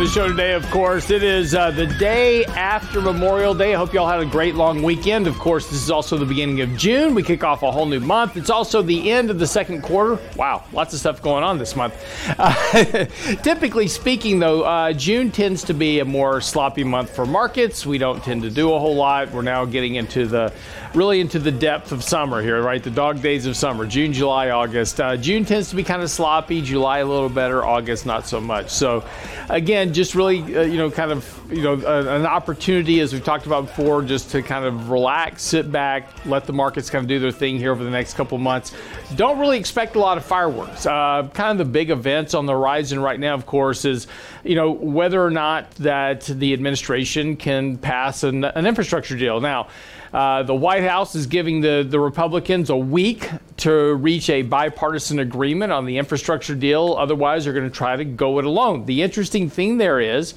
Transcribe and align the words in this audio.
The 0.00 0.06
show 0.06 0.28
today. 0.28 0.54
Of 0.54 0.64
course, 0.70 1.10
it 1.10 1.22
is 1.22 1.54
uh, 1.54 1.72
the 1.72 1.86
day 1.86 2.46
after 2.46 3.02
Memorial 3.02 3.52
Day. 3.52 3.74
I 3.74 3.76
hope 3.76 3.92
you 3.92 4.00
all 4.00 4.08
had 4.08 4.20
a 4.20 4.24
great 4.24 4.54
long 4.54 4.82
weekend. 4.82 5.26
Of 5.26 5.38
course, 5.38 5.68
this 5.68 5.82
is 5.82 5.90
also 5.90 6.16
the 6.16 6.24
beginning 6.24 6.62
of 6.62 6.74
June. 6.74 7.14
We 7.14 7.22
kick 7.22 7.44
off 7.44 7.62
a 7.62 7.70
whole 7.70 7.84
new 7.84 8.00
month. 8.00 8.38
It's 8.38 8.48
also 8.48 8.80
the 8.80 9.10
end 9.10 9.28
of 9.28 9.38
the 9.38 9.46
second 9.46 9.82
quarter. 9.82 10.18
Wow, 10.36 10.64
lots 10.72 10.94
of 10.94 11.00
stuff 11.00 11.20
going 11.20 11.44
on 11.44 11.58
this 11.58 11.76
month. 11.76 11.94
Uh, 12.38 12.54
typically 13.42 13.88
speaking, 13.88 14.38
though, 14.38 14.62
uh, 14.62 14.94
June 14.94 15.30
tends 15.30 15.64
to 15.64 15.74
be 15.74 15.98
a 15.98 16.04
more 16.06 16.40
sloppy 16.40 16.82
month 16.82 17.14
for 17.14 17.26
markets. 17.26 17.84
We 17.84 17.98
don't 17.98 18.24
tend 18.24 18.40
to 18.42 18.50
do 18.50 18.72
a 18.72 18.78
whole 18.78 18.96
lot. 18.96 19.30
We're 19.32 19.42
now 19.42 19.66
getting 19.66 19.96
into 19.96 20.26
the 20.26 20.50
really 20.94 21.20
into 21.20 21.38
the 21.38 21.52
depth 21.52 21.92
of 21.92 22.02
summer 22.02 22.42
here, 22.42 22.62
right? 22.62 22.82
The 22.82 22.90
dog 22.90 23.22
days 23.22 23.46
of 23.46 23.56
summer, 23.56 23.86
June, 23.86 24.12
July, 24.12 24.50
August. 24.50 25.00
Uh, 25.00 25.16
June 25.16 25.44
tends 25.44 25.70
to 25.70 25.76
be 25.76 25.84
kind 25.84 26.02
of 26.02 26.10
sloppy. 26.10 26.62
July 26.62 26.98
a 26.98 27.06
little 27.06 27.28
better. 27.28 27.64
August 27.64 28.06
not 28.06 28.26
so 28.26 28.40
much. 28.40 28.70
So 28.70 29.04
again, 29.48 29.89
just 29.92 30.14
really, 30.14 30.56
uh, 30.56 30.62
you 30.62 30.76
know, 30.76 30.90
kind 30.90 31.12
of, 31.12 31.40
you 31.50 31.62
know, 31.62 31.74
uh, 31.74 32.16
an 32.16 32.26
opportunity, 32.26 33.00
as 33.00 33.12
we've 33.12 33.24
talked 33.24 33.46
about 33.46 33.66
before, 33.66 34.02
just 34.02 34.30
to 34.30 34.42
kind 34.42 34.64
of 34.64 34.90
relax, 34.90 35.42
sit 35.42 35.70
back, 35.70 36.08
let 36.26 36.46
the 36.46 36.52
markets 36.52 36.88
kind 36.90 37.04
of 37.04 37.08
do 37.08 37.18
their 37.18 37.30
thing 37.30 37.58
here 37.58 37.72
over 37.72 37.84
the 37.84 37.90
next 37.90 38.14
couple 38.14 38.38
months. 38.38 38.74
Don't 39.16 39.38
really 39.38 39.58
expect 39.58 39.96
a 39.96 39.98
lot 39.98 40.16
of 40.18 40.24
fireworks. 40.24 40.86
Uh, 40.86 41.28
kind 41.34 41.52
of 41.52 41.58
the 41.66 41.70
big 41.70 41.90
events 41.90 42.34
on 42.34 42.46
the 42.46 42.52
horizon 42.52 43.00
right 43.00 43.20
now, 43.20 43.34
of 43.34 43.46
course, 43.46 43.84
is, 43.84 44.06
you 44.44 44.54
know, 44.54 44.70
whether 44.70 45.24
or 45.24 45.30
not 45.30 45.70
that 45.72 46.22
the 46.22 46.52
administration 46.52 47.36
can 47.36 47.76
pass 47.76 48.22
an, 48.22 48.44
an 48.44 48.66
infrastructure 48.66 49.16
deal. 49.16 49.40
Now, 49.40 49.68
uh, 50.12 50.42
the 50.42 50.54
White 50.54 50.82
House 50.82 51.14
is 51.14 51.26
giving 51.26 51.60
the, 51.60 51.86
the 51.88 52.00
Republicans 52.00 52.70
a 52.70 52.76
week 52.76 53.28
to 53.58 53.94
reach 53.94 54.28
a 54.28 54.42
bipartisan 54.42 55.20
agreement 55.20 55.72
on 55.72 55.84
the 55.86 55.98
infrastructure 55.98 56.54
deal. 56.54 56.96
Otherwise, 56.98 57.44
they're 57.44 57.52
going 57.52 57.68
to 57.68 57.74
try 57.74 57.94
to 57.96 58.04
go 58.04 58.38
it 58.38 58.44
alone. 58.44 58.86
The 58.86 59.02
interesting 59.02 59.48
thing 59.48 59.78
there 59.78 60.00
is, 60.00 60.34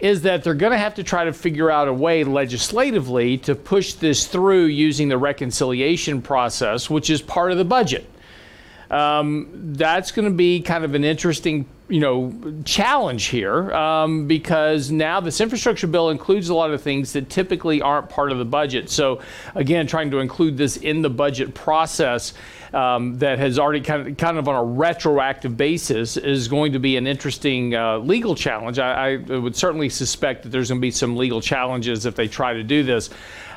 is 0.00 0.22
that 0.22 0.42
they're 0.42 0.54
going 0.54 0.72
to 0.72 0.78
have 0.78 0.96
to 0.96 1.04
try 1.04 1.24
to 1.24 1.32
figure 1.32 1.70
out 1.70 1.86
a 1.86 1.92
way 1.92 2.24
legislatively 2.24 3.38
to 3.38 3.54
push 3.54 3.94
this 3.94 4.26
through 4.26 4.64
using 4.64 5.08
the 5.08 5.18
reconciliation 5.18 6.20
process, 6.20 6.90
which 6.90 7.08
is 7.08 7.22
part 7.22 7.52
of 7.52 7.58
the 7.58 7.64
budget. 7.64 8.10
Um, 8.90 9.48
that's 9.74 10.12
going 10.12 10.28
to 10.28 10.34
be 10.34 10.60
kind 10.60 10.84
of 10.84 10.94
an 10.94 11.04
interesting 11.04 11.66
you 11.88 12.00
know 12.00 12.32
challenge 12.64 13.26
here 13.26 13.70
um, 13.72 14.26
because 14.26 14.90
now 14.90 15.20
this 15.20 15.40
infrastructure 15.40 15.86
bill 15.86 16.08
includes 16.10 16.48
a 16.48 16.54
lot 16.54 16.70
of 16.70 16.80
things 16.80 17.12
that 17.12 17.28
typically 17.28 17.82
aren't 17.82 18.08
part 18.08 18.32
of 18.32 18.38
the 18.38 18.44
budget. 18.44 18.88
So 18.88 19.20
again, 19.54 19.86
trying 19.86 20.10
to 20.12 20.18
include 20.18 20.56
this 20.56 20.76
in 20.78 21.02
the 21.02 21.10
budget 21.10 21.54
process 21.54 22.32
um, 22.72 23.18
that 23.18 23.38
has 23.38 23.58
already 23.58 23.80
kind 23.80 24.08
of 24.08 24.16
kind 24.16 24.38
of 24.38 24.48
on 24.48 24.54
a 24.54 24.64
retroactive 24.64 25.56
basis 25.56 26.16
is 26.16 26.48
going 26.48 26.72
to 26.72 26.78
be 26.78 26.96
an 26.96 27.06
interesting 27.06 27.74
uh, 27.74 27.98
legal 27.98 28.34
challenge. 28.34 28.78
I, 28.78 29.14
I 29.14 29.16
would 29.16 29.54
certainly 29.54 29.88
suspect 29.88 30.42
that 30.44 30.48
there's 30.50 30.68
going 30.68 30.80
to 30.80 30.82
be 30.82 30.90
some 30.90 31.16
legal 31.16 31.40
challenges 31.40 32.06
if 32.06 32.14
they 32.14 32.28
try 32.28 32.54
to 32.54 32.64
do 32.64 32.82
this. 32.82 33.10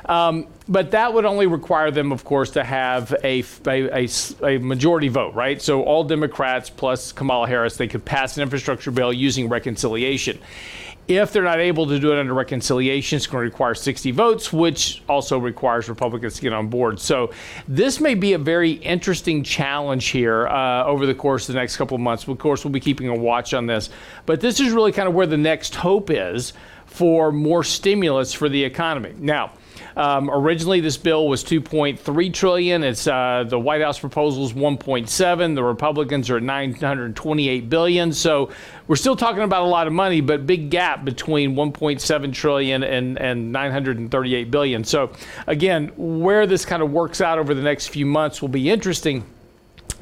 Um, 0.08 0.46
but 0.68 0.90
that 0.92 1.12
would 1.12 1.26
only 1.26 1.46
require 1.46 1.90
them, 1.90 2.12
of 2.12 2.24
course, 2.24 2.50
to 2.52 2.64
have 2.64 3.14
a, 3.22 3.44
a, 3.66 4.06
a, 4.06 4.08
a, 4.42 4.58
majority 4.58 5.08
vote, 5.08 5.34
right? 5.34 5.60
So 5.60 5.82
all 5.82 6.02
Democrats 6.02 6.70
plus 6.70 7.12
Kamala 7.12 7.46
Harris, 7.46 7.76
they 7.76 7.88
could 7.88 8.04
pass 8.04 8.36
an 8.36 8.42
infrastructure 8.42 8.90
bill 8.90 9.12
using 9.12 9.50
reconciliation. 9.50 10.38
If 11.08 11.32
they're 11.32 11.42
not 11.42 11.58
able 11.58 11.86
to 11.86 11.98
do 11.98 12.12
it 12.12 12.18
under 12.18 12.34
reconciliation, 12.34 13.16
it's 13.16 13.26
going 13.26 13.40
to 13.40 13.50
require 13.50 13.74
60 13.74 14.10
votes, 14.10 14.52
which 14.52 15.02
also 15.08 15.38
requires 15.38 15.88
Republicans 15.88 16.34
to 16.36 16.42
get 16.42 16.52
on 16.52 16.68
board. 16.68 17.00
So 17.00 17.30
this 17.66 17.98
may 17.98 18.14
be 18.14 18.34
a 18.34 18.38
very 18.38 18.72
interesting 18.72 19.42
challenge 19.42 20.08
here 20.08 20.46
uh, 20.48 20.84
over 20.84 21.06
the 21.06 21.14
course 21.14 21.48
of 21.48 21.54
the 21.54 21.60
next 21.60 21.78
couple 21.78 21.94
of 21.94 22.02
months. 22.02 22.28
Of 22.28 22.38
course, 22.38 22.62
we'll 22.62 22.72
be 22.72 22.80
keeping 22.80 23.08
a 23.08 23.14
watch 23.14 23.54
on 23.54 23.66
this. 23.66 23.88
But 24.26 24.40
this 24.40 24.60
is 24.60 24.72
really 24.72 24.92
kind 24.92 25.08
of 25.08 25.14
where 25.14 25.26
the 25.26 25.38
next 25.38 25.74
hope 25.74 26.10
is 26.10 26.52
for 26.84 27.32
more 27.32 27.64
stimulus 27.64 28.34
for 28.34 28.50
the 28.50 28.62
economy. 28.62 29.14
Now, 29.18 29.52
um, 29.96 30.30
originally, 30.30 30.80
this 30.80 30.96
bill 30.96 31.28
was 31.28 31.42
2.3 31.44 32.34
trillion. 32.34 32.82
It's 32.82 33.06
uh, 33.06 33.44
the 33.46 33.58
White 33.58 33.80
House 33.80 33.98
proposal 33.98 34.44
is 34.44 34.52
1.7. 34.52 35.54
The 35.54 35.64
Republicans 35.64 36.30
are 36.30 36.36
at 36.36 36.42
928 36.42 37.68
billion. 37.68 38.12
So 38.12 38.50
we're 38.86 38.96
still 38.96 39.16
talking 39.16 39.42
about 39.42 39.62
a 39.62 39.68
lot 39.68 39.86
of 39.86 39.92
money, 39.92 40.20
but 40.20 40.46
big 40.46 40.70
gap 40.70 41.04
between 41.04 41.54
1.7 41.54 42.32
trillion 42.32 42.82
and 42.82 43.18
and 43.18 43.52
938 43.52 44.50
billion. 44.50 44.84
So 44.84 45.12
again, 45.46 45.92
where 45.96 46.46
this 46.46 46.64
kind 46.64 46.82
of 46.82 46.90
works 46.90 47.20
out 47.20 47.38
over 47.38 47.54
the 47.54 47.62
next 47.62 47.88
few 47.88 48.06
months 48.06 48.40
will 48.40 48.48
be 48.48 48.70
interesting 48.70 49.24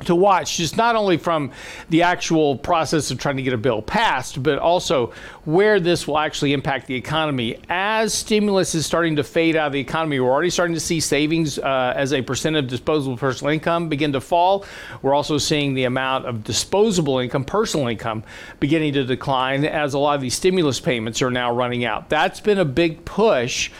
to 0.05 0.15
watch, 0.15 0.59
just 0.59 0.77
not 0.77 0.95
only 0.95 1.17
from 1.17 1.51
the 1.89 2.03
actual 2.03 2.57
process 2.57 3.11
of 3.11 3.19
trying 3.19 3.37
to 3.37 3.43
get 3.43 3.53
a 3.53 3.59
bill 3.59 3.81
passed, 3.81 4.43
but 4.43 4.59
also 4.59 5.13
where 5.45 5.81
this 5.81 6.07
will 6.07 6.19
actually 6.19 6.53
impact 6.53 6.87
the 6.87 6.95
economy. 6.95 7.59
As 7.69 8.13
stimulus 8.13 8.75
is 8.75 8.85
starting 8.85 9.17
to 9.17 9.25
fade 9.25 9.57
out 9.57 9.69
of 9.69 9.73
the 9.73 9.81
economy, 9.81 10.21
we're 10.21 10.31
already 10.31 10.51
starting 10.51 10.75
to 10.75 10.81
see 10.81 11.01
savings 11.01 11.59
uh, 11.59 11.93
as 11.97 12.13
a 12.13 12.21
percent 12.21 12.57
of 12.57 12.67
disposable 12.67 13.17
personal 13.17 13.53
income 13.53 13.89
begin 13.89 14.13
to 14.13 14.21
fall. 14.21 14.65
We're 15.03 15.15
also 15.15 15.39
seeing 15.39 15.75
the 15.75 15.85
amount 15.85 16.27
of 16.27 16.45
disposable 16.45 17.19
income, 17.19 17.45
personal 17.45 17.89
income, 17.89 18.25
beginning 18.61 18.93
to 18.95 19.05
decline 19.05 19.65
as 19.65 19.95
a 19.95 19.99
lot 19.99 20.15
of 20.15 20.21
these 20.21 20.35
stimulus 20.35 20.81
payments 20.81 21.23
are 21.23 21.31
now 21.31 21.53
running 21.53 21.85
out. 21.85 22.11
That's 22.11 22.41
been 22.41 22.59
a 22.59 22.65
big 22.65 23.05
push 23.05 23.71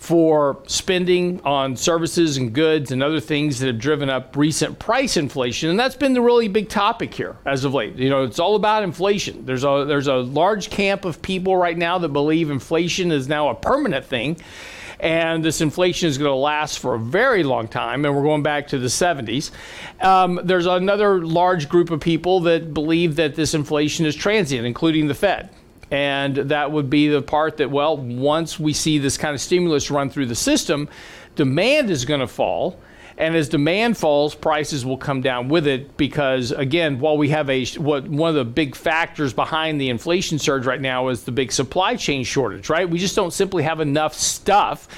for 0.00 0.56
spending 0.66 1.38
on 1.44 1.76
services 1.76 2.38
and 2.38 2.54
goods 2.54 2.90
and 2.90 3.02
other 3.02 3.20
things 3.20 3.60
that 3.60 3.66
have 3.66 3.78
driven 3.78 4.08
up 4.08 4.34
recent 4.34 4.78
price 4.78 5.18
inflation 5.18 5.68
and 5.68 5.78
that's 5.78 5.94
been 5.94 6.14
the 6.14 6.22
really 6.22 6.48
big 6.48 6.70
topic 6.70 7.12
here 7.12 7.36
as 7.44 7.66
of 7.66 7.74
late 7.74 7.94
you 7.96 8.08
know 8.08 8.24
it's 8.24 8.38
all 8.38 8.56
about 8.56 8.82
inflation 8.82 9.44
there's 9.44 9.62
a 9.62 9.84
there's 9.86 10.06
a 10.06 10.14
large 10.14 10.70
camp 10.70 11.04
of 11.04 11.20
people 11.20 11.54
right 11.54 11.76
now 11.76 11.98
that 11.98 12.08
believe 12.08 12.50
inflation 12.50 13.12
is 13.12 13.28
now 13.28 13.50
a 13.50 13.54
permanent 13.54 14.02
thing 14.02 14.34
and 14.98 15.44
this 15.44 15.60
inflation 15.60 16.08
is 16.08 16.16
going 16.16 16.30
to 16.30 16.34
last 16.34 16.78
for 16.78 16.94
a 16.94 16.98
very 16.98 17.42
long 17.42 17.68
time, 17.68 18.04
and 18.04 18.14
we're 18.14 18.22
going 18.22 18.42
back 18.42 18.68
to 18.68 18.78
the 18.78 18.88
70s. 18.88 19.50
Um, 19.98 20.38
there's 20.44 20.66
another 20.66 21.24
large 21.24 21.70
group 21.70 21.90
of 21.90 22.00
people 22.00 22.40
that 22.40 22.74
believe 22.74 23.16
that 23.16 23.34
this 23.34 23.54
inflation 23.54 24.04
is 24.04 24.14
transient, 24.14 24.66
including 24.66 25.08
the 25.08 25.14
Fed. 25.14 25.48
And 25.90 26.36
that 26.36 26.70
would 26.70 26.88
be 26.88 27.08
the 27.08 27.22
part 27.22 27.56
that, 27.56 27.70
well, 27.70 27.96
once 27.96 28.60
we 28.60 28.72
see 28.72 28.98
this 28.98 29.16
kind 29.16 29.34
of 29.34 29.40
stimulus 29.40 29.90
run 29.90 30.08
through 30.08 30.26
the 30.26 30.36
system, 30.36 30.88
demand 31.34 31.90
is 31.90 32.04
going 32.04 32.20
to 32.20 32.28
fall. 32.28 32.80
And 33.18 33.36
as 33.36 33.50
demand 33.50 33.98
falls, 33.98 34.34
prices 34.34 34.86
will 34.86 34.96
come 34.96 35.20
down 35.20 35.48
with 35.48 35.66
it 35.66 35.96
because, 35.98 36.52
again, 36.52 37.00
while 37.00 37.18
we 37.18 37.28
have 37.30 37.50
a 37.50 37.66
what 37.76 38.08
one 38.08 38.30
of 38.30 38.36
the 38.36 38.44
big 38.46 38.74
factors 38.74 39.34
behind 39.34 39.78
the 39.78 39.90
inflation 39.90 40.38
surge 40.38 40.64
right 40.64 40.80
now 40.80 41.08
is 41.08 41.24
the 41.24 41.32
big 41.32 41.52
supply 41.52 41.96
chain 41.96 42.24
shortage, 42.24 42.70
right? 42.70 42.88
We 42.88 42.98
just 42.98 43.16
don't 43.16 43.32
simply 43.32 43.62
have 43.64 43.80
enough 43.80 44.14
stuff 44.14 44.88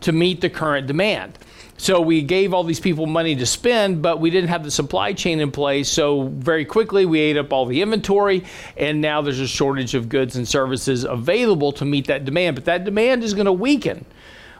to 0.00 0.12
meet 0.12 0.40
the 0.40 0.48
current 0.48 0.86
demand. 0.86 1.38
So 1.78 2.00
we 2.00 2.22
gave 2.22 2.54
all 2.54 2.64
these 2.64 2.80
people 2.80 3.06
money 3.06 3.36
to 3.36 3.46
spend, 3.46 4.02
but 4.02 4.20
we 4.20 4.30
didn't 4.30 4.48
have 4.48 4.64
the 4.64 4.70
supply 4.70 5.12
chain 5.12 5.40
in 5.40 5.50
place. 5.50 5.88
So 5.88 6.28
very 6.28 6.64
quickly, 6.64 7.04
we 7.04 7.20
ate 7.20 7.36
up 7.36 7.52
all 7.52 7.66
the 7.66 7.82
inventory, 7.82 8.44
and 8.76 9.00
now 9.00 9.20
there's 9.20 9.40
a 9.40 9.46
shortage 9.46 9.94
of 9.94 10.08
goods 10.08 10.36
and 10.36 10.48
services 10.48 11.04
available 11.04 11.72
to 11.72 11.84
meet 11.84 12.06
that 12.06 12.24
demand. 12.24 12.56
But 12.56 12.64
that 12.64 12.84
demand 12.84 13.22
is 13.24 13.34
going 13.34 13.46
to 13.46 13.52
weaken 13.52 14.04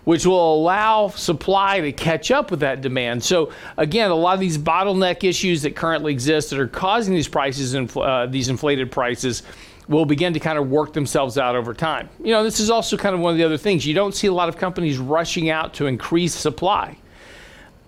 which 0.05 0.25
will 0.25 0.55
allow 0.55 1.09
supply 1.09 1.81
to 1.81 1.91
catch 1.91 2.31
up 2.31 2.53
with 2.53 2.61
that 2.61 2.81
demand. 2.81 3.25
So 3.25 3.51
again, 3.77 4.13
a 4.13 4.15
lot 4.15 4.35
of 4.35 4.41
these 4.41 4.57
bottleneck 4.57 5.25
issues 5.25 5.63
that 5.63 5.75
currently 5.75 6.13
exist 6.13 6.51
that 6.51 6.61
are 6.61 6.69
causing 6.69 7.13
these 7.13 7.27
prices 7.27 7.75
and 7.75 7.95
uh, 7.97 8.27
these 8.27 8.49
inflated 8.49 8.93
prices 8.93 9.43
will 9.89 10.05
begin 10.05 10.33
to 10.33 10.39
kind 10.39 10.59
of 10.59 10.71
work 10.71 10.93
themselves 10.93 11.39
out 11.39 11.57
over 11.57 11.75
time. 11.75 12.09
You 12.23 12.31
know, 12.31 12.45
this 12.45 12.61
is 12.61 12.71
also 12.71 12.97
kind 12.97 13.17
of 13.17 13.21
one 13.21 13.33
of 13.33 13.37
the 13.37 13.43
other 13.43 13.59
things. 13.59 13.85
You 13.85 13.95
don't 13.95 14.15
see 14.15 14.29
a 14.29 14.33
lot 14.33 14.49
of 14.49 14.57
companies 14.57 14.99
rushing 14.99 15.51
out 15.51 15.75
to 15.75 15.87
increase 15.87 16.37
supply 16.37 16.97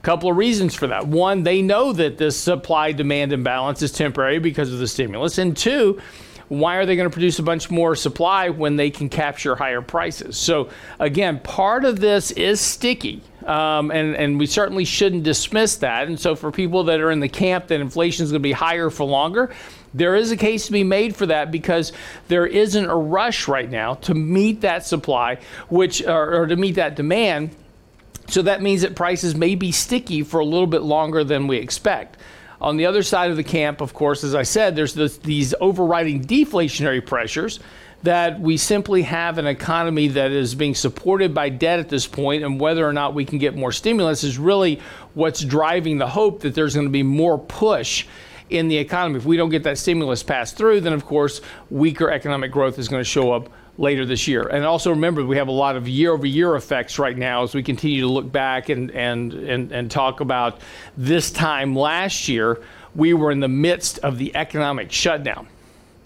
couple 0.03 0.31
of 0.31 0.37
reasons 0.37 0.75
for 0.75 0.87
that. 0.87 1.07
One, 1.07 1.43
they 1.43 1.63
know 1.63 1.93
that 1.93 2.19
this 2.19 2.37
supply 2.39 2.93
demand 2.93 3.33
imbalance 3.33 3.83
is 3.83 3.93
temporary 3.93 4.39
because 4.39 4.73
of 4.73 4.79
the 4.79 4.87
stimulus. 4.87 5.39
And 5.39 5.57
two, 5.57 6.01
why 6.49 6.77
are 6.77 6.87
they 6.87 6.97
going 6.97 7.09
to 7.09 7.13
produce 7.13 7.39
a 7.39 7.43
bunch 7.43 7.71
more 7.71 7.95
supply 7.95 8.49
when 8.49 8.77
they 8.77 8.91
can 8.91 9.09
capture 9.09 9.55
higher 9.55 9.83
prices? 9.83 10.39
So, 10.39 10.71
again, 10.99 11.41
part 11.41 11.85
of 11.85 12.01
this 12.01 12.31
is 12.31 12.61
sticky. 12.61 13.23
Um, 13.45 13.91
and, 13.91 14.15
and 14.17 14.39
we 14.39 14.47
certainly 14.47 14.85
shouldn't 14.85 15.25
dismiss 15.25 15.77
that. 15.77 16.07
And 16.07 16.19
so, 16.19 16.35
for 16.35 16.51
people 16.51 16.85
that 16.85 17.01
are 17.01 17.11
in 17.11 17.21
the 17.21 17.29
camp 17.29 17.67
that 17.69 17.81
inflation 17.81 18.25
is 18.25 18.31
going 18.31 18.41
to 18.41 18.49
be 18.49 18.53
higher 18.53 18.89
for 18.91 19.05
longer, 19.05 19.51
There 19.95 20.15
is 20.15 20.31
a 20.31 20.37
case 20.37 20.67
to 20.67 20.73
be 20.73 20.85
made 20.85 21.17
for 21.17 21.27
that 21.27 21.51
because 21.51 21.93
there 22.29 22.47
isn't 22.47 22.85
a 22.85 22.97
rush 22.97 23.49
right 23.49 23.71
now 23.71 23.95
to 23.95 24.15
meet 24.15 24.61
that 24.61 24.85
supply, 24.85 25.39
which 25.69 26.03
or, 26.03 26.43
or 26.43 26.47
to 26.47 26.57
meet 26.57 26.75
that 26.75 26.95
demand. 26.95 27.51
So 28.29 28.43
that 28.43 28.63
means 28.63 28.83
that 28.83 28.95
prices 28.95 29.35
may 29.35 29.55
be 29.55 29.73
sticky 29.73 30.23
for 30.23 30.41
a 30.41 30.45
little 30.45 30.67
bit 30.67 30.83
longer 30.83 31.25
than 31.25 31.47
we 31.47 31.57
expect. 31.57 32.19
On 32.61 32.77
the 32.77 32.87
other 32.87 33.03
side 33.03 33.31
of 33.31 33.37
the 33.37 33.45
camp, 33.45 33.81
of 33.81 33.95
course, 33.95 34.25
as 34.25 34.35
I 34.35 34.43
said, 34.43 34.77
there's 34.77 34.95
this, 34.95 35.17
these 35.19 35.55
overriding 35.61 36.25
deflationary 36.25 37.05
pressures 37.05 37.61
that 38.03 38.39
we 38.41 38.57
simply 38.57 39.03
have 39.03 39.39
an 39.39 39.47
economy 39.47 40.09
that 40.09 40.31
is 40.31 40.55
being 40.55 40.75
supported 40.75 41.35
by 41.35 41.49
debt 41.49 41.81
at 41.81 41.89
this 41.89 42.07
point, 42.07 42.45
and 42.45 42.61
whether 42.61 42.87
or 42.87 42.93
not 42.93 43.15
we 43.15 43.25
can 43.25 43.39
get 43.39 43.57
more 43.57 43.73
stimulus 43.73 44.23
is 44.23 44.39
really 44.39 44.81
what's 45.15 45.41
driving 45.41 45.99
the 45.99 46.07
hope 46.07 46.41
that 46.41 46.55
there's 46.55 46.75
going 46.75 46.87
to 46.87 46.93
be 46.93 47.03
more 47.03 47.39
push 47.39 48.07
in 48.51 48.69
the 48.69 48.77
economy. 48.77 49.19
If 49.19 49.25
we 49.25 49.37
don't 49.37 49.51
get 49.51 49.65
that 49.65 49.79
stimulus 49.79 50.23
passed 50.23 50.57
through, 50.57 50.81
then 50.81 50.93
of 50.93 51.05
course 51.05 51.41
weaker 51.71 52.11
economic 52.11 52.53
growth 52.53 52.79
is 52.79 52.89
going 52.89 53.01
to 53.01 53.09
show 53.09 53.33
up 53.33 53.51
later 53.79 54.05
this 54.05 54.29
year. 54.29 54.43
And 54.43 54.65
also 54.65 54.91
remember, 54.91 55.25
we 55.25 55.37
have 55.37 55.49
a 55.49 55.53
lot 55.53 55.77
of 55.77 55.89
year-over-year 55.89 56.57
effects 56.57 56.99
right 56.99 57.17
now 57.17 57.45
as 57.45 57.55
we 57.55 57.63
continue 57.63 58.03
to 58.03 58.09
look 58.09 58.31
back 58.31 58.69
and 58.69 58.91
and 58.91 59.33
and, 59.33 59.73
and 59.73 59.91
talk 59.91 60.21
about 60.21 60.61
this 60.97 61.31
time 61.31 61.75
last 61.75 62.29
year. 62.29 62.61
We 62.95 63.15
were 63.15 63.31
in 63.31 63.41
the 63.41 63.49
midst 63.49 63.99
of 64.01 64.19
the 64.19 64.35
economic 64.35 64.91
shutdown. 64.91 65.47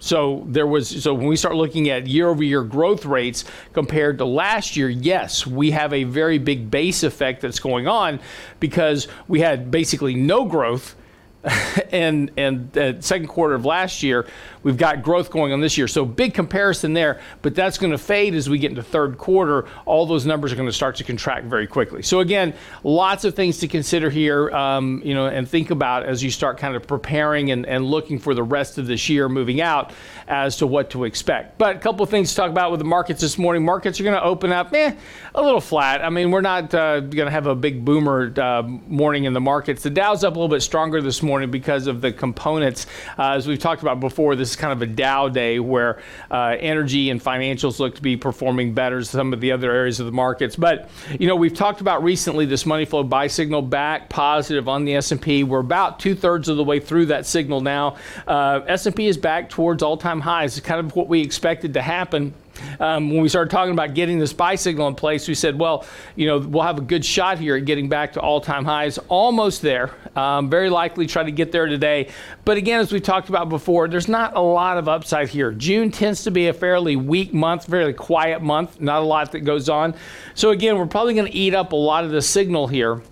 So 0.02 0.44
there 0.48 0.66
was 0.66 1.02
so 1.02 1.14
when 1.14 1.26
we 1.26 1.36
start 1.36 1.54
looking 1.54 1.88
at 1.88 2.08
year 2.08 2.28
over 2.28 2.42
year 2.42 2.64
growth 2.64 3.04
rates 3.04 3.44
compared 3.72 4.18
to 4.18 4.24
last 4.24 4.76
year, 4.76 4.88
yes, 4.88 5.46
we 5.46 5.70
have 5.70 5.92
a 5.92 6.04
very 6.04 6.38
big 6.38 6.70
base 6.70 7.04
effect 7.04 7.40
that's 7.40 7.60
going 7.60 7.86
on 7.86 8.18
because 8.58 9.06
we 9.28 9.40
had 9.40 9.70
basically 9.70 10.16
no 10.16 10.44
growth 10.44 10.96
and 11.92 12.30
and 12.36 12.72
the 12.72 12.96
second 13.00 13.28
quarter 13.28 13.54
of 13.54 13.64
last 13.64 14.02
year, 14.02 14.26
we've 14.62 14.76
got 14.76 15.02
growth 15.02 15.30
going 15.30 15.52
on 15.52 15.60
this 15.60 15.76
year. 15.76 15.88
So 15.88 16.04
big 16.04 16.34
comparison 16.34 16.92
there, 16.92 17.20
but 17.42 17.54
that's 17.54 17.78
going 17.78 17.92
to 17.92 17.98
fade 17.98 18.34
as 18.34 18.48
we 18.48 18.58
get 18.58 18.70
into 18.70 18.82
third 18.82 19.18
quarter. 19.18 19.66
All 19.84 20.06
those 20.06 20.26
numbers 20.26 20.52
are 20.52 20.56
going 20.56 20.68
to 20.68 20.72
start 20.72 20.96
to 20.96 21.04
contract 21.04 21.46
very 21.46 21.66
quickly. 21.66 22.02
So 22.02 22.20
again, 22.20 22.54
lots 22.84 23.24
of 23.24 23.34
things 23.34 23.58
to 23.58 23.68
consider 23.68 24.10
here, 24.10 24.50
um, 24.50 25.02
you 25.04 25.14
know, 25.14 25.26
and 25.26 25.48
think 25.48 25.70
about 25.70 26.04
as 26.04 26.22
you 26.22 26.30
start 26.30 26.58
kind 26.58 26.76
of 26.76 26.86
preparing 26.86 27.50
and, 27.50 27.66
and 27.66 27.84
looking 27.84 28.18
for 28.18 28.34
the 28.34 28.42
rest 28.42 28.78
of 28.78 28.86
this 28.86 29.08
year 29.08 29.28
moving 29.28 29.60
out 29.60 29.92
as 30.28 30.56
to 30.58 30.66
what 30.66 30.90
to 30.90 31.04
expect. 31.04 31.58
But 31.58 31.76
a 31.76 31.78
couple 31.78 32.02
of 32.02 32.10
things 32.10 32.30
to 32.30 32.36
talk 32.36 32.50
about 32.50 32.70
with 32.70 32.80
the 32.80 32.84
markets 32.84 33.20
this 33.20 33.38
morning. 33.38 33.64
Markets 33.64 34.00
are 34.00 34.04
going 34.04 34.16
to 34.16 34.22
open 34.22 34.52
up, 34.52 34.72
eh, 34.74 34.94
a 35.34 35.42
little 35.42 35.60
flat. 35.60 36.02
I 36.02 36.10
mean, 36.10 36.30
we're 36.30 36.40
not 36.40 36.72
uh, 36.74 37.00
going 37.00 37.26
to 37.26 37.30
have 37.30 37.46
a 37.46 37.54
big 37.54 37.84
boomer 37.84 38.32
uh, 38.38 38.62
morning 38.62 39.24
in 39.24 39.32
the 39.32 39.40
markets. 39.40 39.82
The 39.82 39.90
Dow's 39.90 40.24
up 40.24 40.34
a 40.34 40.38
little 40.38 40.48
bit 40.48 40.62
stronger 40.62 41.00
this 41.00 41.22
morning 41.22 41.50
because 41.50 41.86
of 41.86 42.00
the 42.00 42.12
components. 42.12 42.86
Uh, 43.18 43.32
as 43.32 43.46
we've 43.46 43.58
talked 43.58 43.82
about 43.82 44.00
before, 44.00 44.36
this 44.36 44.51
is 44.52 44.56
kind 44.56 44.72
of 44.72 44.82
a 44.82 44.86
Dow 44.86 45.28
day 45.28 45.58
where 45.58 46.00
uh, 46.30 46.56
energy 46.58 47.10
and 47.10 47.22
financials 47.22 47.78
look 47.78 47.94
to 47.96 48.02
be 48.02 48.16
performing 48.16 48.74
better 48.74 48.96
than 48.96 49.04
some 49.04 49.32
of 49.32 49.40
the 49.40 49.52
other 49.52 49.72
areas 49.72 50.00
of 50.00 50.06
the 50.06 50.12
markets. 50.12 50.56
But 50.56 50.90
you 51.18 51.26
know, 51.26 51.36
we've 51.36 51.54
talked 51.54 51.80
about 51.80 52.02
recently 52.02 52.46
this 52.46 52.66
money 52.66 52.84
flow 52.84 53.02
buy 53.02 53.26
signal 53.26 53.62
back 53.62 54.08
positive 54.08 54.68
on 54.68 54.84
the 54.84 54.94
S&P. 54.96 55.44
We're 55.44 55.60
about 55.60 55.98
two 55.98 56.14
thirds 56.14 56.48
of 56.48 56.56
the 56.56 56.64
way 56.64 56.80
through 56.80 57.06
that 57.06 57.26
signal 57.26 57.60
now. 57.60 57.96
Uh, 58.26 58.60
S&P 58.66 59.06
is 59.06 59.16
back 59.16 59.48
towards 59.48 59.82
all-time 59.82 60.20
highs. 60.20 60.56
It's 60.56 60.66
kind 60.66 60.80
of 60.84 60.94
what 60.94 61.08
we 61.08 61.20
expected 61.20 61.74
to 61.74 61.82
happen 61.82 62.34
um, 62.80 63.10
when 63.10 63.22
we 63.22 63.28
started 63.28 63.50
talking 63.50 63.72
about 63.72 63.94
getting 63.94 64.18
this 64.18 64.32
buy 64.32 64.54
signal 64.54 64.88
in 64.88 64.94
place, 64.94 65.28
we 65.28 65.34
said, 65.34 65.58
well, 65.58 65.86
you 66.16 66.26
know, 66.26 66.38
we'll 66.38 66.62
have 66.62 66.78
a 66.78 66.82
good 66.82 67.04
shot 67.04 67.38
here 67.38 67.56
at 67.56 67.64
getting 67.64 67.88
back 67.88 68.12
to 68.14 68.20
all-time 68.20 68.64
highs. 68.64 68.98
Almost 69.08 69.62
there. 69.62 69.90
Um, 70.16 70.50
very 70.50 70.70
likely 70.70 71.06
try 71.06 71.22
to 71.22 71.32
get 71.32 71.52
there 71.52 71.66
today. 71.66 72.10
But 72.44 72.56
again, 72.56 72.80
as 72.80 72.92
we 72.92 73.00
talked 73.00 73.28
about 73.28 73.48
before, 73.48 73.88
there's 73.88 74.08
not 74.08 74.36
a 74.36 74.40
lot 74.40 74.78
of 74.78 74.88
upside 74.88 75.28
here. 75.28 75.52
June 75.52 75.90
tends 75.90 76.24
to 76.24 76.30
be 76.30 76.48
a 76.48 76.52
fairly 76.52 76.96
weak 76.96 77.32
month, 77.32 77.66
fairly 77.66 77.92
quiet 77.92 78.42
month. 78.42 78.80
Not 78.80 79.02
a 79.02 79.04
lot 79.04 79.32
that 79.32 79.40
goes 79.40 79.68
on. 79.68 79.94
So 80.34 80.50
again, 80.50 80.76
we're 80.76 80.86
probably 80.86 81.14
going 81.14 81.30
to 81.30 81.36
eat 81.36 81.54
up 81.54 81.72
a 81.72 81.76
lot 81.76 82.04
of 82.04 82.10
the 82.10 82.22
signal 82.22 82.66
here 82.66 83.02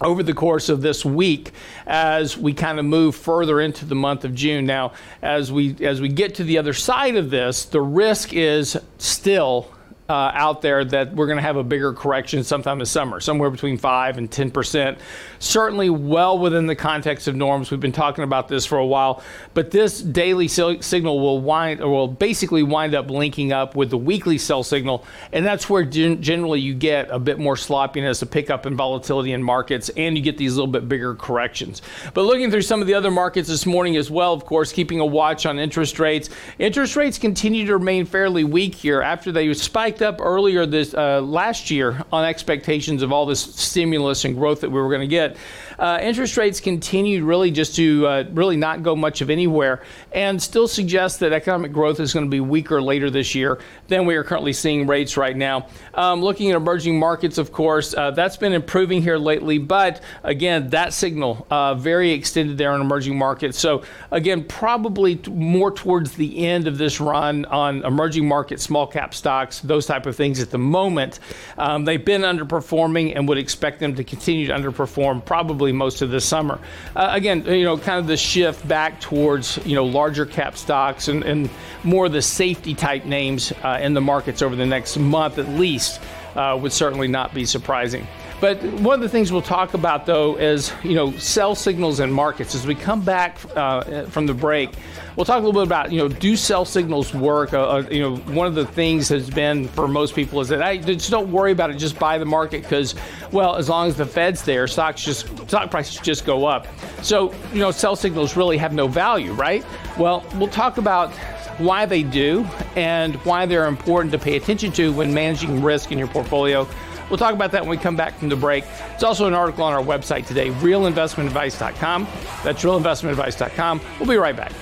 over 0.00 0.22
the 0.22 0.34
course 0.34 0.68
of 0.68 0.82
this 0.82 1.04
week 1.04 1.52
as 1.86 2.36
we 2.36 2.52
kind 2.52 2.78
of 2.78 2.84
move 2.84 3.16
further 3.16 3.60
into 3.60 3.84
the 3.84 3.94
month 3.94 4.24
of 4.24 4.34
June. 4.34 4.66
Now, 4.66 4.92
as 5.22 5.50
we 5.50 5.76
as 5.80 6.00
we 6.00 6.08
get 6.08 6.34
to 6.36 6.44
the 6.44 6.58
other 6.58 6.72
side 6.72 7.16
of 7.16 7.30
this, 7.30 7.64
the 7.64 7.80
risk 7.80 8.32
is 8.32 8.76
still 8.98 9.70
uh, 10.08 10.30
out 10.34 10.62
there 10.62 10.84
that 10.84 11.14
we're 11.14 11.26
going 11.26 11.36
to 11.38 11.42
have 11.42 11.56
a 11.56 11.64
bigger 11.64 11.92
correction 11.92 12.44
sometime 12.44 12.78
this 12.78 12.90
summer, 12.90 13.20
somewhere 13.20 13.50
between 13.50 13.76
5 13.76 14.18
and 14.18 14.30
10 14.30 14.50
percent. 14.50 14.98
Certainly 15.38 15.90
well 15.90 16.38
within 16.38 16.66
the 16.66 16.76
context 16.76 17.28
of 17.28 17.34
norms. 17.34 17.70
We've 17.70 17.80
been 17.80 17.92
talking 17.92 18.24
about 18.24 18.48
this 18.48 18.64
for 18.64 18.78
a 18.78 18.86
while, 18.86 19.22
but 19.54 19.70
this 19.70 20.00
daily 20.00 20.48
signal 20.48 21.20
will 21.20 21.40
wind 21.40 21.80
or 21.80 21.90
will 21.90 22.08
basically 22.08 22.62
wind 22.62 22.94
up 22.94 23.10
linking 23.10 23.52
up 23.52 23.74
with 23.74 23.90
the 23.90 23.98
weekly 23.98 24.38
sell 24.38 24.62
signal, 24.62 25.04
and 25.32 25.44
that's 25.44 25.68
where 25.68 25.84
gen- 25.84 26.22
generally 26.22 26.60
you 26.60 26.74
get 26.74 27.08
a 27.10 27.18
bit 27.18 27.38
more 27.38 27.56
sloppiness, 27.56 28.22
a 28.22 28.26
pickup 28.26 28.66
in 28.66 28.76
volatility 28.76 29.32
in 29.32 29.42
markets, 29.42 29.88
and 29.96 30.16
you 30.16 30.22
get 30.22 30.38
these 30.38 30.54
little 30.54 30.70
bit 30.70 30.88
bigger 30.88 31.14
corrections. 31.14 31.82
But 32.14 32.22
looking 32.22 32.50
through 32.50 32.62
some 32.62 32.80
of 32.80 32.86
the 32.86 32.94
other 32.94 33.10
markets 33.10 33.48
this 33.48 33.66
morning 33.66 33.96
as 33.96 34.10
well, 34.10 34.32
of 34.32 34.44
course, 34.44 34.72
keeping 34.72 35.00
a 35.00 35.06
watch 35.06 35.46
on 35.46 35.58
interest 35.58 35.98
rates. 35.98 36.30
Interest 36.58 36.94
rates 36.96 37.18
continue 37.18 37.66
to 37.66 37.76
remain 37.76 38.04
fairly 38.04 38.44
weak 38.44 38.74
here 38.74 39.02
after 39.02 39.32
they 39.32 39.52
spiked 39.54 39.95
up 40.02 40.20
earlier 40.20 40.66
this 40.66 40.94
uh, 40.94 41.20
last 41.20 41.70
year 41.70 42.04
on 42.12 42.24
expectations 42.24 43.02
of 43.02 43.12
all 43.12 43.26
this 43.26 43.40
stimulus 43.40 44.24
and 44.24 44.36
growth 44.36 44.60
that 44.60 44.70
we 44.70 44.80
were 44.80 44.88
going 44.88 45.00
to 45.00 45.06
get 45.06 45.36
uh, 45.78 45.98
interest 46.00 46.36
rates 46.36 46.60
continued 46.60 47.22
really 47.22 47.50
just 47.50 47.76
to 47.76 48.06
uh, 48.06 48.24
really 48.32 48.56
not 48.56 48.82
go 48.82 48.96
much 48.96 49.20
of 49.20 49.30
anywhere 49.30 49.82
and 50.12 50.40
still 50.40 50.68
suggest 50.68 51.20
that 51.20 51.32
economic 51.32 51.72
growth 51.72 52.00
is 52.00 52.12
going 52.12 52.24
to 52.24 52.30
be 52.30 52.40
weaker 52.40 52.80
later 52.80 53.10
this 53.10 53.34
year 53.34 53.58
than 53.88 54.06
we 54.06 54.16
are 54.16 54.24
currently 54.24 54.52
seeing 54.52 54.86
rates 54.86 55.16
right 55.16 55.36
now. 55.36 55.66
Um, 55.94 56.22
looking 56.22 56.50
at 56.50 56.56
emerging 56.56 56.98
markets, 56.98 57.38
of 57.38 57.52
course, 57.52 57.94
uh, 57.94 58.10
that's 58.10 58.36
been 58.36 58.52
improving 58.52 59.02
here 59.02 59.18
lately, 59.18 59.58
but 59.58 60.02
again, 60.22 60.70
that 60.70 60.92
signal 60.92 61.46
uh, 61.50 61.74
very 61.74 62.12
extended 62.12 62.58
there 62.58 62.74
in 62.74 62.80
emerging 62.80 63.16
markets. 63.16 63.58
So 63.58 63.82
again, 64.10 64.44
probably 64.44 65.16
t- 65.16 65.30
more 65.30 65.70
towards 65.70 66.12
the 66.12 66.46
end 66.46 66.66
of 66.66 66.78
this 66.78 67.00
run 67.00 67.44
on 67.46 67.84
emerging 67.84 68.26
market 68.26 68.60
small 68.60 68.86
cap 68.86 69.14
stocks, 69.14 69.60
those 69.60 69.86
type 69.86 70.06
of 70.06 70.16
things 70.16 70.40
at 70.40 70.50
the 70.50 70.58
moment. 70.58 71.20
Um, 71.58 71.84
they've 71.84 72.04
been 72.04 72.22
underperforming 72.22 73.14
and 73.14 73.28
would 73.28 73.38
expect 73.38 73.80
them 73.80 73.94
to 73.94 74.04
continue 74.04 74.46
to 74.46 74.52
underperform 74.52 75.24
probably 75.24 75.65
most 75.72 76.02
of 76.02 76.10
the 76.10 76.20
summer. 76.20 76.58
Uh, 76.94 77.08
again, 77.12 77.44
you 77.46 77.64
know, 77.64 77.76
kind 77.76 77.98
of 77.98 78.06
the 78.06 78.16
shift 78.16 78.66
back 78.66 79.00
towards 79.00 79.58
you 79.66 79.74
know 79.74 79.84
larger 79.84 80.26
cap 80.26 80.56
stocks 80.56 81.08
and, 81.08 81.22
and 81.24 81.50
more 81.84 82.06
of 82.06 82.12
the 82.12 82.22
safety 82.22 82.74
type 82.74 83.04
names 83.04 83.52
uh, 83.62 83.78
in 83.80 83.94
the 83.94 84.00
markets 84.00 84.42
over 84.42 84.56
the 84.56 84.66
next 84.66 84.96
month 84.98 85.38
at 85.38 85.48
least 85.48 86.00
uh, 86.34 86.58
would 86.60 86.72
certainly 86.72 87.08
not 87.08 87.32
be 87.34 87.44
surprising. 87.44 88.06
But 88.40 88.62
one 88.62 88.94
of 88.94 89.00
the 89.00 89.08
things 89.08 89.32
we'll 89.32 89.40
talk 89.40 89.72
about, 89.72 90.04
though, 90.04 90.36
is 90.36 90.72
you 90.82 90.94
know 90.94 91.10
sell 91.12 91.54
signals 91.54 92.00
in 92.00 92.10
markets. 92.12 92.54
As 92.54 92.66
we 92.66 92.74
come 92.74 93.00
back 93.00 93.38
uh, 93.56 94.04
from 94.06 94.26
the 94.26 94.34
break, 94.34 94.70
we'll 95.16 95.24
talk 95.24 95.42
a 95.42 95.46
little 95.46 95.60
bit 95.60 95.66
about 95.66 95.90
you 95.90 95.98
know 95.98 96.08
do 96.08 96.36
sell 96.36 96.66
signals 96.66 97.14
work? 97.14 97.54
Uh, 97.54 97.66
uh, 97.66 97.88
you 97.90 98.00
know, 98.00 98.16
one 98.16 98.46
of 98.46 98.54
the 98.54 98.66
things 98.66 99.08
has 99.08 99.30
been 99.30 99.68
for 99.68 99.88
most 99.88 100.14
people 100.14 100.40
is 100.40 100.48
that 100.48 100.62
I 100.62 100.76
just 100.76 101.10
don't 101.10 101.32
worry 101.32 101.52
about 101.52 101.70
it. 101.70 101.78
Just 101.78 101.98
buy 101.98 102.18
the 102.18 102.26
market 102.26 102.62
because, 102.62 102.94
well, 103.32 103.56
as 103.56 103.70
long 103.70 103.88
as 103.88 103.96
the 103.96 104.06
Fed's 104.06 104.42
there, 104.42 104.66
stocks 104.66 105.02
just 105.02 105.26
stock 105.48 105.70
prices 105.70 105.98
just 106.00 106.26
go 106.26 106.44
up. 106.44 106.66
So 107.02 107.32
you 107.52 107.60
know, 107.60 107.70
sell 107.70 107.96
signals 107.96 108.36
really 108.36 108.58
have 108.58 108.74
no 108.74 108.86
value, 108.86 109.32
right? 109.32 109.64
Well, 109.98 110.24
we'll 110.34 110.48
talk 110.48 110.76
about 110.76 111.10
why 111.58 111.86
they 111.86 112.02
do 112.02 112.46
and 112.74 113.14
why 113.24 113.46
they're 113.46 113.66
important 113.66 114.12
to 114.12 114.18
pay 114.18 114.36
attention 114.36 114.72
to 114.72 114.92
when 114.92 115.14
managing 115.14 115.62
risk 115.62 115.90
in 115.90 115.98
your 115.98 116.08
portfolio. 116.08 116.68
We'll 117.08 117.18
talk 117.18 117.34
about 117.34 117.52
that 117.52 117.62
when 117.62 117.70
we 117.70 117.76
come 117.76 117.96
back 117.96 118.14
from 118.18 118.28
the 118.28 118.36
break. 118.36 118.64
It's 118.94 119.04
also 119.04 119.26
an 119.26 119.34
article 119.34 119.64
on 119.64 119.72
our 119.72 119.82
website 119.82 120.26
today, 120.26 120.50
realinvestmentadvice.com. 120.50 122.06
That's 122.44 122.62
realinvestmentadvice.com. 122.62 123.80
We'll 124.00 124.08
be 124.08 124.16
right 124.16 124.36
back. 124.36 124.52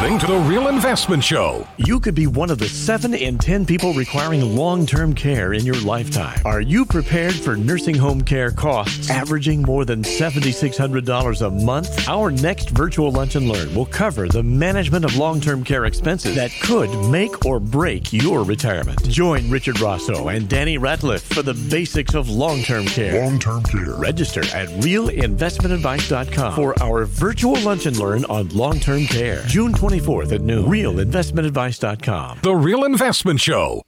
Listening 0.00 0.18
to 0.20 0.26
The 0.26 0.38
Real 0.48 0.68
Investment 0.68 1.24
Show. 1.24 1.66
You 1.76 1.98
could 1.98 2.14
be 2.14 2.28
one 2.28 2.50
of 2.50 2.58
the 2.58 2.68
7 2.68 3.14
in 3.14 3.36
10 3.36 3.66
people 3.66 3.92
requiring 3.94 4.54
long 4.54 4.86
term 4.86 5.12
care 5.12 5.54
in 5.54 5.66
your 5.66 5.80
lifetime. 5.80 6.40
Are 6.44 6.60
you 6.60 6.84
prepared 6.84 7.34
for 7.34 7.56
nursing 7.56 7.96
home 7.96 8.22
care 8.22 8.52
costs 8.52 9.10
averaging 9.10 9.62
more 9.62 9.84
than 9.84 10.02
$7,600 10.02 11.46
a 11.46 11.50
month? 11.50 12.08
Our 12.08 12.30
next 12.30 12.70
virtual 12.70 13.10
lunch 13.10 13.34
and 13.34 13.48
learn 13.48 13.74
will 13.74 13.86
cover 13.86 14.28
the 14.28 14.42
management 14.42 15.04
of 15.04 15.16
long 15.16 15.40
term 15.40 15.64
care 15.64 15.86
expenses 15.86 16.36
that 16.36 16.52
could 16.62 16.90
make 17.10 17.44
or 17.44 17.58
break 17.58 18.12
your 18.12 18.44
retirement. 18.44 19.02
Join 19.08 19.50
Richard 19.50 19.80
Rosso 19.80 20.28
and 20.28 20.48
Danny 20.48 20.78
Ratliff 20.78 21.22
for 21.34 21.42
the 21.42 21.54
basics 21.54 22.14
of 22.14 22.28
long 22.28 22.62
term 22.62 22.86
care. 22.86 23.24
Long 23.24 23.40
term 23.40 23.64
care. 23.64 23.94
Register 23.96 24.42
at 24.54 24.68
realinvestmentadvice.com 24.80 26.54
for 26.54 26.80
our 26.80 27.04
virtual 27.04 27.58
lunch 27.62 27.86
and 27.86 27.98
learn 27.98 28.24
on 28.26 28.48
long 28.50 28.78
term 28.78 29.04
care. 29.04 29.42
June 29.46 29.74
24th 29.88 30.32
at 30.32 30.42
noon. 30.42 30.66
RealInvestmentAdvice.com. 30.66 32.40
The 32.42 32.54
Real 32.54 32.84
Investment 32.84 33.40
Show. 33.40 33.82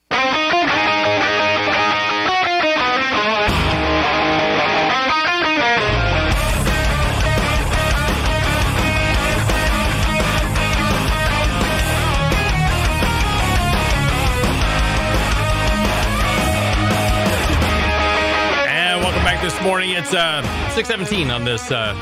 morning. 19.62 19.90
It's 19.90 20.14
uh, 20.14 20.42
617 20.70 21.30
on 21.30 21.44
this 21.44 21.70
uh, 21.70 21.94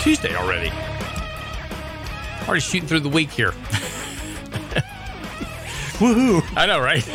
Tuesday 0.00 0.36
already. 0.36 0.70
Already 2.48 2.62
shooting 2.62 2.88
through 2.88 3.00
the 3.00 3.10
week 3.10 3.30
here. 3.30 3.50
Woohoo! 5.98 6.42
I 6.56 6.64
know, 6.64 6.80
right? 6.80 7.06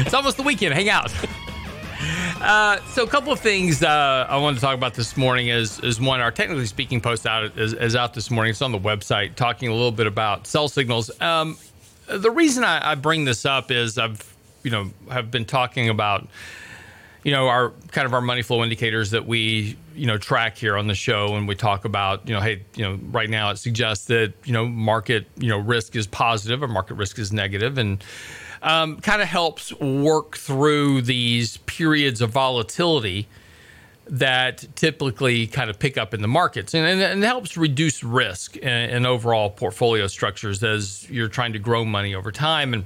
it's 0.00 0.14
almost 0.14 0.38
the 0.38 0.42
weekend. 0.42 0.72
Hang 0.72 0.88
out. 0.88 1.12
Uh, 2.40 2.80
so, 2.92 3.02
a 3.02 3.06
couple 3.06 3.30
of 3.30 3.40
things 3.40 3.82
uh, 3.82 4.26
I 4.26 4.38
wanted 4.38 4.54
to 4.54 4.60
talk 4.62 4.74
about 4.74 4.94
this 4.94 5.18
morning 5.18 5.48
is 5.48 5.80
is 5.80 6.00
one 6.00 6.20
our 6.20 6.30
technically 6.30 6.64
speaking 6.64 7.00
post 7.00 7.26
out 7.26 7.58
is, 7.58 7.74
is 7.74 7.94
out 7.94 8.14
this 8.14 8.30
morning. 8.30 8.52
It's 8.52 8.62
on 8.62 8.72
the 8.72 8.78
website, 8.78 9.34
talking 9.34 9.68
a 9.68 9.72
little 9.72 9.92
bit 9.92 10.06
about 10.06 10.46
sell 10.46 10.68
signals. 10.68 11.10
Um, 11.20 11.58
the 12.06 12.30
reason 12.30 12.64
I, 12.64 12.92
I 12.92 12.94
bring 12.94 13.26
this 13.26 13.44
up 13.44 13.70
is 13.70 13.98
I've 13.98 14.34
you 14.62 14.70
know 14.70 14.90
have 15.10 15.30
been 15.30 15.44
talking 15.44 15.90
about 15.90 16.26
you 17.22 17.32
know 17.32 17.48
our 17.48 17.70
kind 17.90 18.06
of 18.06 18.14
our 18.14 18.20
money 18.20 18.42
flow 18.42 18.62
indicators 18.62 19.10
that 19.10 19.26
we 19.26 19.76
you 19.94 20.06
know 20.06 20.16
track 20.18 20.56
here 20.56 20.76
on 20.76 20.86
the 20.86 20.94
show 20.94 21.34
and 21.34 21.48
we 21.48 21.54
talk 21.54 21.84
about 21.84 22.26
you 22.28 22.34
know 22.34 22.40
hey 22.40 22.62
you 22.74 22.84
know 22.84 22.98
right 23.10 23.28
now 23.28 23.50
it 23.50 23.56
suggests 23.56 24.06
that 24.06 24.32
you 24.44 24.52
know 24.52 24.66
market 24.66 25.26
you 25.36 25.48
know 25.48 25.58
risk 25.58 25.96
is 25.96 26.06
positive 26.06 26.62
or 26.62 26.68
market 26.68 26.94
risk 26.94 27.18
is 27.18 27.32
negative. 27.32 27.78
And 27.78 28.02
um, 28.62 29.00
kind 29.00 29.22
of 29.22 29.28
helps 29.28 29.72
work 29.74 30.36
through 30.36 31.02
these 31.02 31.58
periods 31.58 32.20
of 32.20 32.30
volatility 32.30 33.28
that 34.06 34.64
typically 34.74 35.46
kind 35.46 35.68
of 35.68 35.78
pick 35.78 35.98
up 35.98 36.14
in 36.14 36.22
the 36.22 36.28
markets. 36.28 36.74
And, 36.74 36.86
and, 36.86 37.00
and 37.00 37.22
helps 37.22 37.56
reduce 37.56 38.02
risk 38.02 38.56
in, 38.56 38.90
in 38.90 39.06
overall 39.06 39.50
portfolio 39.50 40.06
structures 40.06 40.64
as 40.64 41.08
you're 41.10 41.28
trying 41.28 41.52
to 41.52 41.58
grow 41.58 41.84
money 41.84 42.14
over 42.14 42.32
time. 42.32 42.74
And 42.74 42.84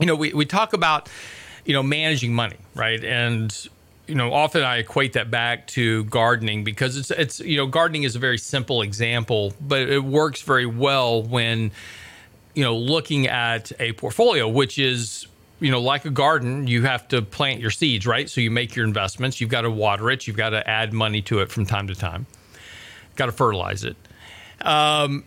you 0.00 0.06
know 0.06 0.16
we, 0.16 0.32
we 0.32 0.44
talk 0.44 0.72
about 0.72 1.08
you 1.64 1.72
know 1.72 1.82
managing 1.82 2.34
money 2.34 2.56
right? 2.74 3.02
And 3.04 3.68
you 4.06 4.14
know 4.14 4.34
often 4.34 4.62
i 4.62 4.76
equate 4.76 5.14
that 5.14 5.30
back 5.30 5.66
to 5.66 6.04
gardening 6.04 6.62
because 6.62 6.98
it's 6.98 7.10
it's 7.10 7.40
you 7.40 7.56
know 7.56 7.66
gardening 7.66 8.02
is 8.02 8.14
a 8.14 8.18
very 8.18 8.36
simple 8.36 8.82
example 8.82 9.54
but 9.62 9.80
it 9.80 10.04
works 10.04 10.42
very 10.42 10.66
well 10.66 11.22
when 11.22 11.70
you 12.54 12.62
know 12.62 12.76
looking 12.76 13.26
at 13.28 13.72
a 13.80 13.92
portfolio 13.92 14.46
which 14.46 14.78
is 14.78 15.26
you 15.58 15.70
know 15.70 15.80
like 15.80 16.04
a 16.04 16.10
garden 16.10 16.66
you 16.66 16.82
have 16.82 17.08
to 17.08 17.22
plant 17.22 17.60
your 17.60 17.70
seeds 17.70 18.06
right? 18.06 18.28
So 18.28 18.42
you 18.42 18.50
make 18.50 18.76
your 18.76 18.84
investments 18.84 19.40
you've 19.40 19.48
got 19.48 19.62
to 19.62 19.70
water 19.70 20.10
it 20.10 20.26
you've 20.26 20.36
got 20.36 20.50
to 20.50 20.68
add 20.68 20.92
money 20.92 21.22
to 21.22 21.38
it 21.38 21.50
from 21.50 21.64
time 21.64 21.86
to 21.86 21.94
time 21.94 22.26
got 23.16 23.26
to 23.26 23.32
fertilize 23.32 23.84
it. 23.84 23.96
Um, 24.60 25.24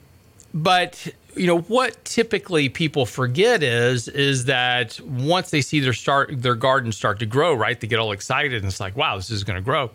but 0.53 1.07
you 1.37 1.47
know 1.47 1.59
what 1.61 2.03
typically 2.05 2.69
people 2.69 3.05
forget 3.05 3.63
is 3.63 4.07
is 4.07 4.45
that 4.45 4.99
once 5.01 5.51
they 5.51 5.61
see 5.61 5.79
their 5.79 5.93
start 5.93 6.41
their 6.41 6.55
garden 6.55 6.91
start 6.91 7.19
to 7.19 7.25
grow 7.25 7.53
right 7.53 7.79
they 7.79 7.87
get 7.87 7.99
all 7.99 8.11
excited 8.11 8.53
and 8.53 8.65
it's 8.65 8.79
like 8.79 8.95
wow 8.95 9.15
this 9.15 9.29
is 9.29 9.43
going 9.43 9.57
to 9.57 9.63
grow. 9.63 9.89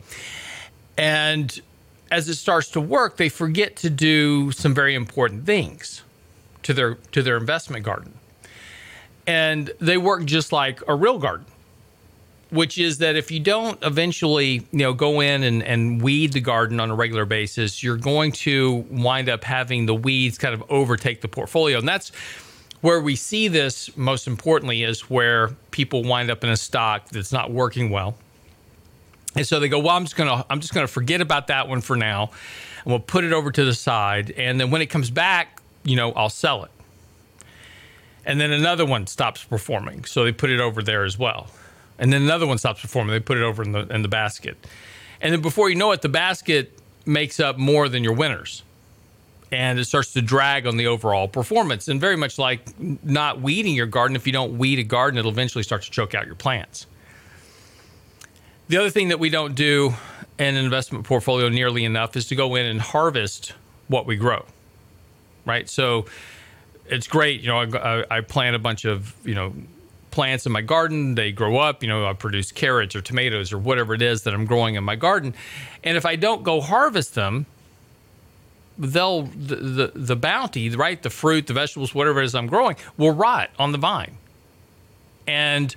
And 0.97 1.61
as 2.11 2.29
it 2.29 2.35
starts 2.35 2.69
to 2.71 2.81
work 2.81 3.17
they 3.17 3.29
forget 3.29 3.77
to 3.77 3.91
do 3.91 4.53
some 4.53 4.75
very 4.75 4.95
important 4.95 5.47
things 5.47 6.03
to 6.63 6.73
their 6.73 6.95
to 7.13 7.23
their 7.23 7.37
investment 7.37 7.85
garden. 7.85 8.15
And 9.27 9.71
they 9.81 9.99
work 9.99 10.25
just 10.25 10.53
like 10.53 10.81
a 10.89 10.95
real 10.95 11.19
garden 11.19 11.47
which 12.53 12.77
is 12.77 12.99
that 12.99 13.17
if 13.17 13.31
you 13.31 13.41
don't 13.41 13.83
eventually 13.83 14.67
you 14.73 14.79
know 14.79 14.93
go 14.93 15.21
in 15.21 15.43
and, 15.43 15.63
and 15.63 16.03
weed 16.03 16.35
the 16.35 16.41
garden 16.41 16.79
on 16.81 16.91
a 16.91 16.95
regular 16.95 17.25
basis 17.25 17.83
you're 17.83 17.97
going 17.97 18.31
to 18.31 18.85
wind 18.91 19.31
up 19.31 19.43
having 19.43 19.87
the 19.87 19.95
weeds 19.95 20.37
kind 20.37 20.55
of 20.55 20.63
overtake 20.71 21.23
the 21.23 21.29
portfolio. 21.29 21.79
And 21.79 21.89
that's 21.89 22.11
where 22.83 23.01
we 23.01 23.17
see 23.17 23.49
this 23.49 23.97
most 23.97 24.27
importantly 24.27 24.83
is 24.83 25.09
where 25.09 25.49
people 25.71 26.05
wind 26.05 26.31
up 26.31 26.45
in 26.45 26.51
a 26.51 26.57
stock 26.57 27.09
that's 27.09 27.33
not 27.33 27.51
working 27.51 27.89
well. 27.89 28.17
And 29.35 29.47
so 29.47 29.59
they 29.59 29.69
go 29.71 29.79
well 29.79 29.97
i'm 29.97 30.05
just 30.05 30.17
gonna 30.17 30.45
i'm 30.51 30.61
just 30.61 30.75
gonna 30.75 30.87
forget 30.87 31.23
about 31.23 31.47
that 31.47 31.69
one 31.69 31.81
for 31.81 31.97
now. 31.97 32.31
And 32.85 32.93
we'll 32.93 33.01
put 33.01 33.25
it 33.25 33.33
over 33.33 33.51
to 33.51 33.65
the 33.65 33.75
side. 33.75 34.31
And 34.33 34.61
then 34.61 34.71
when 34.71 34.83
it 34.83 34.87
comes 34.87 35.11
back 35.11 35.63
you 35.85 35.97
know 35.97 36.13
i'll 36.13 36.29
sell 36.29 36.65
it. 36.65 36.71
And 38.27 38.39
then 38.39 38.53
another 38.53 38.85
one 38.85 39.07
stops 39.07 39.43
performing. 39.43 40.05
So 40.05 40.23
they 40.23 40.33
put 40.33 40.51
it 40.51 40.61
over 40.61 40.83
there 40.83 41.05
as 41.05 41.19
well 41.19 41.49
and 42.03 42.13
then 42.13 42.23
another 42.23 42.49
one 42.49 42.59
stops 42.59 42.81
performing. 42.81 43.13
They 43.13 43.21
put 43.21 43.39
it 43.39 43.45
over 43.45 43.63
in 43.63 43.71
the 43.71 43.87
in 43.87 44.03
the 44.03 44.09
basket, 44.09 44.57
and 45.21 45.33
then 45.33 45.41
before 45.41 45.71
you 45.71 45.77
know 45.77 45.93
it, 45.93 46.03
the 46.03 46.09
basket 46.09 46.77
makes 47.07 47.39
up 47.39 47.59
more 47.59 47.89
than 47.89 48.03
your 48.03 48.13
winners, 48.13 48.65
and 49.53 49.79
it 49.79 49.85
starts 49.85 50.13
to 50.15 50.21
drag 50.21 50.67
on 50.67 50.77
the 50.77 50.89
overall 50.89 51.29
performance. 51.29 51.87
And 51.87 52.01
very 52.01 52.17
much 52.17 52.39
like 52.39 52.61
not 53.05 53.41
weeding 53.41 53.77
your 53.77 53.87
garden, 53.87 54.17
if 54.17 54.27
you 54.27 54.33
don't 54.33 54.59
weed 54.59 54.81
a 54.81 54.83
garden, 54.83 55.17
it'll 55.17 55.31
eventually 55.31 55.63
start 55.63 55.83
to 55.83 55.93
choke 55.93 56.13
out 56.13 56.27
your 56.27 56.35
plants. 56.35 56.87
The 58.67 58.79
other 58.79 58.91
thing 58.91 59.09
that 59.09 59.21
we 59.21 59.31
don't 59.31 59.55
do 59.55 59.95
in 60.41 60.57
an 60.57 60.65
investment 60.65 61.05
portfolio 61.05 61.49
nearly 61.51 61.85
enough 61.85 62.17
is 62.17 62.27
to 62.29 62.35
go 62.35 62.57
in 62.57 62.67
and 62.67 62.81
harvest 62.81 63.53
what 63.87 64.07
we 64.07 64.17
grow, 64.17 64.45
right? 65.45 65.69
So 65.69 66.07
it's 66.87 67.07
great, 67.07 67.43
you 67.43 67.47
know. 67.47 67.59
I, 67.61 68.05
I 68.11 68.21
plant 68.23 68.57
a 68.57 68.59
bunch 68.59 68.87
of 68.87 69.15
you 69.25 69.37
know 69.37 69.55
plants 70.13 70.47
in 70.47 70.53
my 70.53 70.61
garden. 70.61 71.17
They 71.17 71.33
grow 71.33 71.57
up, 71.59 71.83
you 71.83 71.89
know, 71.89 72.07
I 72.07 72.13
produce 72.13 72.53
carrots 72.53 72.95
or 72.95 73.01
tomatoes 73.01 73.53
or 73.53 73.59
whatever 73.59 73.95
it 73.95 74.03
is 74.03 74.23
that 74.23 74.35
I'm 74.35 74.45
growing 74.45 74.77
in 74.77 74.85
my 74.85 74.97
garden. 74.97 75.35
And 75.83 75.97
if 75.97 76.07
I 76.07 76.15
don't 76.17 76.45
go 76.45 76.61
harvest 76.61 77.15
them, 77.15 77.47
they'll 78.79 79.23
the, 79.23 79.57
the, 79.57 79.93
the 79.95 80.17
bounty, 80.17 80.71
right? 80.71 81.03
The 81.03 81.11
fruit, 81.11 81.47
the 81.47 81.55
vegetables, 81.55 81.95
whatever 81.95 82.23
it 82.23 82.27
is 82.27 82.35
I'm 82.35 82.47
growing, 82.47 82.77
will 82.97 83.13
rot 83.13 83.51
on 83.59 83.73
the 83.73 83.79
vine. 83.79 84.17
And 85.27 85.75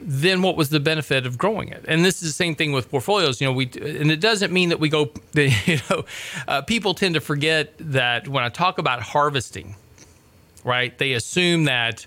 then 0.00 0.42
what 0.42 0.56
was 0.56 0.70
the 0.70 0.80
benefit 0.80 1.26
of 1.26 1.36
growing 1.36 1.68
it? 1.68 1.84
And 1.86 2.04
this 2.04 2.22
is 2.22 2.30
the 2.30 2.34
same 2.34 2.54
thing 2.54 2.72
with 2.72 2.90
portfolios. 2.90 3.40
You 3.40 3.48
know, 3.48 3.52
we 3.52 3.66
and 3.66 4.10
it 4.10 4.20
doesn't 4.20 4.52
mean 4.52 4.70
that 4.70 4.80
we 4.80 4.88
go. 4.88 5.10
You 5.34 5.78
know, 5.88 6.04
uh, 6.48 6.62
people 6.62 6.94
tend 6.94 7.14
to 7.14 7.20
forget 7.20 7.74
that 7.78 8.28
when 8.28 8.42
I 8.42 8.48
talk 8.48 8.78
about 8.78 9.02
harvesting, 9.02 9.76
right? 10.64 10.96
They 10.96 11.12
assume 11.12 11.64
that, 11.64 12.06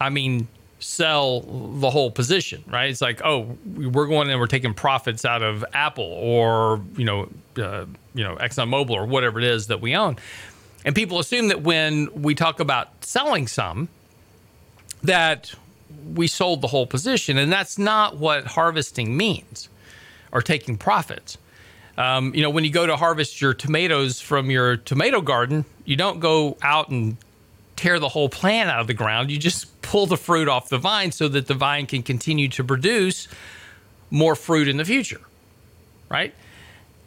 I 0.00 0.10
mean, 0.10 0.48
sell 0.80 1.40
the 1.40 1.90
whole 1.90 2.10
position, 2.10 2.62
right? 2.68 2.90
It's 2.90 3.00
like, 3.00 3.20
oh, 3.24 3.56
we're 3.74 4.06
going 4.06 4.30
and 4.30 4.38
we're 4.38 4.46
taking 4.46 4.74
profits 4.74 5.24
out 5.24 5.42
of 5.42 5.64
Apple 5.72 6.04
or 6.04 6.80
you 6.96 7.04
know, 7.04 7.28
uh, 7.56 7.86
you 8.14 8.24
know, 8.24 8.36
ExxonMobil 8.36 8.90
or 8.90 9.06
whatever 9.06 9.38
it 9.38 9.44
is 9.44 9.66
that 9.68 9.80
we 9.80 9.96
own, 9.96 10.16
and 10.84 10.94
people 10.94 11.18
assume 11.18 11.48
that 11.48 11.62
when 11.62 12.08
we 12.14 12.34
talk 12.34 12.60
about 12.60 13.04
selling 13.04 13.46
some, 13.46 13.88
that 15.02 15.54
we 16.14 16.26
sold 16.26 16.60
the 16.60 16.68
whole 16.68 16.86
position, 16.86 17.38
and 17.38 17.50
that's 17.50 17.78
not 17.78 18.16
what 18.16 18.46
harvesting 18.46 19.16
means, 19.16 19.68
or 20.32 20.42
taking 20.42 20.76
profits. 20.76 21.38
Um, 21.96 22.32
you 22.32 22.42
know, 22.42 22.50
when 22.50 22.62
you 22.62 22.70
go 22.70 22.86
to 22.86 22.96
harvest 22.96 23.40
your 23.40 23.54
tomatoes 23.54 24.20
from 24.20 24.50
your 24.50 24.76
tomato 24.76 25.20
garden, 25.20 25.64
you 25.84 25.96
don't 25.96 26.20
go 26.20 26.56
out 26.62 26.90
and 26.90 27.16
tear 27.78 27.98
the 27.98 28.08
whole 28.08 28.28
plant 28.28 28.68
out 28.68 28.80
of 28.80 28.86
the 28.86 28.94
ground. 28.94 29.30
You 29.30 29.38
just 29.38 29.80
pull 29.80 30.06
the 30.06 30.16
fruit 30.16 30.48
off 30.48 30.68
the 30.68 30.78
vine 30.78 31.12
so 31.12 31.28
that 31.28 31.46
the 31.46 31.54
vine 31.54 31.86
can 31.86 32.02
continue 32.02 32.48
to 32.48 32.64
produce 32.64 33.28
more 34.10 34.34
fruit 34.34 34.68
in 34.68 34.76
the 34.76 34.84
future. 34.84 35.20
Right? 36.10 36.34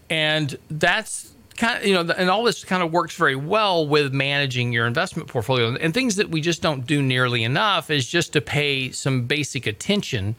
And 0.10 0.58
that's 0.70 1.32
kind 1.58 1.80
of, 1.80 1.86
you 1.86 1.94
know, 1.94 2.14
and 2.14 2.30
all 2.30 2.44
this 2.44 2.64
kind 2.64 2.82
of 2.82 2.92
works 2.92 3.16
very 3.16 3.36
well 3.36 3.86
with 3.88 4.14
managing 4.14 4.72
your 4.72 4.88
investment 4.88 5.28
portfolio. 5.28 5.76
And 5.76 5.94
things 5.94 6.16
that 6.16 6.30
we 6.30 6.42
just 6.42 6.62
don't 6.62 6.88
do 6.88 7.02
nearly 7.02 7.44
enough 7.44 7.90
is 7.90 8.08
just 8.08 8.34
to 8.34 8.42
pay 8.42 8.92
some 8.92 9.26
basic 9.26 9.68
attention 9.68 10.36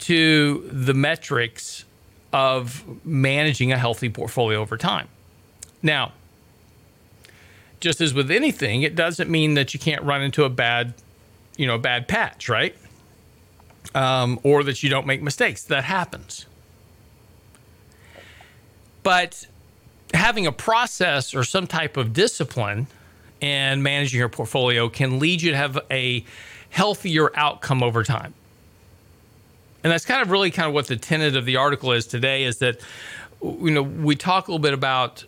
to 0.00 0.68
the 0.72 0.94
metrics 0.94 1.84
of 2.32 2.84
managing 3.04 3.72
a 3.72 3.78
healthy 3.78 4.08
portfolio 4.08 4.60
over 4.60 4.76
time. 4.76 5.08
Now, 5.82 6.12
just 7.86 8.00
as 8.00 8.12
with 8.12 8.32
anything, 8.32 8.82
it 8.82 8.96
doesn't 8.96 9.30
mean 9.30 9.54
that 9.54 9.72
you 9.72 9.78
can't 9.78 10.02
run 10.02 10.20
into 10.20 10.42
a 10.42 10.48
bad, 10.48 10.92
you 11.56 11.68
know, 11.68 11.78
bad 11.78 12.08
patch, 12.08 12.48
right? 12.48 12.74
Um, 13.94 14.40
or 14.42 14.64
that 14.64 14.82
you 14.82 14.90
don't 14.90 15.06
make 15.06 15.22
mistakes. 15.22 15.62
That 15.62 15.84
happens. 15.84 16.46
But 19.04 19.46
having 20.12 20.48
a 20.48 20.52
process 20.52 21.32
or 21.32 21.44
some 21.44 21.68
type 21.68 21.96
of 21.96 22.12
discipline 22.12 22.88
and 23.40 23.84
managing 23.84 24.18
your 24.18 24.28
portfolio 24.28 24.88
can 24.88 25.20
lead 25.20 25.40
you 25.40 25.52
to 25.52 25.56
have 25.56 25.78
a 25.88 26.24
healthier 26.70 27.30
outcome 27.38 27.84
over 27.84 28.02
time. 28.02 28.34
And 29.84 29.92
that's 29.92 30.04
kind 30.04 30.22
of 30.22 30.32
really 30.32 30.50
kind 30.50 30.66
of 30.66 30.74
what 30.74 30.88
the 30.88 30.96
tenet 30.96 31.36
of 31.36 31.44
the 31.44 31.54
article 31.54 31.92
is 31.92 32.08
today 32.08 32.42
is 32.42 32.58
that 32.58 32.80
you 33.40 33.70
know 33.70 33.82
we 33.82 34.16
talk 34.16 34.48
a 34.48 34.50
little 34.50 34.58
bit 34.58 34.74
about 34.74 35.24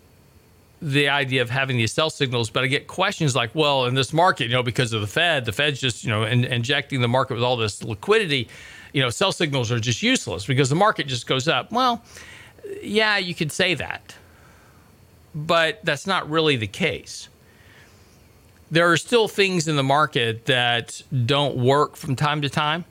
the 0.81 1.09
idea 1.09 1.43
of 1.43 1.51
having 1.51 1.77
these 1.77 1.93
sell 1.93 2.11
signals, 2.11 2.51
but 2.51 2.65
I 2.65 2.69
get 2.69 2.87
questions 2.87 3.35
like, 3.35 3.55
well, 3.55 3.87
in 3.87 3.95
this 3.95 4.13
market, 4.13 4.45
you 4.45 4.55
know, 4.55 4.63
because 4.63 4.93
of 4.93 5.01
the 5.01 5.07
Fed, 5.09 5.45
the 5.45 5.53
Fed's 5.53 5.81
just, 5.81 6.05
you 6.05 6.11
know, 6.11 6.25
in, 6.25 6.45
injecting 6.45 7.01
the 7.01 7.09
market 7.09 7.35
with 7.35 7.43
all 7.43 7.57
this 7.57 7.83
liquidity, 7.83 8.49
you 8.93 9.03
know, 9.03 9.11
sell 9.11 9.33
signals 9.33 9.73
are 9.73 9.81
just 9.81 10.03
useless 10.03 10.47
because 10.47 10.69
the 10.69 10.77
market 10.77 11.07
just 11.09 11.27
goes 11.27 11.49
up. 11.49 11.73
Well, 11.73 12.03
yeah, 12.83 13.19
you 13.19 13.35
could 13.35 13.51
say 13.53 13.75
that, 13.75 14.15
but 15.35 15.81
that's 15.85 16.07
not 16.07 16.31
really 16.31 16.57
the 16.57 16.67
case. 16.69 17.29
There 18.71 18.91
are 18.93 18.97
still 18.97 19.29
things 19.29 19.67
in 19.67 19.77
the 19.77 19.83
market 19.83 20.45
that 20.47 21.03
don't 21.27 21.57
work 21.57 21.97
from 21.97 22.17
time 22.17 22.43
to 22.43 22.49
time. 22.51 22.85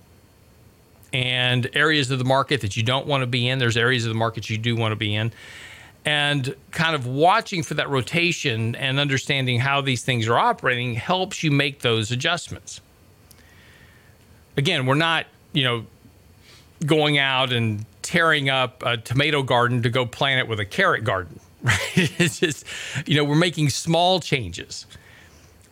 and 1.14 1.70
areas 1.74 2.12
of 2.12 2.20
the 2.20 2.26
market 2.26 2.62
that 2.62 2.76
you 2.76 2.84
don't 2.84 3.08
want 3.08 3.22
to 3.22 3.28
be 3.28 3.48
in. 3.48 3.60
There's 3.60 3.78
areas 3.78 4.06
of 4.06 4.10
the 4.10 4.18
market 4.18 4.50
you 4.50 4.58
do 4.58 4.76
want 4.76 4.92
to 4.92 4.96
be 4.96 5.16
in. 5.16 5.32
And 6.08 6.56
kind 6.72 6.96
of 6.96 7.06
watching 7.06 7.64
for 7.64 7.74
that 7.74 7.90
rotation 7.90 8.76
and 8.76 8.98
understanding 8.98 9.60
how 9.60 9.82
these 9.82 10.04
things 10.04 10.26
are 10.30 10.40
operating 10.40 10.94
helps 10.94 11.44
you 11.44 11.52
make 11.52 11.82
those 11.82 12.12
adjustments. 12.12 12.80
Again, 14.56 14.86
we're 14.86 14.96
not, 14.96 15.26
you 15.52 15.66
know, 15.66 15.86
going 16.86 17.18
out 17.18 17.52
and 17.52 17.86
tearing 18.04 18.50
up 18.50 18.84
a 18.86 18.96
tomato 18.96 19.44
garden 19.44 19.82
to 19.82 19.90
go 19.90 20.06
plant 20.06 20.40
it 20.40 20.48
with 20.48 20.62
a 20.62 20.66
carrot 20.66 21.04
garden, 21.04 21.42
right? 21.62 21.78
It's 21.94 22.40
just, 22.40 22.64
you 23.06 23.18
know, 23.18 23.26
we're 23.26 23.36
making 23.36 23.70
small 23.70 24.22
changes 24.22 24.86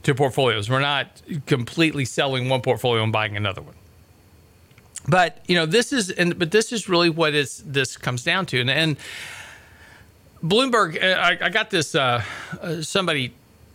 to 0.04 0.14
portfolios. 0.14 0.70
We're 0.70 0.82
not 0.82 1.22
completely 1.46 2.04
selling 2.04 2.50
one 2.50 2.62
portfolio 2.62 3.02
and 3.04 3.14
buying 3.14 3.38
another 3.38 3.62
one 3.62 3.76
but 5.08 5.38
you 5.48 5.54
know 5.54 5.68
this 5.68 5.94
is 5.94 6.10
and 6.10 6.40
but 6.40 6.50
this 6.50 6.72
is 6.74 6.90
really 6.90 7.12
what 7.12 7.36
is 7.36 7.62
this 7.64 7.96
comes 7.96 8.24
down 8.24 8.44
to 8.44 8.60
and, 8.60 8.72
and 8.72 8.98
bloomberg 10.48 11.02
uh, 11.02 11.20
I, 11.20 11.38
I, 11.46 11.50
got 11.50 11.70
this 11.70 11.96
uh, 11.96 12.24
uh, 12.62 12.82
somebody 12.82 13.34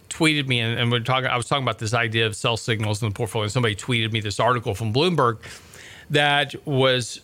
tweeted 0.09 0.47
me 0.47 0.61
and, 0.61 0.79
and, 0.79 0.91
we're 0.91 1.01
talking 1.01 1.29
i 1.29 1.37
was 1.37 1.47
talking 1.47 1.65
about 1.65 1.79
this 1.79 1.95
idea 1.95 2.27
of 2.27 2.37
sell 2.37 2.57
signals 2.57 3.03
in 3.03 3.09
the 3.09 3.15
portfolio. 3.15 3.45
And 3.45 3.53
somebody 3.53 3.75
tweeted 3.75 4.13
me 4.13 4.21
this 4.21 4.41
article 4.41 4.75
from 4.75 4.93
bloomberg 4.93 5.39
that 6.11 6.55
was 6.67 7.21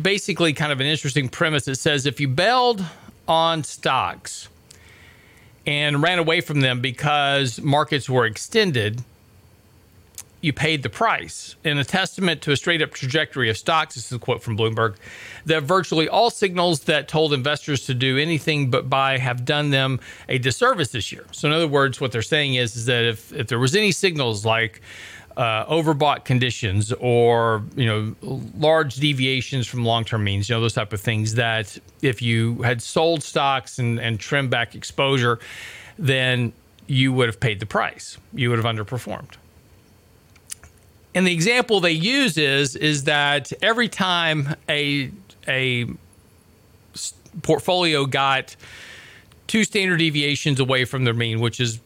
basically 0.00 0.52
kind 0.52 0.72
of 0.72 0.80
an 0.80 0.86
interesting 0.86 1.28
premise. 1.28 1.68
It 1.68 1.76
says 1.76 2.06
if 2.06 2.20
you 2.20 2.28
bailed 2.28 2.84
on 3.26 3.64
stocks 3.64 4.48
and 5.66 6.02
ran 6.02 6.18
away 6.18 6.40
from 6.40 6.60
them 6.60 6.80
because 6.80 7.60
markets 7.60 8.08
were 8.08 8.26
extended 8.26 9.02
you 10.46 10.52
paid 10.52 10.84
the 10.84 10.88
price. 10.88 11.56
In 11.64 11.76
a 11.76 11.84
testament 11.84 12.40
to 12.42 12.52
a 12.52 12.56
straight 12.56 12.80
up 12.80 12.92
trajectory 12.92 13.50
of 13.50 13.56
stocks, 13.56 13.96
this 13.96 14.06
is 14.06 14.12
a 14.12 14.18
quote 14.18 14.40
from 14.40 14.56
Bloomberg, 14.56 14.94
that 15.44 15.64
virtually 15.64 16.08
all 16.08 16.30
signals 16.30 16.80
that 16.84 17.08
told 17.08 17.32
investors 17.32 17.84
to 17.86 17.94
do 17.94 18.16
anything 18.16 18.70
but 18.70 18.88
buy 18.88 19.18
have 19.18 19.44
done 19.44 19.70
them 19.70 19.98
a 20.28 20.38
disservice 20.38 20.92
this 20.92 21.10
year. 21.10 21.26
So, 21.32 21.48
in 21.48 21.52
other 21.52 21.66
words, 21.66 22.00
what 22.00 22.12
they're 22.12 22.22
saying 22.22 22.54
is, 22.54 22.76
is 22.76 22.86
that 22.86 23.04
if, 23.04 23.32
if 23.32 23.48
there 23.48 23.58
was 23.58 23.74
any 23.74 23.90
signals 23.90 24.46
like 24.46 24.80
uh, 25.36 25.66
overbought 25.66 26.24
conditions 26.24 26.92
or 26.92 27.62
you 27.74 27.84
know 27.84 28.14
large 28.56 28.94
deviations 28.94 29.66
from 29.66 29.84
long-term 29.84 30.22
means, 30.22 30.48
you 30.48 30.54
know 30.54 30.60
those 30.60 30.74
type 30.74 30.92
of 30.92 31.00
things. 31.00 31.34
That 31.34 31.76
if 32.02 32.22
you 32.22 32.62
had 32.62 32.80
sold 32.80 33.24
stocks 33.24 33.80
and, 33.80 33.98
and 33.98 34.20
trimmed 34.20 34.50
back 34.50 34.76
exposure, 34.76 35.40
then 35.98 36.52
you 36.86 37.12
would 37.12 37.26
have 37.26 37.40
paid 37.40 37.58
the 37.58 37.66
price. 37.66 38.16
You 38.32 38.50
would 38.50 38.64
have 38.64 38.76
underperformed. 38.76 39.34
And 41.16 41.26
the 41.26 41.32
example 41.32 41.80
they 41.80 41.92
use 41.92 42.36
is 42.36 42.76
is 42.76 43.04
that 43.04 43.50
every 43.62 43.88
time 43.88 44.54
a 44.68 45.10
a 45.48 45.86
portfolio 47.40 48.04
got 48.04 48.54
two 49.46 49.64
standard 49.64 49.96
deviations 49.96 50.60
away 50.60 50.84
from 50.84 51.04
their 51.04 51.14
mean, 51.14 51.40
which 51.40 51.58
is 51.58 51.80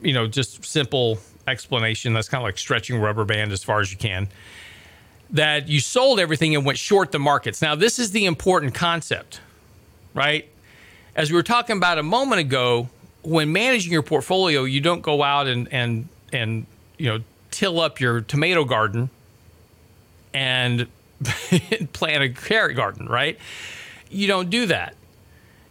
you 0.00 0.14
know 0.14 0.26
just 0.26 0.64
simple 0.64 1.18
explanation. 1.46 2.14
That's 2.14 2.30
kind 2.30 2.40
of 2.40 2.46
like 2.46 2.56
stretching 2.56 2.98
rubber 2.98 3.26
band 3.26 3.52
as 3.52 3.62
far 3.62 3.80
as 3.80 3.92
you 3.92 3.98
can. 3.98 4.28
That 5.28 5.68
you 5.68 5.78
sold 5.78 6.18
everything 6.18 6.54
and 6.54 6.64
went 6.64 6.78
short 6.78 7.12
the 7.12 7.18
markets. 7.18 7.60
Now 7.60 7.74
this 7.74 7.98
is 7.98 8.12
the 8.12 8.24
important 8.24 8.72
concept, 8.72 9.40
right? 10.14 10.48
As 11.14 11.30
we 11.30 11.36
were 11.36 11.42
talking 11.42 11.76
about 11.76 11.98
a 11.98 12.02
moment 12.02 12.40
ago, 12.40 12.88
when 13.24 13.52
managing 13.52 13.92
your 13.92 14.02
portfolio, 14.02 14.64
you 14.64 14.80
don't 14.80 15.02
go 15.02 15.22
out 15.22 15.48
and 15.48 15.70
and 15.70 16.08
and 16.32 16.64
you 16.96 17.10
know 17.10 17.18
till 17.54 17.80
up 17.80 18.00
your 18.00 18.20
tomato 18.20 18.64
garden 18.64 19.10
and 20.34 20.88
plant 21.92 22.22
a 22.22 22.28
carrot 22.28 22.76
garden, 22.76 23.06
right? 23.06 23.38
You 24.10 24.26
don't 24.26 24.50
do 24.50 24.66
that. 24.66 24.96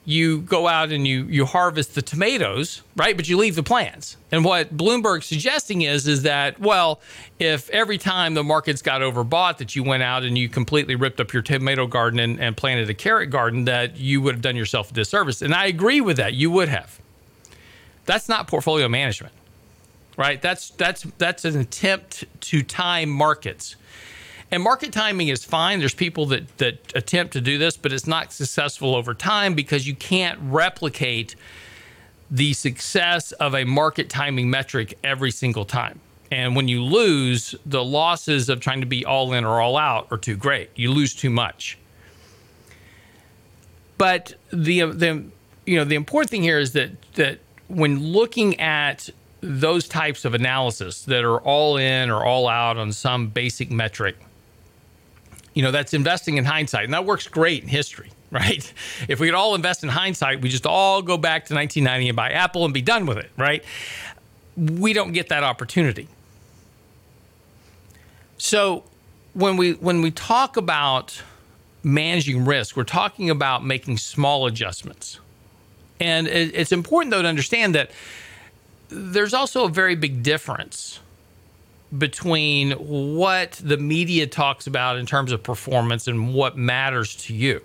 You 0.05 0.41
go 0.41 0.67
out 0.67 0.91
and 0.91 1.07
you 1.07 1.23
you 1.25 1.45
harvest 1.45 1.95
the 1.95 2.01
tomatoes, 2.01 2.81
right? 2.95 3.15
But 3.15 3.29
you 3.29 3.37
leave 3.37 3.55
the 3.55 3.63
plants. 3.63 4.17
And 4.33 4.43
what 4.43 4.75
Bloomberg's 4.75 5.25
suggesting 5.25 5.81
is 5.81 6.07
is 6.07 6.23
that 6.23 6.59
well, 6.59 6.99
if 7.39 7.69
every 7.69 7.97
time 7.97 8.33
the 8.33 8.43
markets 8.43 8.81
got 8.81 9.01
overbought 9.01 9.57
that 9.57 9.77
you 9.77 9.83
went 9.83 10.03
out 10.03 10.23
and 10.23 10.37
you 10.37 10.49
completely 10.49 10.95
ripped 10.95 11.21
up 11.21 11.31
your 11.31 11.41
tomato 11.41 11.87
garden 11.87 12.19
and, 12.19 12.39
and 12.39 12.57
planted 12.57 12.89
a 12.89 12.93
carrot 12.93 13.29
garden, 13.29 13.65
that 13.65 13.97
you 13.97 14.21
would 14.21 14.35
have 14.35 14.41
done 14.41 14.57
yourself 14.57 14.91
a 14.91 14.93
disservice. 14.93 15.41
And 15.41 15.53
I 15.53 15.67
agree 15.67 16.01
with 16.01 16.17
that. 16.17 16.33
You 16.33 16.51
would 16.51 16.67
have. 16.67 16.99
That's 18.05 18.27
not 18.27 18.47
portfolio 18.47 18.89
management 18.89 19.33
right? 20.17 20.41
That's 20.41 20.69
that's 20.71 21.03
that's 21.17 21.45
an 21.45 21.59
attempt 21.59 22.25
to 22.41 22.63
time 22.63 23.09
markets. 23.09 23.75
And 24.51 24.61
market 24.61 24.93
timing 24.93 25.29
is 25.29 25.43
fine. 25.43 25.79
There's 25.79 25.95
people 25.95 26.27
that 26.27 26.57
that 26.57 26.93
attempt 26.95 27.33
to 27.33 27.41
do 27.41 27.57
this, 27.57 27.77
but 27.77 27.91
it's 27.91 28.07
not 28.07 28.31
successful 28.31 28.95
over 28.95 29.13
time 29.13 29.55
because 29.55 29.87
you 29.87 29.95
can't 29.95 30.39
replicate 30.41 31.35
the 32.29 32.53
success 32.53 33.31
of 33.33 33.53
a 33.53 33.63
market 33.63 34.09
timing 34.09 34.49
metric 34.49 34.97
every 35.03 35.31
single 35.31 35.65
time. 35.65 35.99
And 36.31 36.55
when 36.55 36.67
you 36.67 36.83
lose, 36.83 37.53
the 37.63 37.83
losses 37.83 38.49
of 38.49 38.59
trying 38.59 38.81
to 38.81 38.87
be 38.87 39.05
all 39.05 39.33
in 39.33 39.45
or 39.45 39.61
all 39.61 39.77
out 39.77 40.07
are 40.09 40.17
too 40.17 40.35
great. 40.35 40.71
You 40.75 40.91
lose 40.91 41.13
too 41.13 41.29
much. 41.29 41.77
But 43.99 44.33
the 44.51 44.81
the 44.91 45.23
you 45.65 45.77
know 45.77 45.85
the 45.85 45.95
important 45.95 46.31
thing 46.31 46.41
here 46.41 46.57
is 46.57 46.73
that 46.73 46.91
that 47.13 47.39
when 47.67 47.99
looking 47.99 48.59
at 48.59 49.09
those 49.43 49.89
types 49.89 50.23
of 50.23 50.33
analysis 50.33 51.03
that 51.03 51.25
are 51.25 51.39
all 51.41 51.75
in 51.75 52.09
or 52.09 52.23
all 52.23 52.47
out 52.47 52.77
on 52.77 52.93
some 52.93 53.27
basic 53.27 53.69
metric, 53.69 54.15
you 55.53 55.61
know, 55.61 55.71
that's 55.71 55.93
investing 55.93 56.37
in 56.37 56.45
hindsight. 56.45 56.85
And 56.85 56.93
that 56.93 57.05
works 57.05 57.27
great 57.27 57.61
in 57.61 57.67
history, 57.67 58.09
right? 58.31 58.73
If 59.09 59.19
we 59.19 59.27
could 59.27 59.35
all 59.35 59.53
invest 59.53 59.83
in 59.83 59.89
hindsight, 59.89 60.41
we 60.41 60.47
just 60.47 60.65
all 60.65 61.01
go 61.01 61.17
back 61.17 61.45
to 61.47 61.55
1990 61.55 62.09
and 62.09 62.15
buy 62.15 62.29
Apple 62.31 62.63
and 62.63 62.73
be 62.73 62.81
done 62.81 63.05
with 63.05 63.17
it, 63.17 63.31
right? 63.37 63.63
We 64.55 64.93
don't 64.93 65.11
get 65.11 65.29
that 65.29 65.43
opportunity. 65.43 66.07
So 68.37 68.83
when 69.33 69.57
we 69.57 69.73
when 69.73 70.01
we 70.01 70.11
talk 70.11 70.57
about 70.57 71.21
managing 71.83 72.45
risk, 72.45 72.77
we're 72.77 72.83
talking 72.83 73.29
about 73.29 73.65
making 73.65 73.97
small 73.97 74.45
adjustments. 74.45 75.19
And 75.99 76.27
it's 76.27 76.71
important 76.71 77.11
though 77.11 77.21
to 77.21 77.27
understand 77.27 77.75
that 77.75 77.91
there's 78.93 79.33
also 79.33 79.65
a 79.65 79.69
very 79.69 79.95
big 79.95 80.23
difference 80.23 80.99
between 81.97 82.71
what 82.71 83.51
the 83.63 83.77
media 83.77 84.27
talks 84.27 84.67
about 84.67 84.97
in 84.97 85.05
terms 85.05 85.31
of 85.31 85.43
performance 85.43 86.07
and 86.07 86.33
what 86.33 86.57
matters 86.57 87.15
to 87.15 87.33
you. 87.33 87.61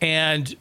And 0.00 0.54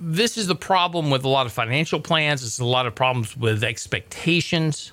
this 0.00 0.38
is 0.38 0.46
the 0.46 0.54
problem 0.54 1.10
with 1.10 1.24
a 1.24 1.28
lot 1.28 1.46
of 1.46 1.52
financial 1.52 2.00
plans. 2.00 2.44
It's 2.44 2.58
a 2.58 2.64
lot 2.64 2.86
of 2.86 2.94
problems 2.94 3.36
with 3.36 3.64
expectations. 3.64 4.92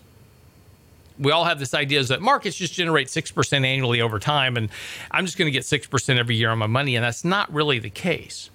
We 1.20 1.32
all 1.32 1.46
have 1.46 1.60
this 1.60 1.74
idea 1.74 2.04
that 2.04 2.22
markets 2.22 2.58
just 2.58 2.74
generate 2.74 3.08
6% 3.08 3.66
annually 3.66 4.02
over 4.02 4.20
time, 4.20 4.58
and 4.58 4.70
I'm 5.12 5.26
just 5.26 5.38
going 5.38 5.46
to 5.46 5.52
get 5.52 5.64
6% 5.64 6.18
every 6.18 6.36
year 6.36 6.50
on 6.50 6.58
my 6.58 6.68
money. 6.68 6.96
And 6.96 7.06
that's 7.06 7.24
not 7.24 7.54
really 7.54 7.80
the 7.80 7.90
case. 7.90 8.50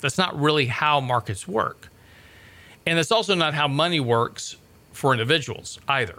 That's 0.00 0.18
not 0.18 0.40
really 0.40 0.66
how 0.66 1.00
markets 1.00 1.46
work. 1.46 1.88
And 2.86 2.98
it's 2.98 3.10
also 3.10 3.34
not 3.34 3.54
how 3.54 3.66
money 3.66 4.00
works 4.00 4.56
for 4.92 5.12
individuals 5.12 5.78
either. 5.88 6.18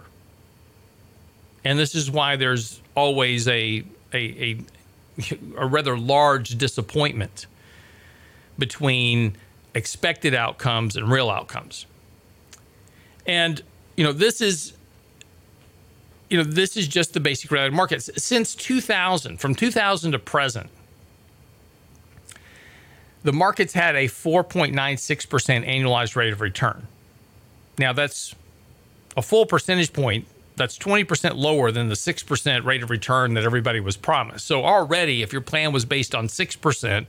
And 1.64 1.78
this 1.78 1.94
is 1.94 2.10
why 2.10 2.36
there's 2.36 2.80
always 2.94 3.48
a, 3.48 3.84
a, 4.12 4.18
a, 4.18 4.58
a 5.56 5.66
rather 5.66 5.98
large 5.98 6.56
disappointment 6.58 7.46
between 8.58 9.36
expected 9.74 10.34
outcomes 10.34 10.96
and 10.96 11.10
real 11.10 11.30
outcomes. 11.30 11.86
And, 13.26 13.62
you 13.96 14.04
know, 14.04 14.12
this 14.12 14.40
is 14.40 14.74
you 16.30 16.36
know, 16.36 16.44
this 16.44 16.76
is 16.76 16.86
just 16.86 17.14
the 17.14 17.20
basic 17.20 17.50
reality 17.50 17.68
of 17.68 17.74
markets. 17.74 18.10
Since 18.16 18.54
2000, 18.54 19.38
from 19.38 19.54
2000 19.54 20.12
to 20.12 20.18
present, 20.18 20.68
the 23.22 23.32
market's 23.32 23.72
had 23.72 23.96
a 23.96 24.06
4.96% 24.06 24.74
annualized 25.66 26.16
rate 26.16 26.32
of 26.32 26.40
return. 26.40 26.86
Now, 27.78 27.92
that's 27.92 28.34
a 29.16 29.22
full 29.22 29.46
percentage 29.46 29.92
point. 29.92 30.26
That's 30.56 30.76
20% 30.76 31.36
lower 31.36 31.70
than 31.70 31.88
the 31.88 31.94
6% 31.94 32.64
rate 32.64 32.82
of 32.82 32.90
return 32.90 33.34
that 33.34 33.44
everybody 33.44 33.80
was 33.80 33.96
promised. 33.96 34.46
So, 34.46 34.64
already, 34.64 35.22
if 35.22 35.32
your 35.32 35.42
plan 35.42 35.72
was 35.72 35.84
based 35.84 36.14
on 36.14 36.26
6% 36.26 37.06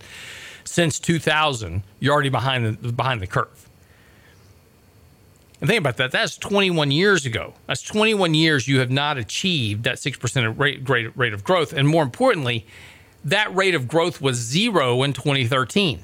since 0.63 0.99
2000, 0.99 1.83
you're 1.99 2.13
already 2.13 2.29
behind 2.29 2.77
the, 2.77 2.91
behind 2.91 3.21
the 3.21 3.27
curve. 3.27 3.69
And 5.61 5.67
think 5.67 5.79
about 5.79 5.97
that. 5.97 6.11
That's 6.11 6.37
21 6.37 6.91
years 6.91 7.25
ago. 7.25 7.53
That's 7.67 7.81
21 7.81 8.33
years 8.33 8.67
you 8.67 8.79
have 8.79 8.91
not 8.91 9.17
achieved 9.17 9.83
that 9.83 9.97
6% 9.97 10.57
rate, 10.57 10.87
rate, 10.87 11.17
rate 11.17 11.33
of 11.33 11.43
growth. 11.43 11.73
And 11.73 11.87
more 11.87 12.03
importantly, 12.03 12.65
that 13.25 13.53
rate 13.55 13.75
of 13.75 13.88
growth 13.88 14.21
was 14.21 14.38
zero 14.38 15.03
in 15.03 15.13
2013. 15.13 16.03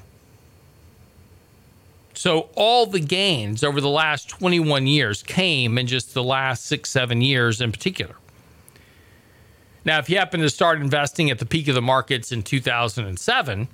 So 2.14 2.48
all 2.54 2.86
the 2.86 3.00
gains 3.00 3.62
over 3.62 3.80
the 3.80 3.90
last 3.90 4.28
21 4.28 4.86
years 4.86 5.22
came 5.22 5.76
in 5.76 5.86
just 5.86 6.14
the 6.14 6.22
last 6.22 6.64
six, 6.64 6.90
seven 6.90 7.20
years 7.20 7.60
in 7.60 7.72
particular. 7.72 8.16
Now, 9.84 9.98
if 9.98 10.10
you 10.10 10.16
happen 10.16 10.40
to 10.40 10.50
start 10.50 10.80
investing 10.80 11.30
at 11.30 11.38
the 11.38 11.46
peak 11.46 11.68
of 11.68 11.74
the 11.74 11.82
markets 11.82 12.32
in 12.32 12.42
2007, 12.42 13.68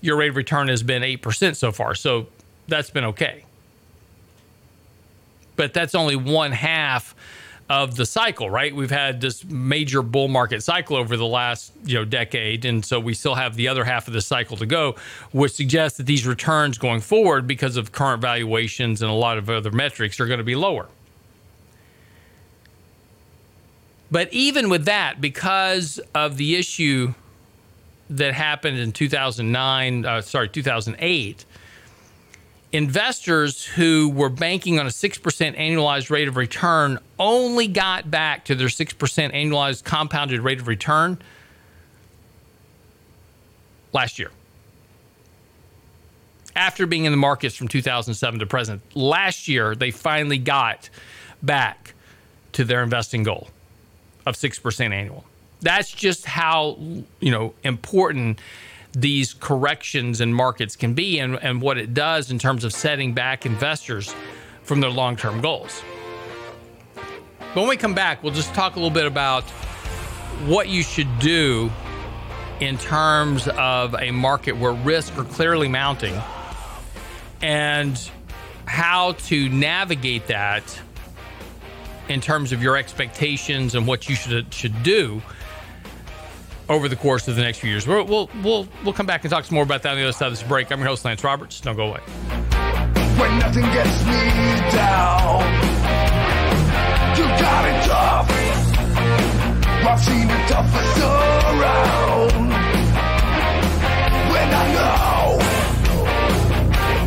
your 0.00 0.16
rate 0.16 0.28
of 0.28 0.36
return 0.36 0.68
has 0.68 0.82
been 0.82 1.02
8% 1.02 1.56
so 1.56 1.72
far. 1.72 1.94
So 1.94 2.26
that's 2.68 2.90
been 2.90 3.04
okay. 3.04 3.44
But 5.56 5.74
that's 5.74 5.94
only 5.94 6.16
one 6.16 6.52
half 6.52 7.14
of 7.70 7.94
the 7.94 8.04
cycle, 8.04 8.50
right? 8.50 8.74
We've 8.74 8.90
had 8.90 9.20
this 9.20 9.44
major 9.44 10.02
bull 10.02 10.26
market 10.26 10.60
cycle 10.64 10.96
over 10.96 11.16
the 11.16 11.24
last, 11.24 11.72
you 11.84 11.94
know, 11.94 12.04
decade 12.04 12.64
and 12.64 12.84
so 12.84 12.98
we 12.98 13.14
still 13.14 13.36
have 13.36 13.54
the 13.54 13.68
other 13.68 13.84
half 13.84 14.08
of 14.08 14.12
the 14.12 14.20
cycle 14.20 14.56
to 14.56 14.66
go, 14.66 14.96
which 15.30 15.52
suggests 15.52 15.96
that 15.98 16.06
these 16.06 16.26
returns 16.26 16.78
going 16.78 17.00
forward 17.00 17.46
because 17.46 17.76
of 17.76 17.92
current 17.92 18.20
valuations 18.20 19.02
and 19.02 19.10
a 19.10 19.14
lot 19.14 19.38
of 19.38 19.48
other 19.48 19.70
metrics 19.70 20.18
are 20.18 20.26
going 20.26 20.38
to 20.38 20.44
be 20.44 20.56
lower. 20.56 20.88
But 24.10 24.32
even 24.32 24.68
with 24.68 24.86
that, 24.86 25.20
because 25.20 26.00
of 26.12 26.38
the 26.38 26.56
issue 26.56 27.14
that 28.10 28.34
happened 28.34 28.78
in 28.78 28.90
2009, 28.90 30.04
uh, 30.04 30.20
sorry, 30.22 30.48
2008, 30.48 31.44
investors 32.72 33.64
who 33.64 34.10
were 34.10 34.28
banking 34.28 34.78
on 34.78 34.86
a 34.86 34.90
6% 34.90 35.58
annualized 35.58 36.10
rate 36.10 36.28
of 36.28 36.36
return 36.36 36.98
only 37.18 37.66
got 37.66 38.10
back 38.10 38.44
to 38.44 38.54
their 38.54 38.68
6% 38.68 38.96
annualized 39.34 39.84
compounded 39.84 40.40
rate 40.40 40.60
of 40.60 40.68
return 40.68 41.20
last 43.92 44.18
year. 44.18 44.30
After 46.54 46.86
being 46.86 47.04
in 47.04 47.12
the 47.12 47.18
markets 47.18 47.56
from 47.56 47.68
2007 47.68 48.40
to 48.40 48.46
present, 48.46 48.82
last 48.94 49.48
year 49.48 49.74
they 49.74 49.90
finally 49.90 50.38
got 50.38 50.90
back 51.42 51.94
to 52.52 52.64
their 52.64 52.82
investing 52.82 53.22
goal 53.22 53.48
of 54.26 54.34
6% 54.34 54.92
annual. 54.92 55.24
That's 55.60 55.90
just 55.90 56.24
how, 56.24 56.78
you 57.20 57.30
know, 57.30 57.54
important 57.64 58.40
these 58.92 59.34
corrections 59.34 60.20
in 60.20 60.32
markets 60.32 60.76
can 60.76 60.94
be 60.94 61.18
and, 61.18 61.36
and 61.36 61.62
what 61.62 61.78
it 61.78 61.94
does 61.94 62.30
in 62.30 62.38
terms 62.38 62.64
of 62.64 62.72
setting 62.72 63.12
back 63.12 63.46
investors 63.46 64.14
from 64.62 64.80
their 64.80 64.90
long-term 64.90 65.40
goals. 65.40 65.82
But 67.54 67.56
when 67.56 67.68
we 67.68 67.76
come 67.76 67.94
back, 67.94 68.22
we'll 68.22 68.32
just 68.32 68.54
talk 68.54 68.76
a 68.76 68.78
little 68.78 68.94
bit 68.94 69.06
about 69.06 69.44
what 70.46 70.68
you 70.68 70.82
should 70.82 71.18
do 71.18 71.70
in 72.60 72.78
terms 72.78 73.48
of 73.48 73.94
a 73.94 74.10
market 74.10 74.56
where 74.56 74.72
risks 74.72 75.16
are 75.18 75.24
clearly 75.24 75.68
mounting 75.68 76.14
and 77.42 78.10
how 78.66 79.12
to 79.12 79.48
navigate 79.48 80.26
that 80.26 80.80
in 82.08 82.20
terms 82.20 82.52
of 82.52 82.62
your 82.62 82.76
expectations 82.76 83.74
and 83.74 83.86
what 83.86 84.08
you 84.08 84.14
should 84.14 84.52
should 84.52 84.82
do 84.82 85.22
over 86.70 86.88
the 86.88 86.96
course 86.96 87.28
of 87.28 87.36
the 87.36 87.42
next 87.42 87.58
few 87.58 87.68
years. 87.68 87.86
We'll 87.86 88.06
we'll 88.06 88.30
we'll, 88.42 88.66
we'll 88.84 88.94
come 88.94 89.04
back 89.04 89.24
and 89.24 89.30
talk 89.30 89.44
some 89.44 89.56
more 89.56 89.64
about 89.64 89.82
that 89.82 89.90
on 89.90 89.96
the 89.98 90.04
other 90.04 90.12
side 90.12 90.28
of 90.28 90.32
this 90.32 90.42
break. 90.44 90.70
I'm 90.72 90.78
your 90.78 90.88
host 90.88 91.04
Lance 91.04 91.22
Roberts. 91.22 91.60
Don't 91.60 91.76
go 91.76 91.88
away. 91.88 92.00
When 93.18 93.38
nothing 93.38 93.64
gets 93.64 94.04
me 94.06 94.30
down, 94.72 95.42
you 97.18 97.24
got 97.24 97.64
it 97.68 97.84
tough. 97.84 98.30
I've 99.82 100.00
seen 100.00 100.28
the 100.28 100.38
toughest 100.48 100.98
around. 100.98 102.50
When 104.30 104.48
I 104.54 104.64
know, 104.76 105.38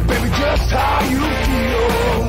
baby, 0.08 0.30
just 0.30 0.72
how 0.72 1.00
you 1.10 1.22
feel. 1.48 2.26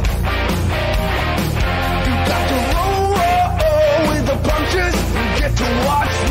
You 2.06 2.14
got 2.30 2.44
to 2.48 2.56
roll, 2.72 4.08
with 4.08 4.24
the 4.26 4.36
punches 4.48 4.94
and 5.16 5.28
get 5.40 5.52
to 5.56 5.64
watch. 5.84 6.23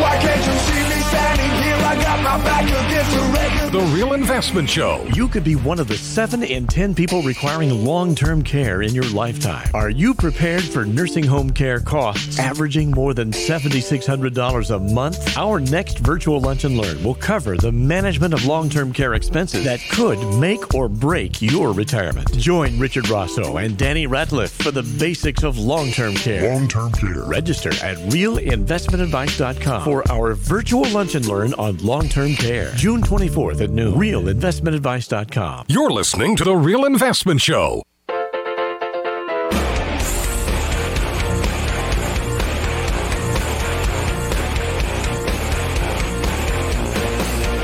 Why 0.00 0.16
can't 0.16 0.46
you 0.46 0.58
see 0.60 0.79
me 1.12 1.18
standing 1.18 1.62
here? 1.62 1.74
I 1.74 1.94
got 1.96 2.22
my 2.22 2.44
back 2.44 2.64
against 2.64 3.10
the 3.10 3.20
regular. 3.32 3.70
The 3.70 3.94
Real 3.94 4.14
Investment 4.14 4.68
Show. 4.68 5.04
You 5.14 5.28
could 5.28 5.44
be 5.44 5.54
one 5.54 5.78
of 5.78 5.86
the 5.88 5.96
7 5.96 6.42
in 6.42 6.66
10 6.66 6.94
people 6.94 7.22
requiring 7.22 7.84
long 7.84 8.14
term 8.14 8.42
care 8.42 8.82
in 8.82 8.94
your 8.94 9.08
lifetime. 9.10 9.68
Are 9.74 9.90
you 9.90 10.14
prepared 10.14 10.62
for 10.64 10.84
nursing 10.84 11.24
home 11.24 11.50
care 11.50 11.80
costs 11.80 12.38
averaging 12.38 12.90
more 12.90 13.14
than 13.14 13.30
$7,600 13.30 14.74
a 14.74 14.78
month? 14.78 15.36
Our 15.36 15.60
next 15.60 15.98
virtual 16.00 16.40
lunch 16.40 16.64
and 16.64 16.76
learn 16.76 17.02
will 17.02 17.14
cover 17.14 17.56
the 17.56 17.72
management 17.72 18.34
of 18.34 18.44
long 18.44 18.68
term 18.68 18.92
care 18.92 19.14
expenses 19.14 19.64
that 19.64 19.80
could 19.90 20.18
make 20.38 20.74
or 20.74 20.88
break 20.88 21.40
your 21.40 21.72
retirement. 21.72 22.36
Join 22.38 22.78
Richard 22.78 23.08
Rosso 23.08 23.56
and 23.56 23.76
Danny 23.76 24.06
Ratliff 24.06 24.50
for 24.50 24.70
the 24.70 24.82
basics 24.82 25.42
of 25.42 25.58
long 25.58 25.90
term 25.90 26.14
care. 26.14 26.52
Long 26.52 26.68
term 26.68 26.92
care. 26.92 27.22
Register 27.24 27.70
at 27.84 27.96
realinvestmentadvice.com 28.10 29.84
for 29.84 30.10
our 30.10 30.34
virtual 30.34 30.88
lunch 30.90 30.99
and 31.00 31.26
learn 31.26 31.54
on 31.54 31.78
long 31.78 32.08
term 32.08 32.34
care. 32.34 32.72
June 32.76 33.00
24th 33.00 33.62
at 33.62 33.70
noon. 33.70 33.94
Realinvestmentadvice.com. 33.94 35.64
You're 35.68 35.90
listening 35.90 36.36
to 36.36 36.44
The 36.44 36.54
Real 36.54 36.84
Investment 36.84 37.40
Show. 37.40 37.82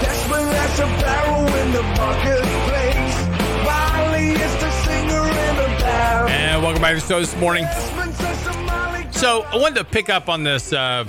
Desperate 0.01 0.55
as 0.55 0.81
a 0.81 0.87
barrel 1.03 1.47
in 1.47 1.73
the 1.73 1.83
marketplace. 1.83 3.17
Molly 3.65 4.29
is 4.33 4.55
the 4.63 4.71
singer 4.85 5.23
in 5.23 5.57
the 5.57 5.69
band. 5.81 6.31
And 6.31 6.63
welcome 6.63 6.83
back 6.83 6.95
to 6.95 7.01
the 7.01 7.07
show 7.07 7.21
this 7.21 7.37
morning. 7.37 7.65
Desmond 7.65 8.15
says 8.15 8.43
to 8.45 8.53
Molly, 8.63 9.07
So 9.13 9.43
I 9.43 9.57
wanted 9.57 9.77
to 9.77 9.85
pick 9.85 10.09
up 10.11 10.29
on 10.29 10.43
this 10.43 10.73
uh, 10.73 11.05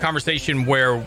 conversation 0.00 0.66
where, 0.66 1.04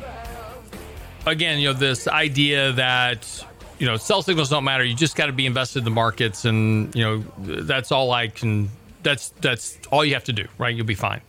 again, 1.25 1.59
you 1.59 1.69
know, 1.69 1.73
this 1.73 2.07
idea 2.07 2.71
that 2.73 3.45
you 3.79 3.85
know 3.85 3.97
sell 3.97 4.21
signals 4.21 4.49
don't 4.49 4.63
matter. 4.63 4.83
You 4.83 4.95
just 4.95 5.15
got 5.15 5.25
to 5.25 5.33
be 5.33 5.45
invested 5.45 5.79
in 5.79 5.85
the 5.85 5.91
markets, 5.91 6.45
and 6.45 6.93
you 6.95 7.03
know 7.03 7.23
that's 7.39 7.91
all 7.91 8.11
I 8.11 8.27
can. 8.29 8.69
That's 9.01 9.29
that's 9.41 9.77
all 9.91 10.05
you 10.05 10.13
have 10.13 10.23
to 10.25 10.33
do, 10.33 10.47
right? 10.57 10.73
You'll 10.73 10.85
be 10.85 10.95
fine. 10.95 11.21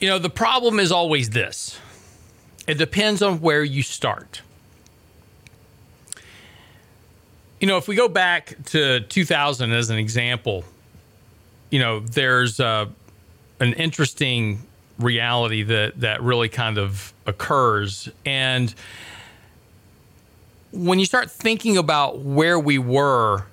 You 0.00 0.08
know, 0.08 0.18
the 0.18 0.30
problem 0.30 0.78
is 0.78 0.92
always 0.92 1.30
this. 1.30 1.80
It 2.66 2.78
depends 2.78 3.22
on 3.22 3.40
where 3.40 3.64
you 3.64 3.82
start. 3.82 4.42
You 7.60 7.66
know, 7.66 7.78
if 7.78 7.88
we 7.88 7.96
go 7.96 8.08
back 8.08 8.54
to 8.66 9.00
2000 9.00 9.72
as 9.72 9.88
an 9.88 9.98
example, 9.98 10.64
you 11.70 11.78
know, 11.78 12.00
there's 12.00 12.60
uh, 12.60 12.86
an 13.60 13.72
interesting 13.74 14.62
reality 14.98 15.62
that 15.62 16.00
that 16.00 16.22
really 16.22 16.48
kind 16.48 16.78
of 16.78 17.12
occurs, 17.26 18.08
and 18.24 18.74
when 20.72 20.98
you 20.98 21.06
start 21.06 21.30
thinking 21.30 21.76
about 21.76 22.18
where 22.18 22.58
we 22.58 22.78
were 22.78 23.44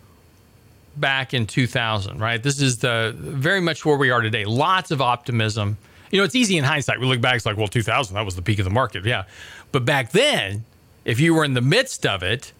back 0.96 1.34
in 1.34 1.48
2000, 1.48 2.20
right? 2.20 2.42
This 2.42 2.62
is 2.62 2.80
the 2.80 3.14
very 3.18 3.62
much 3.62 3.86
where 3.86 3.98
we 3.98 4.12
are 4.12 4.22
today. 4.22 4.46
Lots 4.46 4.92
of 4.92 5.02
optimism. 5.02 5.78
You 6.12 6.20
know, 6.20 6.26
it's 6.26 6.36
easy 6.36 6.58
in 6.58 6.64
hindsight. 6.64 7.00
We 7.00 7.08
look 7.08 7.22
back, 7.22 7.36
it's 7.36 7.46
like, 7.46 7.58
well, 7.58 7.68
2000, 7.68 8.14
that 8.14 8.26
was 8.26 8.36
the 8.36 8.42
peak 8.42 8.60
of 8.60 8.66
the 8.66 8.72
market, 8.72 9.06
yeah. 9.06 9.24
But 9.72 9.86
back 9.86 10.12
then, 10.12 10.66
if 11.06 11.20
you 11.20 11.34
were 11.34 11.44
in 11.44 11.54
the 11.54 11.62
midst 11.62 12.06
of 12.06 12.22
it, 12.22 12.54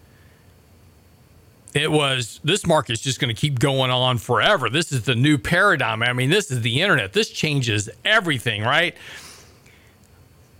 it 1.74 1.90
was 1.90 2.40
this 2.44 2.66
market's 2.66 3.00
just 3.00 3.20
going 3.20 3.34
to 3.34 3.38
keep 3.38 3.58
going 3.58 3.90
on 3.90 4.18
forever. 4.18 4.70
This 4.70 4.92
is 4.92 5.02
the 5.02 5.16
new 5.16 5.36
paradigm. 5.36 6.02
I 6.02 6.12
mean, 6.12 6.30
this 6.30 6.50
is 6.50 6.62
the 6.62 6.80
internet. 6.80 7.12
This 7.12 7.28
changes 7.30 7.90
everything, 8.04 8.62
right? 8.62 8.96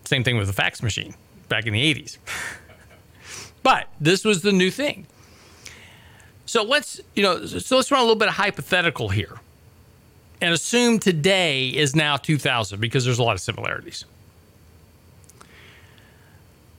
Same 0.04 0.24
thing 0.24 0.36
with 0.36 0.48
the 0.48 0.52
fax 0.52 0.82
machine 0.82 1.14
back 1.48 1.66
in 1.66 1.72
the 1.72 1.94
80s. 1.94 2.18
but 3.62 3.88
this 4.00 4.24
was 4.24 4.42
the 4.42 4.52
new 4.52 4.72
thing. 4.72 5.06
So 6.46 6.64
let's, 6.64 7.00
you 7.14 7.22
know, 7.22 7.46
so 7.46 7.76
let's 7.76 7.90
run 7.90 8.00
a 8.00 8.04
little 8.04 8.18
bit 8.18 8.28
of 8.28 8.34
hypothetical 8.34 9.08
here 9.08 9.38
and 10.40 10.52
assume 10.52 10.98
today 10.98 11.68
is 11.68 11.94
now 11.94 12.16
2000 12.16 12.80
because 12.80 13.04
there's 13.04 13.18
a 13.18 13.22
lot 13.22 13.34
of 13.34 13.40
similarities. 13.40 14.04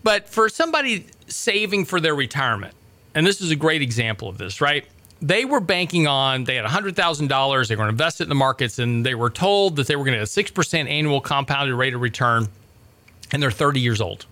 But 0.04 0.30
for 0.30 0.50
somebody 0.50 1.08
saving 1.28 1.86
for 1.86 2.00
their 2.00 2.14
retirement, 2.14 2.76
and 3.16 3.26
this 3.26 3.40
is 3.40 3.50
a 3.50 3.56
great 3.56 3.82
example 3.82 4.28
of 4.28 4.38
this, 4.38 4.60
right? 4.60 4.86
They 5.22 5.46
were 5.46 5.62
banking 5.62 6.06
on, 6.06 6.44
they 6.44 6.56
had 6.56 6.66
$100,000, 6.66 7.68
they 7.68 7.76
were 7.76 7.78
going 7.78 7.88
to 7.88 7.90
invest 7.90 8.20
it 8.20 8.24
in 8.24 8.30
the 8.30 8.36
markets, 8.36 8.78
and 8.78 9.06
they 9.06 9.16
were 9.16 9.30
told 9.30 9.78
that 9.78 9.88
they 9.88 9.96
were 9.96 10.04
going 10.04 10.20
to 10.20 10.20
get 10.20 10.38
a 10.38 10.54
6% 10.54 10.90
annual 10.90 11.22
compounded 11.22 11.74
rate 11.74 11.94
of 11.94 12.02
return, 12.02 12.50
and 13.32 13.42
they're 13.42 13.50
30 13.50 13.80
years 13.80 14.02
old. 14.02 14.26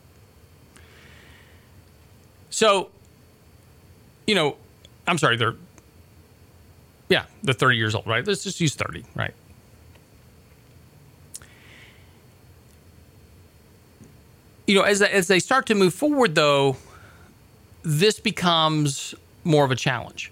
So, 2.49 2.89
you 4.27 4.35
know, 4.35 4.57
I'm 5.07 5.17
sorry, 5.17 5.37
they're, 5.37 5.55
yeah, 7.07 7.25
they're 7.41 7.53
30 7.53 7.77
years 7.77 7.95
old, 7.95 8.05
right? 8.05 8.27
Let's 8.27 8.43
just 8.43 8.59
use 8.59 8.75
30, 8.75 9.05
right? 9.15 9.33
You 14.67 14.75
know, 14.75 14.81
as, 14.83 15.01
as 15.01 15.27
they 15.27 15.39
start 15.39 15.65
to 15.67 15.75
move 15.75 15.93
forward, 15.93 16.35
though, 16.35 16.77
this 17.83 18.19
becomes 18.19 19.13
more 19.43 19.65
of 19.65 19.71
a 19.71 19.75
challenge. 19.75 20.31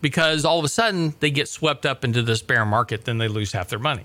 because 0.00 0.44
all 0.44 0.58
of 0.58 0.64
a 0.64 0.68
sudden 0.68 1.14
they 1.20 1.30
get 1.30 1.48
swept 1.48 1.84
up 1.84 2.04
into 2.04 2.22
this 2.22 2.42
bear 2.42 2.64
market, 2.64 3.04
then 3.04 3.18
they 3.18 3.28
lose 3.28 3.52
half 3.52 3.68
their 3.68 3.78
money. 3.78 4.04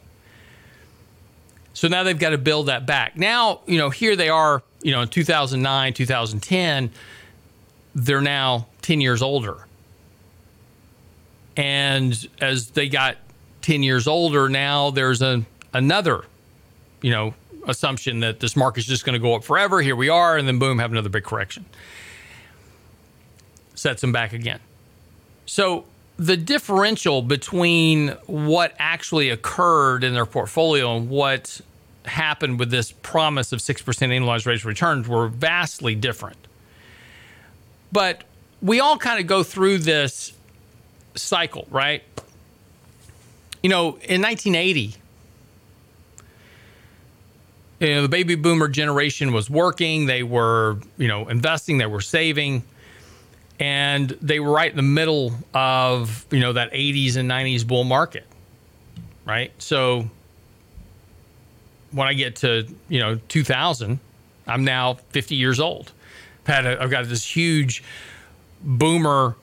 So 1.74 1.88
now 1.88 2.04
they've 2.04 2.18
got 2.18 2.32
to 2.32 2.38
build 2.38 2.68
that 2.68 2.86
back. 2.86 3.18
Now, 3.18 3.62
you 3.66 3.78
know, 3.78 3.90
here 3.90 4.16
they 4.16 4.30
are, 4.30 4.62
you 4.82 4.92
know, 4.92 5.02
in 5.02 5.08
2009, 5.08 5.94
2010, 5.94 6.92
they're 7.96 8.22
now 8.22 8.68
10 8.82 9.02
years 9.02 9.22
older. 9.22 9.66
And 11.58 12.28
as 12.42 12.72
they 12.72 12.90
got 12.90 13.18
10 13.62 13.84
years 13.84 14.08
older, 14.08 14.50
now 14.50 14.90
there's 14.92 15.22
a, 15.22 15.44
another, 15.74 16.26
you 17.02 17.12
know, 17.12 17.34
assumption 17.68 18.20
that 18.22 18.40
this 18.40 18.56
market's 18.56 18.88
just 18.88 19.06
going 19.06 19.14
to 19.14 19.20
go 19.20 19.36
up 19.36 19.44
forever. 19.44 19.82
Here 19.82 19.96
we 19.96 20.10
are, 20.10 20.38
and 20.38 20.48
then 20.48 20.60
boom, 20.60 20.80
have 20.80 20.92
another 20.92 21.10
big 21.10 21.24
correction. 21.24 21.66
Sets 23.76 24.02
them 24.02 24.12
back 24.12 24.34
again. 24.34 24.60
So 25.46 25.86
the 26.18 26.38
differential 26.38 27.22
between 27.22 28.10
what 28.28 28.74
actually 28.78 29.30
occurred 29.30 30.04
in 30.04 30.14
their 30.14 30.26
portfolio 30.26 30.96
and 30.96 31.10
what 31.10 31.60
happened 32.06 32.60
with 32.60 32.70
this 32.70 32.92
promise 32.92 33.52
of 33.52 33.60
6% 33.60 33.84
annualized 33.84 34.46
rates 34.46 34.62
of 34.62 34.68
returns 34.68 35.08
were 35.08 35.28
vastly 35.28 35.96
different. 35.96 36.38
But 37.92 38.24
we 38.62 38.80
all 38.80 38.98
kind 38.98 39.20
of 39.20 39.28
go 39.28 39.44
through 39.44 39.80
this 39.80 40.34
cycle, 41.16 41.68
right? 41.70 42.04
You 43.62 43.70
know, 43.70 43.98
in 44.02 44.22
1980, 44.22 44.96
you 47.80 47.96
know, 47.96 48.02
the 48.02 48.10
baby 48.10 48.36
boomer 48.36 48.68
generation 48.68 49.34
was 49.34 49.50
working, 49.50 50.06
they 50.06 50.24
were, 50.24 50.78
you 50.98 51.08
know, 51.08 51.28
investing, 51.28 51.78
they 51.78 51.86
were 51.86 52.02
saving 52.02 52.64
and 53.60 54.10
they 54.22 54.40
were 54.40 54.52
right 54.52 54.72
in 54.72 54.78
the 54.78 54.82
middle 54.82 55.34
of 55.54 56.26
you 56.32 56.40
know 56.40 56.54
that 56.54 56.72
80s 56.72 57.18
and 57.18 57.30
90s 57.30 57.66
bull 57.66 57.84
market 57.84 58.26
right? 59.26 59.52
So 59.62 60.10
when 61.92 62.08
i 62.08 62.14
get 62.14 62.38
to 62.38 62.68
you 62.90 63.00
know 63.00 63.20
2000 63.30 64.00
i'm 64.48 64.64
now 64.64 64.96
50 65.12 65.36
years 65.36 65.60
old. 65.60 65.92
I've, 66.48 66.66
a, 66.66 66.82
I've 66.82 66.90
got 66.90 67.06
this 67.06 67.24
huge 67.24 67.84
boomer 68.62 69.36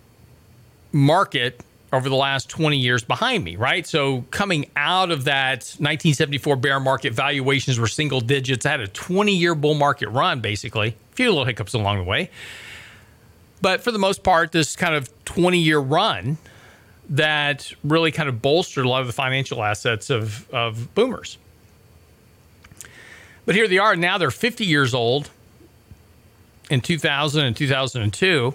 market 0.92 1.60
over 1.92 2.08
the 2.08 2.16
last 2.16 2.48
20 2.50 2.76
years 2.76 3.02
behind 3.02 3.44
me 3.44 3.56
right? 3.56 3.86
So 3.86 4.22
coming 4.30 4.70
out 4.76 5.10
of 5.10 5.24
that 5.24 5.58
1974 5.78 6.56
bear 6.56 6.80
market 6.80 7.12
valuations 7.12 7.78
were 7.78 7.88
single 7.88 8.20
digits. 8.20 8.66
I 8.66 8.70
had 8.70 8.80
a 8.80 8.88
20 8.88 9.34
year 9.34 9.54
bull 9.54 9.74
market 9.74 10.08
run 10.08 10.40
basically. 10.40 10.88
A 11.12 11.14
few 11.14 11.28
little 11.30 11.44
hiccups 11.44 11.74
along 11.74 11.98
the 11.98 12.04
way 12.04 12.30
but 13.60 13.82
for 13.82 13.90
the 13.90 13.98
most 13.98 14.22
part, 14.22 14.52
this 14.52 14.76
kind 14.76 14.94
of 14.94 15.08
20 15.24 15.58
year 15.58 15.78
run 15.78 16.38
that 17.10 17.72
really 17.82 18.12
kind 18.12 18.28
of 18.28 18.40
bolstered 18.40 18.84
a 18.84 18.88
lot 18.88 19.00
of 19.00 19.06
the 19.06 19.12
financial 19.12 19.62
assets 19.62 20.10
of, 20.10 20.48
of 20.50 20.94
boomers. 20.94 21.38
But 23.44 23.54
here 23.56 23.66
they 23.66 23.78
are 23.78 23.96
now, 23.96 24.16
they're 24.16 24.30
50 24.30 24.64
years 24.64 24.94
old 24.94 25.30
in 26.70 26.80
2000 26.80 27.44
and 27.44 27.56
2002, 27.56 28.54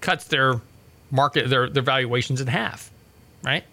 cuts 0.00 0.24
their 0.24 0.60
market, 1.10 1.50
their, 1.50 1.68
their 1.68 1.82
valuations 1.82 2.40
in 2.40 2.46
half, 2.46 2.90
right? 3.42 3.64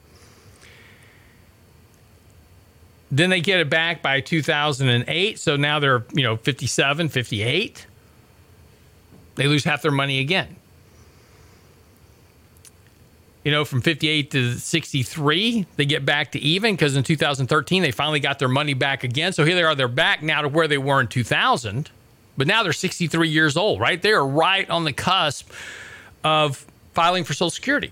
Then 3.12 3.30
they 3.30 3.42
get 3.42 3.60
it 3.60 3.70
back 3.70 4.02
by 4.02 4.22
2008. 4.22 5.40
So 5.40 5.56
now 5.56 5.80
they're, 5.80 6.04
you 6.14 6.24
know, 6.24 6.38
57, 6.38 7.10
58 7.10 7.88
they 9.40 9.48
lose 9.48 9.64
half 9.64 9.82
their 9.82 9.92
money 9.92 10.20
again. 10.20 10.58
You 13.46 13.54
know, 13.54 13.64
from 13.64 13.80
58 13.80 14.32
to 14.32 14.56
63, 14.56 15.66
they 15.78 15.86
get 15.86 16.06
back 16.06 16.34
to 16.34 16.40
even 16.40 16.76
because 16.76 16.98
in 16.98 17.04
2013, 17.04 17.82
they 17.82 17.92
finally 17.92 18.20
got 18.20 18.38
their 18.38 18.50
money 18.50 18.74
back 18.74 19.06
again. 19.06 19.32
So 19.32 19.46
here 19.46 19.56
they 19.56 19.64
are, 19.64 19.76
they're 19.76 19.88
back 19.88 20.22
now 20.22 20.42
to 20.42 20.50
where 20.50 20.68
they 20.68 20.78
were 20.78 21.00
in 21.00 21.08
2000, 21.08 21.90
but 22.36 22.48
now 22.48 22.64
they're 22.64 22.74
63 22.74 23.30
years 23.30 23.56
old, 23.56 23.80
right? 23.80 24.02
They 24.02 24.12
are 24.12 24.28
right 24.28 24.70
on 24.70 24.84
the 24.84 24.92
cusp 24.92 25.50
of 26.22 26.66
filing 26.94 27.24
for 27.24 27.34
Social 27.34 27.50
Security. 27.50 27.92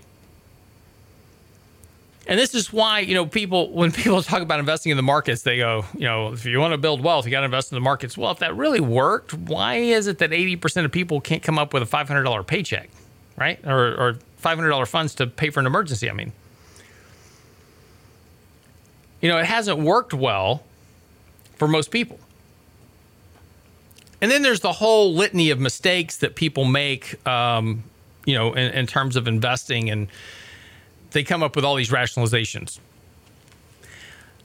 And 2.28 2.38
this 2.38 2.54
is 2.54 2.70
why, 2.70 3.00
you 3.00 3.14
know, 3.14 3.24
people, 3.24 3.72
when 3.72 3.90
people 3.90 4.22
talk 4.22 4.42
about 4.42 4.60
investing 4.60 4.90
in 4.90 4.96
the 4.98 5.02
markets, 5.02 5.42
they 5.42 5.56
go, 5.56 5.86
you 5.94 6.04
know, 6.04 6.32
if 6.34 6.44
you 6.44 6.60
want 6.60 6.72
to 6.72 6.78
build 6.78 7.02
wealth, 7.02 7.24
you 7.24 7.30
got 7.30 7.40
to 7.40 7.46
invest 7.46 7.72
in 7.72 7.76
the 7.76 7.80
markets. 7.80 8.18
Well, 8.18 8.30
if 8.30 8.38
that 8.40 8.54
really 8.54 8.80
worked, 8.80 9.32
why 9.32 9.76
is 9.76 10.06
it 10.06 10.18
that 10.18 10.30
80% 10.30 10.84
of 10.84 10.92
people 10.92 11.22
can't 11.22 11.42
come 11.42 11.58
up 11.58 11.72
with 11.72 11.82
a 11.82 11.86
$500 11.86 12.46
paycheck, 12.46 12.90
right? 13.36 13.58
Or, 13.66 13.94
or 13.94 14.18
$500 14.42 14.86
funds 14.86 15.14
to 15.16 15.26
pay 15.26 15.48
for 15.48 15.60
an 15.60 15.66
emergency? 15.66 16.10
I 16.10 16.12
mean, 16.12 16.32
you 19.22 19.30
know, 19.30 19.38
it 19.38 19.46
hasn't 19.46 19.78
worked 19.78 20.12
well 20.12 20.62
for 21.56 21.66
most 21.66 21.90
people. 21.90 22.20
And 24.20 24.30
then 24.30 24.42
there's 24.42 24.60
the 24.60 24.72
whole 24.72 25.14
litany 25.14 25.48
of 25.48 25.58
mistakes 25.60 26.18
that 26.18 26.34
people 26.34 26.66
make, 26.66 27.26
um, 27.26 27.84
you 28.26 28.34
know, 28.34 28.52
in, 28.52 28.72
in 28.72 28.86
terms 28.86 29.16
of 29.16 29.26
investing 29.26 29.88
and, 29.88 30.08
they 31.10 31.24
come 31.24 31.42
up 31.42 31.56
with 31.56 31.64
all 31.64 31.74
these 31.74 31.90
rationalizations. 31.90 32.78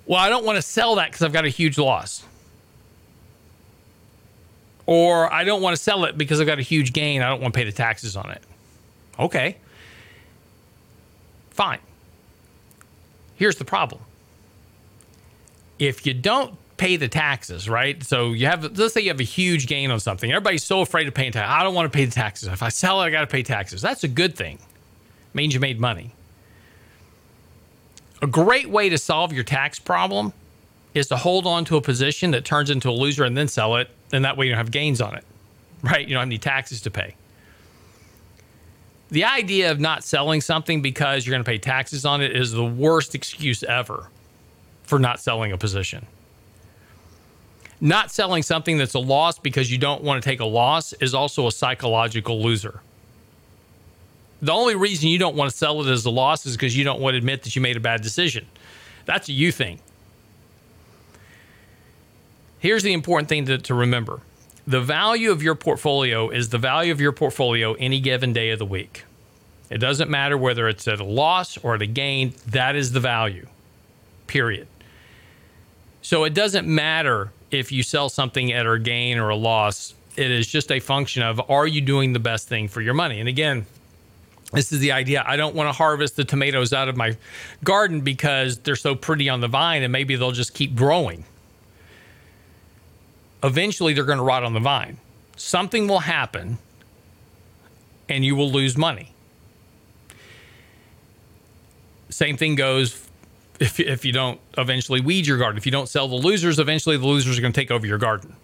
Well, 0.06 0.20
I 0.20 0.30
don't 0.30 0.46
want 0.46 0.58
to 0.58 0.62
sell 0.62 0.96
that 0.96 1.12
because 1.12 1.22
I've 1.22 1.34
got 1.34 1.46
a 1.46 1.50
huge 1.50 1.78
loss. 1.78 2.24
Or 4.86 5.32
I 5.32 5.44
don't 5.46 5.62
want 5.62 5.78
to 5.78 5.82
sell 5.82 6.04
it 6.06 6.18
because 6.18 6.42
I've 6.42 6.48
got 6.48 6.60
a 6.60 6.64
huge 6.64 6.92
gain. 6.92 7.22
I 7.22 7.30
don't 7.30 7.42
want 7.42 7.54
to 7.54 7.58
pay 7.58 7.64
the 7.64 7.72
taxes 7.72 8.18
on 8.18 8.32
it. 8.32 8.42
Okay. 9.18 9.58
Fine. 11.52 11.80
Here's 13.36 13.56
the 13.56 13.66
problem. 13.66 14.02
If 15.80 16.06
you 16.06 16.14
don't 16.14 16.56
pay 16.78 16.98
the 16.98 17.08
taxes, 17.08 17.70
right? 17.70 18.04
So 18.04 18.34
you 18.34 18.48
have, 18.48 18.78
let's 18.78 18.94
say 18.94 19.02
you 19.02 19.10
have 19.10 19.20
a 19.20 19.24
huge 19.24 19.68
gain 19.68 19.90
on 19.90 20.00
something. 20.00 20.30
Everybody's 20.30 20.64
so 20.64 20.82
afraid 20.82 21.08
of 21.08 21.14
paying 21.14 21.32
taxes. 21.32 21.54
I 21.54 21.64
don't 21.64 21.76
want 21.76 21.92
to 21.92 21.96
pay 21.96 22.06
the 22.06 22.12
taxes. 22.12 22.50
If 22.50 22.62
I 22.62 22.70
sell 22.70 23.02
it, 23.02 23.06
I 23.06 23.10
got 23.10 23.22
to 23.22 23.28
pay 23.28 23.44
taxes. 23.44 23.82
That's 23.82 24.04
a 24.04 24.08
good 24.08 24.36
thing. 24.36 24.56
It 24.56 25.36
means 25.36 25.54
you 25.54 25.60
made 25.60 25.80
money. 25.80 26.12
A 28.24 28.28
great 28.28 28.70
way 28.70 28.88
to 28.88 28.98
solve 28.98 29.34
your 29.34 29.44
tax 29.44 29.80
problem 29.80 30.32
is 30.94 31.08
to 31.08 31.18
hold 31.18 31.46
on 31.46 31.66
to 31.66 31.76
a 31.76 31.82
position 31.82 32.32
that 32.32 32.46
turns 32.46 32.70
into 32.70 32.90
a 32.90 32.94
loser 32.94 33.26
and 33.26 33.36
then 33.36 33.50
sell 33.50 33.76
it. 33.76 33.90
And 34.14 34.24
that 34.24 34.38
way 34.38 34.46
you 34.46 34.54
don't 34.54 34.60
have 34.60 34.72
gains 34.72 35.02
on 35.02 35.14
it, 35.16 35.26
right? 35.82 36.08
You 36.08 36.14
don't 36.14 36.22
have 36.22 36.30
any 36.30 36.38
taxes 36.38 36.80
to 36.84 36.90
pay. 36.90 37.16
The 39.10 39.26
idea 39.26 39.72
of 39.72 39.82
not 39.82 40.06
selling 40.06 40.40
something 40.40 40.82
because 40.82 41.26
you're 41.26 41.34
going 41.34 41.44
to 41.44 41.50
pay 41.50 41.58
taxes 41.58 42.06
on 42.06 42.22
it 42.22 42.34
is 42.34 42.54
the 42.54 42.64
worst 42.64 43.14
excuse 43.14 43.62
ever 43.62 44.08
for 44.84 45.00
not 45.00 45.20
selling 45.20 45.52
a 45.52 45.58
position. 45.58 46.06
Not 47.82 48.10
selling 48.10 48.42
something 48.42 48.78
that's 48.78 48.94
a 48.94 49.00
loss 49.00 49.38
because 49.38 49.70
you 49.70 49.78
don't 49.78 50.02
want 50.02 50.24
to 50.24 50.30
take 50.30 50.40
a 50.40 50.46
loss 50.46 50.94
is 50.94 51.14
also 51.14 51.48
a 51.48 51.52
psychological 51.52 52.42
loser 52.42 52.80
the 54.44 54.52
only 54.52 54.76
reason 54.76 55.08
you 55.08 55.18
don't 55.18 55.38
want 55.38 55.50
to 55.50 55.56
sell 55.56 55.82
it 55.82 55.90
as 55.90 56.06
a 56.06 56.10
loss 56.10 56.46
is 56.46 56.58
because 56.58 56.76
you 56.76 56.84
don't 56.84 57.00
want 57.00 57.14
to 57.14 57.18
admit 57.18 57.44
that 57.44 57.56
you 57.56 57.62
made 57.62 57.78
a 57.78 57.80
bad 57.80 58.02
decision. 58.02 58.46
That's 59.06 59.30
a 59.30 59.32
you 59.32 59.54
thing. 59.54 59.80
Here's 62.60 62.84
the 62.84 62.92
important 62.92 63.30
thing 63.30 63.46
to, 63.46 63.58
to 63.58 63.74
remember 63.74 64.20
the 64.68 64.82
value 64.82 65.32
of 65.32 65.42
your 65.42 65.56
portfolio 65.56 66.30
is 66.30 66.50
the 66.50 66.58
value 66.58 66.92
of 66.92 67.00
your 67.02 67.12
portfolio 67.14 67.74
any 67.74 68.00
given 68.00 68.34
day 68.34 68.52
of 68.52 68.60
the 68.60 68.66
week. 68.66 69.06
It 69.70 69.78
doesn't 69.78 70.10
matter 70.10 70.38
whether 70.38 70.68
it's 70.68 70.88
at 70.88 71.00
a 71.00 71.06
loss 71.06 71.58
or 71.58 71.76
at 71.76 71.82
a 71.82 71.86
gain, 71.86 72.34
that 72.48 72.76
is 72.76 72.92
the 72.92 73.00
value, 73.00 73.48
period. 74.28 74.68
So 76.02 76.26
it 76.26 76.34
doesn't 76.34 76.68
matter 76.68 77.32
if 77.50 77.72
you 77.72 77.82
sell 77.82 78.10
something 78.10 78.52
at 78.52 78.68
a 78.68 78.78
gain 78.78 79.18
or 79.18 79.30
a 79.30 79.36
loss. 79.36 79.94
It 80.16 80.32
is 80.32 80.48
just 80.48 80.72
a 80.72 80.80
function 80.80 81.24
of 81.24 81.42
are 81.50 81.68
you 81.68 81.82
doing 81.82 82.14
the 82.14 82.20
best 82.20 82.48
thing 82.50 82.68
for 82.68 82.82
your 82.82 82.94
money? 82.94 83.20
And 83.20 83.28
again, 83.28 83.66
this 84.54 84.72
is 84.72 84.80
the 84.80 84.92
idea. 84.92 85.24
I 85.26 85.36
don't 85.36 85.56
want 85.56 85.68
to 85.68 85.74
harvest 85.74 86.16
the 86.16 86.24
tomatoes 86.24 86.74
out 86.74 86.88
of 86.88 86.96
my 86.96 87.18
garden 87.64 88.02
because 88.02 88.60
they're 88.60 88.76
so 88.76 88.96
pretty 88.96 89.28
on 89.28 89.42
the 89.42 89.48
vine 89.48 89.84
and 89.84 89.92
maybe 89.92 90.16
they'll 90.16 90.32
just 90.32 90.54
keep 90.54 90.76
growing. 90.76 91.26
Eventually, 93.44 93.94
they're 93.94 94.06
going 94.06 94.20
to 94.20 94.24
rot 94.24 94.44
on 94.44 94.54
the 94.54 94.60
vine. 94.60 94.98
Something 95.36 95.88
will 95.88 96.00
happen 96.00 96.60
and 98.08 98.24
you 98.24 98.36
will 98.36 98.52
lose 98.52 98.78
money. 98.78 99.12
Same 102.10 102.38
thing 102.38 102.54
goes 102.56 103.10
if, 103.60 103.80
if 103.80 104.06
you 104.06 104.12
don't 104.12 104.40
eventually 104.58 105.02
weed 105.02 105.26
your 105.26 105.40
garden. 105.40 105.58
If 105.58 105.66
you 105.66 105.72
don't 105.72 105.90
sell 105.90 106.08
the 106.08 106.16
losers, 106.16 106.60
eventually 106.60 106.96
the 106.96 107.08
losers 107.08 107.38
are 107.38 107.42
going 107.42 107.54
to 107.54 107.60
take 107.60 107.72
over 107.72 107.88
your 107.88 107.98
garden. 107.98 108.36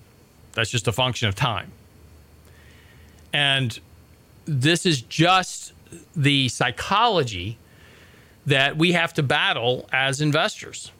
That's 0.53 0.71
just 0.71 0.87
a 0.87 0.91
function 0.91 1.27
of 1.27 1.35
time. 1.35 1.71
And 3.31 3.79
this 4.45 4.87
is 4.87 5.03
just 5.03 5.73
the 6.15 6.49
psychology 6.49 7.57
that 8.45 8.77
we 8.77 8.93
have 8.93 9.13
to 9.13 9.23
battle 9.23 9.87
as 9.91 10.21
investors. 10.21 10.91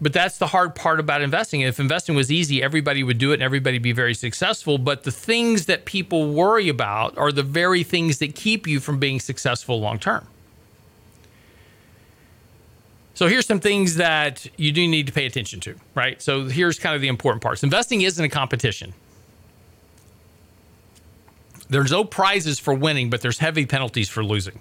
But 0.00 0.12
that's 0.12 0.38
the 0.38 0.46
hard 0.46 0.76
part 0.76 1.00
about 1.00 1.22
investing. 1.22 1.62
If 1.62 1.80
investing 1.80 2.14
was 2.14 2.30
easy, 2.30 2.62
everybody 2.62 3.02
would 3.02 3.18
do 3.18 3.32
it 3.32 3.34
and 3.34 3.42
everybody 3.42 3.78
be 3.78 3.92
very 3.92 4.14
successful. 4.14 4.78
But 4.78 5.02
the 5.02 5.10
things 5.10 5.66
that 5.66 5.84
people 5.86 6.32
worry 6.32 6.68
about 6.68 7.18
are 7.18 7.32
the 7.32 7.42
very 7.42 7.82
things 7.82 8.18
that 8.18 8.36
keep 8.36 8.66
you 8.66 8.78
from 8.78 9.00
being 9.00 9.18
successful 9.18 9.80
long 9.80 9.98
term. 9.98 10.26
So 13.14 13.26
here's 13.26 13.46
some 13.46 13.58
things 13.58 13.96
that 13.96 14.46
you 14.56 14.70
do 14.70 14.86
need 14.86 15.08
to 15.08 15.12
pay 15.12 15.26
attention 15.26 15.58
to, 15.60 15.74
right? 15.96 16.22
So 16.22 16.44
here's 16.44 16.78
kind 16.78 16.94
of 16.94 17.00
the 17.00 17.08
important 17.08 17.42
parts. 17.42 17.64
Investing 17.64 18.02
isn't 18.02 18.24
a 18.24 18.28
competition. 18.28 18.94
There's 21.68 21.90
no 21.90 22.04
prizes 22.04 22.58
for 22.58 22.74
winning, 22.74 23.10
but 23.10 23.20
there's 23.20 23.38
heavy 23.38 23.66
penalties 23.66 24.08
for 24.08 24.24
losing. 24.24 24.60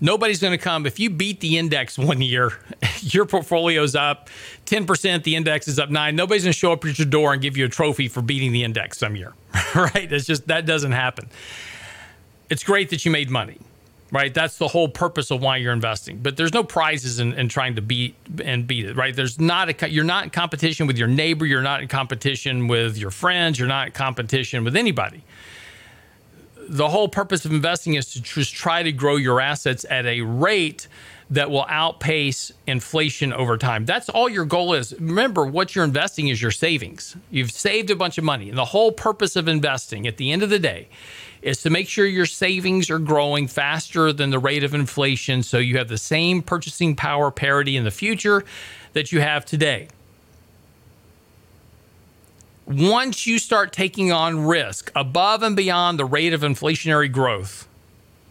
Nobody's 0.00 0.40
going 0.40 0.52
to 0.52 0.62
come 0.62 0.84
if 0.86 1.00
you 1.00 1.08
beat 1.08 1.40
the 1.40 1.56
index 1.56 1.98
one 1.98 2.20
year, 2.20 2.52
your 3.00 3.26
portfolio's 3.26 3.94
up 3.94 4.28
10%, 4.66 5.22
the 5.22 5.36
index 5.36 5.68
is 5.68 5.78
up 5.78 5.90
9. 5.90 6.16
Nobody's 6.16 6.44
going 6.44 6.52
to 6.52 6.58
show 6.58 6.72
up 6.72 6.84
at 6.84 6.98
your 6.98 7.06
door 7.06 7.32
and 7.32 7.40
give 7.40 7.56
you 7.56 7.64
a 7.64 7.68
trophy 7.68 8.08
for 8.08 8.22
beating 8.22 8.52
the 8.52 8.64
index 8.64 8.98
some 8.98 9.16
year. 9.16 9.34
right? 9.74 10.10
It's 10.12 10.26
just 10.26 10.46
that 10.48 10.66
doesn't 10.66 10.92
happen. 10.92 11.28
It's 12.50 12.62
great 12.62 12.90
that 12.90 13.04
you 13.04 13.10
made 13.10 13.30
money 13.30 13.58
right? 14.12 14.32
That's 14.32 14.58
the 14.58 14.68
whole 14.68 14.88
purpose 14.88 15.30
of 15.30 15.40
why 15.42 15.56
you're 15.56 15.72
investing. 15.72 16.18
But 16.18 16.36
there's 16.36 16.52
no 16.52 16.62
prizes 16.62 17.18
in, 17.18 17.32
in, 17.34 17.48
trying 17.48 17.74
to 17.76 17.82
beat 17.82 18.14
and 18.44 18.66
beat 18.66 18.86
it, 18.86 18.96
right? 18.96 19.14
There's 19.14 19.40
not 19.40 19.82
a 19.82 19.90
you're 19.90 20.04
not 20.04 20.24
in 20.24 20.30
competition 20.30 20.86
with 20.86 20.96
your 20.96 21.08
neighbor, 21.08 21.44
you're 21.44 21.62
not 21.62 21.82
in 21.82 21.88
competition 21.88 22.68
with 22.68 22.96
your 22.96 23.10
friends, 23.10 23.58
you're 23.58 23.68
not 23.68 23.88
in 23.88 23.92
competition 23.92 24.64
with 24.64 24.76
anybody. 24.76 25.22
The 26.68 26.88
whole 26.88 27.08
purpose 27.08 27.44
of 27.44 27.52
investing 27.52 27.94
is 27.94 28.12
to 28.12 28.22
just 28.22 28.54
try 28.54 28.82
to 28.82 28.92
grow 28.92 29.16
your 29.16 29.40
assets 29.40 29.84
at 29.88 30.04
a 30.06 30.20
rate 30.22 30.88
that 31.30 31.50
will 31.50 31.66
outpace 31.68 32.52
inflation 32.66 33.32
over 33.32 33.58
time. 33.58 33.84
That's 33.84 34.08
all 34.08 34.28
your 34.28 34.44
goal 34.44 34.74
is. 34.74 34.92
Remember, 34.94 35.44
what 35.44 35.74
you're 35.74 35.84
investing 35.84 36.28
is 36.28 36.40
your 36.40 36.52
savings. 36.52 37.16
You've 37.30 37.50
saved 37.50 37.90
a 37.90 37.96
bunch 37.96 38.16
of 38.16 38.24
money. 38.24 38.48
And 38.48 38.56
the 38.56 38.66
whole 38.66 38.92
purpose 38.92 39.34
of 39.34 39.48
investing 39.48 40.06
at 40.06 40.18
the 40.18 40.30
end 40.30 40.44
of 40.44 40.50
the 40.50 40.60
day 40.60 40.88
is 41.42 41.62
to 41.62 41.70
make 41.70 41.88
sure 41.88 42.06
your 42.06 42.26
savings 42.26 42.90
are 42.90 42.98
growing 42.98 43.46
faster 43.46 44.12
than 44.12 44.30
the 44.30 44.38
rate 44.38 44.64
of 44.64 44.74
inflation 44.74 45.42
so 45.42 45.58
you 45.58 45.78
have 45.78 45.88
the 45.88 45.98
same 45.98 46.42
purchasing 46.42 46.96
power 46.96 47.30
parity 47.30 47.76
in 47.76 47.84
the 47.84 47.90
future 47.90 48.44
that 48.92 49.12
you 49.12 49.20
have 49.20 49.44
today. 49.44 49.88
Once 52.66 53.26
you 53.26 53.38
start 53.38 53.72
taking 53.72 54.10
on 54.10 54.44
risk 54.44 54.90
above 54.96 55.42
and 55.42 55.54
beyond 55.54 55.98
the 55.98 56.04
rate 56.04 56.32
of 56.32 56.40
inflationary 56.40 57.10
growth, 57.10 57.68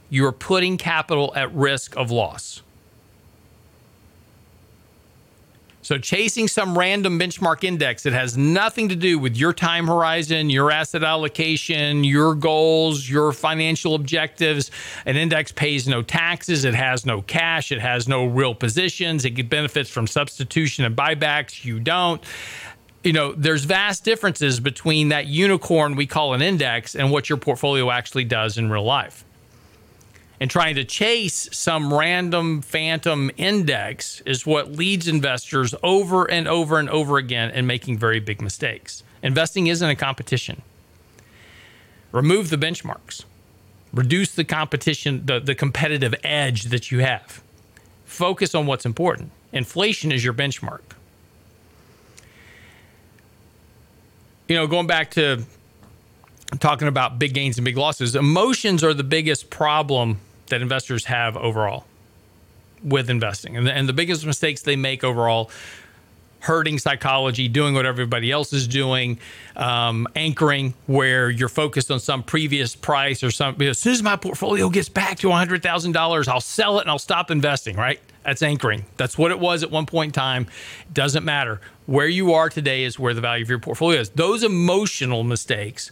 you 0.10 0.26
are 0.26 0.34
putting 0.34 0.78
capital 0.78 1.32
at 1.36 1.54
risk 1.54 1.96
of 1.96 2.12
loss. 2.12 2.62
So, 5.86 6.00
chasing 6.00 6.48
some 6.48 6.76
random 6.76 7.20
benchmark 7.20 7.64
index 7.64 8.02
that 8.04 8.14
has 8.14 8.36
nothing 8.36 8.90
to 8.90 8.96
do 8.96 9.20
with 9.20 9.38
your 9.38 9.54
time 9.54 9.86
horizon, 9.86 10.50
your 10.50 10.72
asset 10.72 11.04
allocation, 11.04 12.04
your 12.04 12.34
goals, 12.34 13.08
your 13.08 13.32
financial 13.32 13.94
objectives. 13.94 14.72
An 15.06 15.16
index 15.16 15.52
pays 15.52 15.88
no 15.88 16.02
taxes, 16.02 16.66
it 16.66 16.74
has 16.74 17.06
no 17.06 17.22
cash, 17.22 17.72
it 17.72 17.80
has 17.80 18.08
no 18.08 18.26
real 18.26 18.56
positions, 18.56 19.26
it 19.26 19.48
benefits 19.48 19.92
from 19.92 20.08
substitution 20.08 20.86
and 20.86 20.96
buybacks. 20.96 21.64
You 21.64 21.80
don't. 21.80 22.20
You 23.04 23.14
know, 23.14 23.34
there's 23.34 23.66
vast 23.66 24.04
differences 24.04 24.60
between 24.60 25.10
that 25.10 25.28
unicorn 25.28 25.96
we 25.96 26.08
call 26.08 26.34
an 26.34 26.42
index 26.42 26.96
and 26.96 27.12
what 27.12 27.30
your 27.30 27.38
portfolio 27.38 27.92
actually 27.92 28.24
does 28.24 28.58
in 28.58 28.72
real 28.72 28.86
life 28.86 29.25
and 30.40 30.50
trying 30.50 30.76
to 30.76 30.84
chase 30.84 31.48
some 31.52 31.94
random 31.94 32.62
phantom 32.62 33.32
index 33.38 34.22
is 34.22 34.46
what 34.46 34.72
leads 34.72 35.08
investors 35.08 35.74
over 35.82 36.30
and 36.30 36.48
over 36.48 36.78
and 36.80 36.90
over 36.90 37.18
again 37.18 37.52
and 37.52 37.66
making 37.66 37.98
very 37.98 38.20
big 38.20 38.42
mistakes. 38.42 39.04
Investing 39.24 39.68
isn't 39.68 39.90
a 39.90 39.96
competition. 39.96 40.62
Remove 42.12 42.50
the 42.50 42.58
benchmarks. 42.58 43.24
Reduce 43.94 44.32
the 44.32 44.44
competition, 44.44 45.26
the, 45.26 45.40
the 45.40 45.56
competitive 45.56 46.14
edge 46.24 46.64
that 46.66 46.92
you 46.92 47.00
have. 47.00 47.42
Focus 48.06 48.54
on 48.54 48.66
what's 48.66 48.86
important. 48.86 49.32
Inflation 49.52 50.12
is 50.12 50.24
your 50.24 50.34
benchmark. 50.34 50.82
You 54.48 54.56
know, 54.56 54.68
going 54.68 54.86
back 54.86 55.12
to 55.12 55.44
talking 56.60 56.88
about 56.88 57.20
big 57.20 57.34
gains 57.34 57.58
and 57.58 57.66
big 57.66 57.78
losses, 57.78 58.16
emotions 58.16 58.84
are 58.84 58.94
the 58.94 59.04
biggest 59.04 59.50
problem 59.50 60.20
that 60.48 60.62
investors 60.62 61.06
have 61.06 61.36
overall 61.38 61.86
with 62.84 63.10
investing. 63.10 63.58
And 63.58 63.66
the, 63.66 63.74
and 63.74 63.90
the 63.90 63.94
biggest 63.94 64.26
mistakes 64.26 64.62
they 64.62 64.76
make 64.76 65.04
overall 65.04 65.50
herding 66.46 66.78
psychology, 66.78 67.48
doing 67.48 67.74
what 67.74 67.88
everybody 67.88 68.32
else 68.32 68.54
is 68.54 68.68
doing, 68.68 69.18
um, 69.56 70.08
anchoring 70.16 70.76
where 70.86 71.30
you're 71.30 71.50
focused 71.50 71.90
on 71.90 72.00
some 72.00 72.22
previous 72.22 72.76
price 72.76 73.24
or 73.24 73.32
some. 73.32 73.60
As 73.62 73.80
soon 73.80 73.94
as 73.94 74.04
my 74.04 74.16
portfolio 74.16 74.70
gets 74.70 74.88
back 74.88 75.18
to 75.20 75.28
$100,000, 75.28 76.28
I'll 76.28 76.42
sell 76.42 76.78
it 76.78 76.82
and 76.82 76.92
I'll 76.92 77.00
stop 77.00 77.32
investing, 77.32 77.76
right? 77.76 78.00
That's 78.24 78.44
anchoring. 78.44 78.86
That's 78.98 79.18
what 79.18 79.32
it 79.32 79.40
was 79.40 79.64
at 79.64 79.72
one 79.72 79.88
point 79.88 80.10
in 80.10 80.14
time. 80.14 80.48
It 80.82 80.94
doesn't 80.94 81.26
matter. 81.26 81.62
Where 81.88 82.08
you 82.08 82.34
are 82.34 82.50
today 82.50 82.84
is 82.84 83.00
where 83.00 83.14
the 83.14 83.22
value 83.22 83.44
of 83.44 83.50
your 83.50 83.60
portfolio 83.60 84.00
is. 84.00 84.10
Those 84.10 84.44
emotional 84.44 85.24
mistakes 85.24 85.92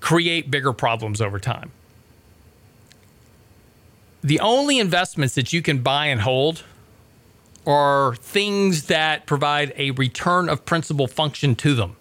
create 0.00 0.50
bigger 0.50 0.72
problems 0.72 1.20
over 1.20 1.38
time. 1.38 1.70
The 4.22 4.40
only 4.40 4.78
investments 4.78 5.34
that 5.34 5.52
you 5.52 5.62
can 5.62 5.82
buy 5.82 6.06
and 6.06 6.20
hold 6.20 6.64
are 7.66 8.14
things 8.16 8.86
that 8.86 9.26
provide 9.26 9.72
a 9.76 9.92
return 9.92 10.48
of 10.48 10.64
principal 10.64 11.06
function 11.06 11.54
to 11.56 11.74
them. 11.74 11.96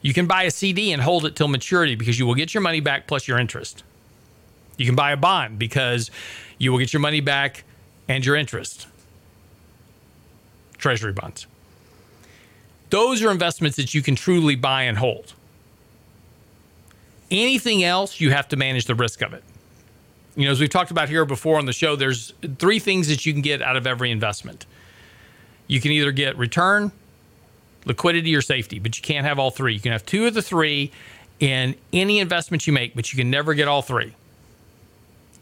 You 0.00 0.14
can 0.14 0.26
buy 0.26 0.44
a 0.44 0.50
CD 0.50 0.92
and 0.92 1.02
hold 1.02 1.24
it 1.24 1.34
till 1.34 1.48
maturity 1.48 1.94
because 1.94 2.18
you 2.18 2.26
will 2.26 2.34
get 2.34 2.54
your 2.54 2.60
money 2.60 2.80
back 2.80 3.06
plus 3.06 3.26
your 3.26 3.38
interest. 3.38 3.82
You 4.76 4.86
can 4.86 4.94
buy 4.94 5.12
a 5.12 5.16
bond 5.16 5.58
because 5.58 6.10
you 6.56 6.70
will 6.70 6.78
get 6.78 6.92
your 6.92 7.00
money 7.00 7.20
back 7.20 7.64
and 8.06 8.24
your 8.24 8.36
interest. 8.36 8.86
Treasury 10.78 11.12
bonds. 11.12 11.46
Those 12.90 13.22
are 13.22 13.30
investments 13.30 13.76
that 13.76 13.92
you 13.92 14.02
can 14.02 14.14
truly 14.14 14.54
buy 14.54 14.82
and 14.82 14.96
hold. 14.96 15.34
Anything 17.30 17.84
else, 17.84 18.20
you 18.20 18.30
have 18.30 18.48
to 18.48 18.56
manage 18.56 18.86
the 18.86 18.94
risk 18.94 19.22
of 19.22 19.34
it. 19.34 19.44
You 20.36 20.44
know, 20.44 20.52
as 20.52 20.60
we've 20.60 20.70
talked 20.70 20.90
about 20.90 21.08
here 21.08 21.24
before 21.24 21.58
on 21.58 21.66
the 21.66 21.72
show, 21.72 21.96
there's 21.96 22.32
three 22.58 22.78
things 22.78 23.08
that 23.08 23.26
you 23.26 23.32
can 23.32 23.42
get 23.42 23.60
out 23.60 23.76
of 23.76 23.86
every 23.86 24.10
investment. 24.10 24.66
You 25.66 25.80
can 25.80 25.90
either 25.90 26.12
get 26.12 26.38
return, 26.38 26.92
liquidity, 27.84 28.34
or 28.34 28.40
safety, 28.40 28.78
but 28.78 28.96
you 28.96 29.02
can't 29.02 29.26
have 29.26 29.38
all 29.38 29.50
three. 29.50 29.74
You 29.74 29.80
can 29.80 29.92
have 29.92 30.06
two 30.06 30.26
of 30.26 30.34
the 30.34 30.42
three 30.42 30.92
in 31.40 31.74
any 31.92 32.20
investment 32.20 32.66
you 32.66 32.72
make, 32.72 32.94
but 32.94 33.12
you 33.12 33.16
can 33.16 33.30
never 33.30 33.52
get 33.52 33.68
all 33.68 33.82
three. 33.82 34.14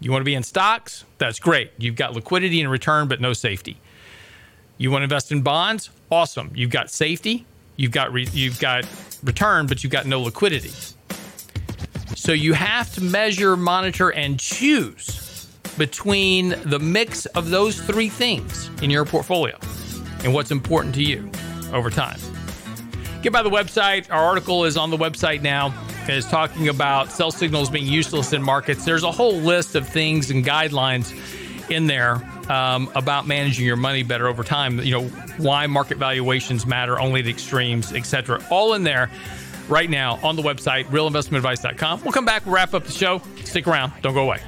You 0.00 0.10
want 0.10 0.20
to 0.20 0.26
be 0.26 0.34
in 0.34 0.42
stocks? 0.42 1.04
That's 1.18 1.38
great. 1.38 1.72
You've 1.78 1.96
got 1.96 2.14
liquidity 2.14 2.60
and 2.60 2.70
return, 2.70 3.08
but 3.08 3.20
no 3.20 3.32
safety. 3.32 3.78
You 4.78 4.90
want 4.90 5.00
to 5.00 5.04
invest 5.04 5.32
in 5.32 5.42
bonds? 5.42 5.90
Awesome. 6.10 6.50
You've 6.54 6.70
got 6.70 6.90
safety, 6.90 7.46
you've 7.76 7.92
got 7.92 8.12
re- 8.12 8.28
you've 8.32 8.60
got 8.60 8.86
return, 9.24 9.66
but 9.66 9.82
you've 9.82 9.92
got 9.92 10.06
no 10.06 10.20
liquidity. 10.20 10.72
So 12.16 12.32
you 12.32 12.54
have 12.54 12.92
to 12.94 13.02
measure, 13.02 13.56
monitor, 13.56 14.08
and 14.10 14.40
choose 14.40 15.46
between 15.76 16.54
the 16.64 16.78
mix 16.78 17.26
of 17.26 17.50
those 17.50 17.78
three 17.78 18.08
things 18.08 18.70
in 18.82 18.90
your 18.90 19.04
portfolio 19.04 19.58
and 20.24 20.32
what's 20.32 20.50
important 20.50 20.94
to 20.94 21.02
you 21.02 21.30
over 21.74 21.90
time. 21.90 22.18
Get 23.20 23.34
by 23.34 23.42
the 23.42 23.50
website. 23.50 24.10
Our 24.10 24.24
article 24.24 24.64
is 24.64 24.78
on 24.78 24.90
the 24.90 24.96
website 24.96 25.42
now. 25.42 25.74
It's 26.08 26.28
talking 26.28 26.68
about 26.68 27.12
sell 27.12 27.30
signals 27.30 27.68
being 27.68 27.86
useless 27.86 28.32
in 28.32 28.42
markets. 28.42 28.86
There's 28.86 29.02
a 29.02 29.12
whole 29.12 29.36
list 29.36 29.74
of 29.74 29.86
things 29.86 30.30
and 30.30 30.42
guidelines 30.44 31.12
in 31.70 31.86
there 31.86 32.22
um, 32.48 32.90
about 32.94 33.26
managing 33.26 33.66
your 33.66 33.76
money 33.76 34.02
better 34.02 34.26
over 34.26 34.42
time. 34.42 34.80
You 34.80 34.92
know 34.92 35.08
why 35.36 35.66
market 35.66 35.98
valuations 35.98 36.64
matter 36.64 36.98
only 36.98 37.20
at 37.20 37.26
extremes, 37.26 37.92
etc. 37.92 38.42
All 38.50 38.72
in 38.72 38.84
there 38.84 39.10
right 39.68 39.90
now 39.90 40.18
on 40.22 40.36
the 40.36 40.42
website, 40.42 40.84
realinvestmentadvice.com. 40.86 42.02
We'll 42.02 42.12
come 42.12 42.24
back, 42.24 42.46
we'll 42.46 42.54
wrap 42.54 42.74
up 42.74 42.84
the 42.84 42.92
show. 42.92 43.22
Stick 43.44 43.66
around, 43.66 43.92
don't 44.02 44.14
go 44.14 44.24
away. 44.24 44.40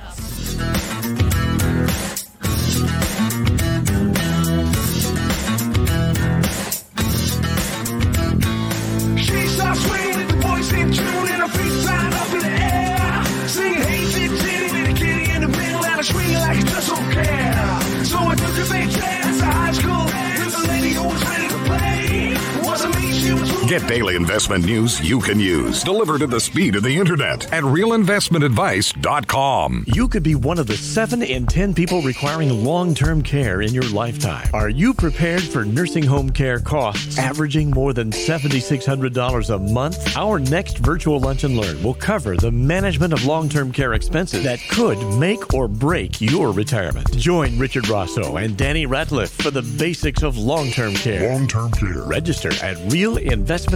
Daily 23.88 24.14
investment 24.16 24.66
news 24.66 25.00
you 25.00 25.18
can 25.18 25.40
use, 25.40 25.82
delivered 25.82 26.20
at 26.20 26.28
the 26.28 26.38
speed 26.38 26.76
of 26.76 26.82
the 26.82 26.94
internet 26.94 27.50
at 27.54 27.64
realinvestmentadvice.com. 27.64 29.84
You 29.86 30.08
could 30.08 30.22
be 30.22 30.34
one 30.34 30.58
of 30.58 30.66
the 30.66 30.76
7 30.76 31.22
in 31.22 31.46
10 31.46 31.72
people 31.72 32.02
requiring 32.02 32.62
long 32.62 32.94
term 32.94 33.22
care 33.22 33.62
in 33.62 33.72
your 33.72 33.88
lifetime. 33.88 34.46
Are 34.52 34.68
you 34.68 34.92
prepared 34.92 35.42
for 35.42 35.64
nursing 35.64 36.04
home 36.04 36.28
care 36.28 36.60
costs 36.60 37.18
averaging 37.18 37.70
more 37.70 37.94
than 37.94 38.10
$7,600 38.10 39.54
a 39.54 39.58
month? 39.58 40.16
Our 40.16 40.38
next 40.38 40.76
virtual 40.78 41.18
lunch 41.18 41.44
and 41.44 41.56
learn 41.56 41.82
will 41.82 41.94
cover 41.94 42.36
the 42.36 42.52
management 42.52 43.14
of 43.14 43.24
long 43.24 43.48
term 43.48 43.72
care 43.72 43.94
expenses 43.94 44.44
that 44.44 44.60
could 44.68 44.98
make 45.18 45.54
or 45.54 45.66
break 45.66 46.20
your 46.20 46.52
retirement. 46.52 47.10
Join 47.16 47.58
Richard 47.58 47.88
Rosso 47.88 48.36
and 48.36 48.54
Danny 48.54 48.86
Ratliff 48.86 49.30
for 49.42 49.50
the 49.50 49.62
basics 49.62 50.22
of 50.22 50.36
long 50.36 50.70
term 50.70 50.92
care. 50.92 51.32
Long 51.32 51.48
term 51.48 51.70
care. 51.70 52.02
Register 52.02 52.50
at 52.62 52.76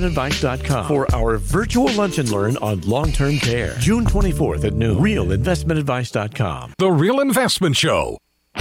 realinvestmentadvice.com 0.03 0.89
for 0.89 1.15
our 1.15 1.39
virtual 1.39 1.93
lunch 1.93 2.19
and 2.19 2.31
learn 2.31 2.57
on 2.59 2.81
long 2.83 3.13
term 3.13 3.39
care. 3.39 3.77
June 3.79 4.05
24th 4.05 4.65
at 4.65 4.75
noon. 4.75 4.99
Realinvestmentadvice.com. 4.99 6.75
The 6.79 6.91
Real 6.91 7.21
Investment 7.21 7.77
Show. 7.77 8.19
A 8.55 8.61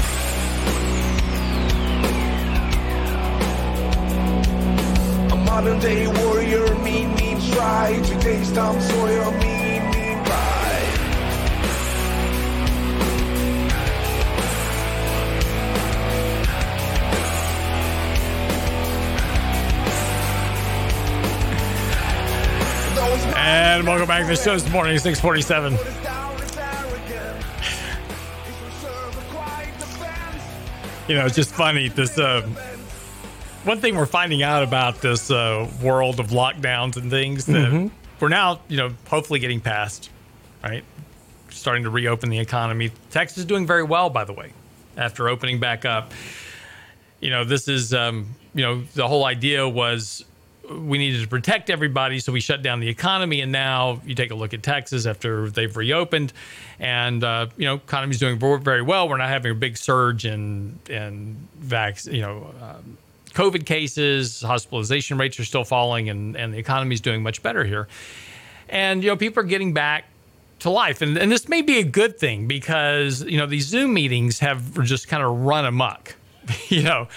modern 5.35 5.79
day 5.79 6.07
warrior, 6.07 6.75
mean, 6.77 7.13
mean 7.15 7.39
stride. 7.41 8.03
Today's 8.03 8.51
Tom 8.53 8.79
Sawyer, 8.79 9.31
And 23.81 23.87
welcome 23.87 24.07
back 24.07 24.21
to 24.21 24.27
the 24.27 24.35
show 24.35 24.53
this 24.53 24.71
morning, 24.71 24.95
647. 24.99 25.73
You 31.07 31.15
know, 31.15 31.25
it's 31.25 31.35
just 31.35 31.51
funny. 31.51 31.89
This 31.89 32.19
uh, 32.19 32.43
one 33.63 33.79
thing 33.79 33.95
we're 33.95 34.05
finding 34.05 34.43
out 34.43 34.61
about 34.61 35.01
this 35.01 35.31
uh, 35.31 35.67
world 35.81 36.19
of 36.19 36.27
lockdowns 36.27 36.95
and 36.95 37.09
things 37.09 37.47
that 37.47 37.89
we're 38.19 38.29
now, 38.29 38.61
you 38.67 38.77
know, 38.77 38.93
hopefully 39.07 39.39
getting 39.39 39.59
past, 39.59 40.11
right? 40.63 40.83
Starting 41.49 41.81
to 41.85 41.89
reopen 41.89 42.29
the 42.29 42.37
economy. 42.37 42.91
Texas 43.09 43.39
is 43.39 43.45
doing 43.45 43.65
very 43.65 43.81
well, 43.81 44.11
by 44.11 44.25
the 44.25 44.33
way, 44.33 44.53
after 44.95 45.27
opening 45.27 45.59
back 45.59 45.85
up. 45.85 46.11
You 47.19 47.31
know, 47.31 47.43
this 47.45 47.67
is, 47.67 47.95
um, 47.95 48.27
you 48.53 48.61
know, 48.61 48.83
the 48.93 49.07
whole 49.07 49.25
idea 49.25 49.67
was 49.67 50.23
we 50.79 50.97
needed 50.97 51.21
to 51.21 51.27
protect 51.27 51.69
everybody, 51.69 52.19
so 52.19 52.31
we 52.31 52.39
shut 52.39 52.61
down 52.61 52.79
the 52.79 52.87
economy. 52.87 53.41
And 53.41 53.51
now 53.51 54.01
you 54.05 54.15
take 54.15 54.31
a 54.31 54.35
look 54.35 54.53
at 54.53 54.63
Texas 54.63 55.05
after 55.05 55.49
they've 55.49 55.75
reopened, 55.75 56.33
and 56.79 57.23
uh, 57.23 57.47
you 57.57 57.65
know, 57.65 57.75
economy's 57.75 58.19
doing 58.19 58.39
very 58.39 58.81
well. 58.81 59.07
We're 59.07 59.17
not 59.17 59.29
having 59.29 59.51
a 59.51 59.55
big 59.55 59.77
surge 59.77 60.25
in 60.25 60.79
in 60.89 61.35
vac, 61.57 62.05
you 62.05 62.21
know, 62.21 62.53
um, 62.61 62.97
COVID 63.33 63.65
cases. 63.65 64.41
Hospitalization 64.41 65.17
rates 65.17 65.39
are 65.39 65.45
still 65.45 65.63
falling, 65.63 66.09
and 66.09 66.35
and 66.35 66.53
the 66.53 66.57
economy's 66.57 67.01
doing 67.01 67.23
much 67.23 67.43
better 67.43 67.63
here. 67.63 67.87
And 68.69 69.03
you 69.03 69.09
know, 69.09 69.17
people 69.17 69.41
are 69.41 69.47
getting 69.47 69.73
back 69.73 70.05
to 70.59 70.69
life, 70.69 71.01
and 71.01 71.17
and 71.17 71.31
this 71.31 71.47
may 71.47 71.61
be 71.61 71.79
a 71.79 71.83
good 71.83 72.17
thing 72.17 72.47
because 72.47 73.23
you 73.23 73.37
know 73.37 73.45
these 73.45 73.65
Zoom 73.65 73.93
meetings 73.93 74.39
have 74.39 74.81
just 74.83 75.07
kind 75.07 75.23
of 75.23 75.41
run 75.41 75.65
amok. 75.65 76.15
you 76.69 76.83
know 76.83 77.07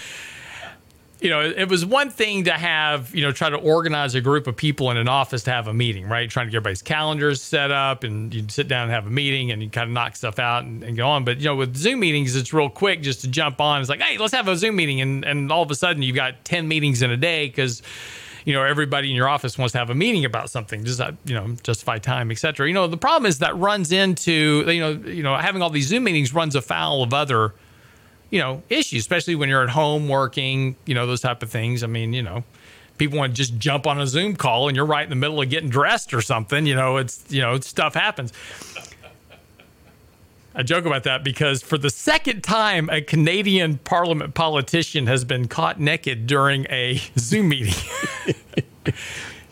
you 1.25 1.31
know, 1.31 1.41
it 1.41 1.69
was 1.69 1.83
one 1.83 2.11
thing 2.11 2.43
to 2.43 2.51
have, 2.51 3.15
you 3.15 3.23
know, 3.23 3.31
try 3.31 3.49
to 3.49 3.57
organize 3.57 4.13
a 4.13 4.21
group 4.21 4.45
of 4.45 4.55
people 4.55 4.91
in 4.91 4.97
an 4.97 5.07
office 5.07 5.41
to 5.45 5.49
have 5.49 5.67
a 5.67 5.73
meeting, 5.73 6.07
right? 6.07 6.29
Trying 6.29 6.45
to 6.45 6.51
get 6.51 6.57
everybody's 6.57 6.83
calendars 6.83 7.41
set 7.41 7.71
up 7.71 8.03
and 8.03 8.31
you 8.31 8.45
sit 8.47 8.67
down 8.67 8.83
and 8.83 8.91
have 8.91 9.07
a 9.07 9.09
meeting 9.09 9.49
and 9.49 9.63
you 9.63 9.71
kind 9.71 9.89
of 9.89 9.93
knock 9.95 10.15
stuff 10.15 10.37
out 10.37 10.65
and, 10.65 10.83
and 10.83 10.95
go 10.95 11.07
on. 11.07 11.25
But, 11.25 11.39
you 11.39 11.45
know, 11.45 11.55
with 11.55 11.75
Zoom 11.75 12.01
meetings, 12.01 12.35
it's 12.35 12.53
real 12.53 12.69
quick 12.69 13.01
just 13.01 13.21
to 13.21 13.27
jump 13.27 13.59
on. 13.59 13.81
It's 13.81 13.89
like, 13.89 14.01
hey, 14.01 14.19
let's 14.19 14.35
have 14.35 14.47
a 14.47 14.55
Zoom 14.55 14.75
meeting. 14.75 15.01
And, 15.01 15.25
and 15.25 15.51
all 15.51 15.63
of 15.63 15.71
a 15.71 15.75
sudden 15.75 16.03
you've 16.03 16.15
got 16.15 16.45
10 16.45 16.67
meetings 16.67 17.01
in 17.01 17.09
a 17.09 17.17
day 17.17 17.47
because, 17.47 17.81
you 18.45 18.53
know, 18.53 18.61
everybody 18.61 19.09
in 19.09 19.15
your 19.15 19.27
office 19.27 19.57
wants 19.57 19.71
to 19.71 19.79
have 19.79 19.89
a 19.89 19.95
meeting 19.95 20.25
about 20.25 20.51
something, 20.51 20.85
just, 20.85 21.01
uh, 21.01 21.13
you 21.25 21.33
know, 21.33 21.55
justify 21.63 21.97
time, 21.97 22.29
et 22.29 22.37
cetera. 22.37 22.67
You 22.67 22.75
know, 22.75 22.85
the 22.85 22.97
problem 22.97 23.25
is 23.25 23.39
that 23.39 23.57
runs 23.57 23.91
into, 23.91 24.63
you 24.71 24.79
know, 24.79 24.91
you 24.91 25.23
know, 25.23 25.35
having 25.37 25.63
all 25.63 25.71
these 25.71 25.87
Zoom 25.87 26.03
meetings 26.03 26.35
runs 26.35 26.53
afoul 26.53 27.01
of 27.01 27.15
other 27.15 27.55
you 28.35 28.41
know 28.41 28.61
issues 28.67 28.99
especially 28.99 29.33
when 29.33 29.47
you're 29.47 29.63
at 29.63 29.69
home 29.69 30.09
working 30.09 30.75
you 30.85 30.93
know 30.93 31.07
those 31.07 31.21
type 31.21 31.41
of 31.41 31.49
things. 31.49 31.83
I 31.83 31.87
mean 31.87 32.11
you 32.11 32.21
know 32.21 32.43
people 32.97 33.17
want 33.17 33.31
to 33.31 33.35
just 33.35 33.57
jump 33.57 33.87
on 33.87 33.97
a 33.97 34.05
zoom 34.05 34.35
call 34.35 34.67
and 34.67 34.75
you're 34.75 34.85
right 34.85 35.03
in 35.03 35.09
the 35.09 35.15
middle 35.15 35.41
of 35.41 35.49
getting 35.49 35.69
dressed 35.69 36.13
or 36.13 36.21
something 36.21 36.65
you 36.65 36.75
know 36.75 36.97
it's 36.97 37.23
you 37.29 37.41
know 37.41 37.57
stuff 37.61 37.93
happens. 37.93 38.33
I 40.53 40.63
joke 40.63 40.85
about 40.85 41.03
that 41.03 41.23
because 41.23 41.61
for 41.61 41.77
the 41.77 41.89
second 41.89 42.43
time 42.43 42.89
a 42.89 42.99
canadian 42.99 43.77
parliament 43.77 44.33
politician 44.33 45.07
has 45.07 45.23
been 45.23 45.47
caught 45.47 45.79
naked 45.79 46.27
during 46.27 46.65
a 46.69 47.01
zoom 47.17 47.47
meeting. 47.47 47.73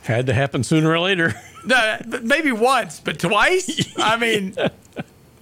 Had 0.02 0.26
to 0.26 0.34
happen 0.34 0.66
sooner 0.66 0.92
or 0.92 1.00
later. 1.00 1.36
No, 1.66 2.02
maybe 2.22 2.52
once 2.52 3.00
but 3.00 3.18
twice? 3.18 3.94
I 3.98 4.18
mean 4.18 4.56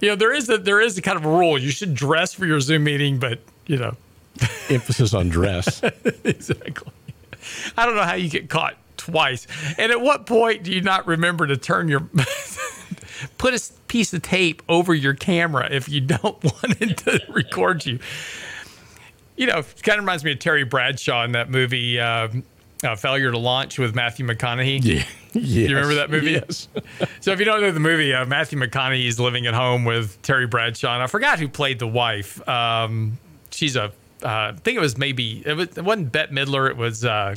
you 0.02 0.08
know 0.08 0.16
there 0.16 0.34
is 0.34 0.50
a 0.50 0.58
there 0.58 0.82
is 0.82 0.98
a 0.98 1.02
kind 1.02 1.16
of 1.16 1.24
a 1.24 1.30
rule 1.30 1.56
you 1.56 1.70
should 1.70 1.94
dress 1.94 2.34
for 2.34 2.44
your 2.44 2.60
zoom 2.60 2.84
meeting 2.84 3.18
but 3.18 3.38
you 3.66 3.78
know 3.78 3.96
Emphasis 4.68 5.14
on 5.14 5.28
dress. 5.28 5.82
exactly. 6.24 6.92
I 7.76 7.86
don't 7.86 7.96
know 7.96 8.02
how 8.02 8.14
you 8.14 8.28
get 8.28 8.48
caught 8.48 8.76
twice. 8.96 9.46
And 9.78 9.92
at 9.92 10.00
what 10.00 10.26
point 10.26 10.62
do 10.62 10.72
you 10.72 10.80
not 10.80 11.06
remember 11.06 11.46
to 11.46 11.56
turn 11.56 11.88
your 11.88 12.00
put 13.38 13.54
a 13.54 13.72
piece 13.88 14.12
of 14.12 14.22
tape 14.22 14.62
over 14.68 14.94
your 14.94 15.14
camera 15.14 15.68
if 15.70 15.88
you 15.88 16.00
don't 16.00 16.42
want 16.44 16.80
it 16.80 16.98
to 16.98 17.20
record 17.28 17.84
you? 17.84 17.98
You 19.36 19.46
know, 19.46 19.58
it 19.58 19.82
kind 19.82 19.98
of 19.98 20.04
reminds 20.04 20.24
me 20.24 20.32
of 20.32 20.38
Terry 20.38 20.64
Bradshaw 20.64 21.24
in 21.24 21.32
that 21.32 21.50
movie 21.50 21.98
uh, 21.98 22.28
uh, 22.82 22.96
Failure 22.96 23.30
to 23.30 23.38
Launch 23.38 23.78
with 23.78 23.94
Matthew 23.94 24.26
McConaughey. 24.26 24.80
Yeah. 24.84 25.04
Yes. 25.34 25.70
You 25.70 25.76
remember 25.76 25.94
that 25.94 26.10
movie? 26.10 26.32
Yes. 26.32 26.68
So 27.22 27.32
if 27.32 27.38
you 27.38 27.46
don't 27.46 27.62
know 27.62 27.70
the 27.70 27.80
movie, 27.80 28.12
uh, 28.12 28.26
Matthew 28.26 28.58
McConaughey 28.58 29.06
is 29.06 29.18
living 29.18 29.46
at 29.46 29.54
home 29.54 29.86
with 29.86 30.20
Terry 30.20 30.46
Bradshaw, 30.46 30.92
and 30.92 31.02
I 31.02 31.06
forgot 31.06 31.38
who 31.38 31.48
played 31.48 31.78
the 31.78 31.86
wife. 31.86 32.46
Um, 32.46 33.16
she's 33.50 33.74
a, 33.74 33.84
uh, 33.84 33.88
I 34.22 34.52
think 34.62 34.76
it 34.76 34.80
was 34.80 34.98
maybe 34.98 35.42
it, 35.46 35.54
was, 35.54 35.68
it 35.68 35.84
wasn't 35.84 36.12
Bette 36.12 36.34
Midler. 36.34 36.68
It 36.68 36.76
was 36.76 37.06
uh, 37.06 37.34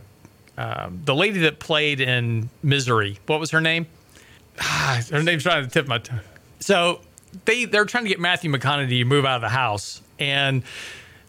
um, 0.57 0.99
the 1.05 1.15
lady 1.15 1.39
that 1.39 1.59
played 1.59 2.01
in 2.01 2.49
Misery. 2.63 3.17
What 3.27 3.39
was 3.39 3.51
her 3.51 3.61
name? 3.61 3.85
Her 4.57 5.23
name's 5.23 5.43
trying 5.43 5.63
to 5.63 5.69
tip 5.69 5.87
my 5.87 5.99
tongue. 5.99 6.19
So 6.59 6.99
they 7.45 7.63
they're 7.63 7.85
trying 7.85 8.03
to 8.03 8.09
get 8.09 8.19
Matthew 8.19 8.51
McConaughey 8.51 8.89
to 8.89 9.05
move 9.05 9.23
out 9.23 9.37
of 9.37 9.41
the 9.41 9.49
house, 9.49 10.01
and 10.19 10.63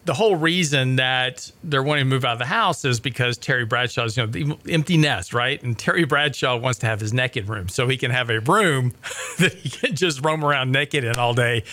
the 0.07 0.13
whole 0.13 0.35
reason 0.37 0.95
that 0.95 1.51
they're 1.65 1.83
wanting 1.83 2.05
to 2.05 2.09
move 2.09 2.23
out 2.25 2.33
of 2.33 2.39
the 2.39 2.45
house 2.45 2.83
is 2.85 2.99
because 2.99 3.37
Terry 3.37 3.65
Bradshaw's, 3.65 4.15
you 4.17 4.25
know, 4.25 4.31
the 4.31 4.57
empty 4.71 4.95
nest, 4.97 5.33
right? 5.33 5.61
And 5.61 5.77
Terry 5.77 6.05
Bradshaw 6.05 6.55
wants 6.57 6.79
to 6.79 6.85
have 6.87 6.99
his 7.01 7.11
naked 7.13 7.49
room 7.49 7.67
so 7.67 7.87
he 7.89 7.97
can 7.97 8.09
have 8.11 8.29
a 8.29 8.39
room 8.39 8.93
that 9.39 9.53
he 9.53 9.69
can 9.69 9.95
just 9.95 10.23
roam 10.25 10.43
around 10.45 10.71
naked 10.71 11.03
in 11.03 11.17
all 11.17 11.33
day. 11.33 11.63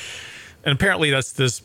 And 0.65 0.75
apparently 0.75 1.11
that's 1.11 1.31
this, 1.33 1.63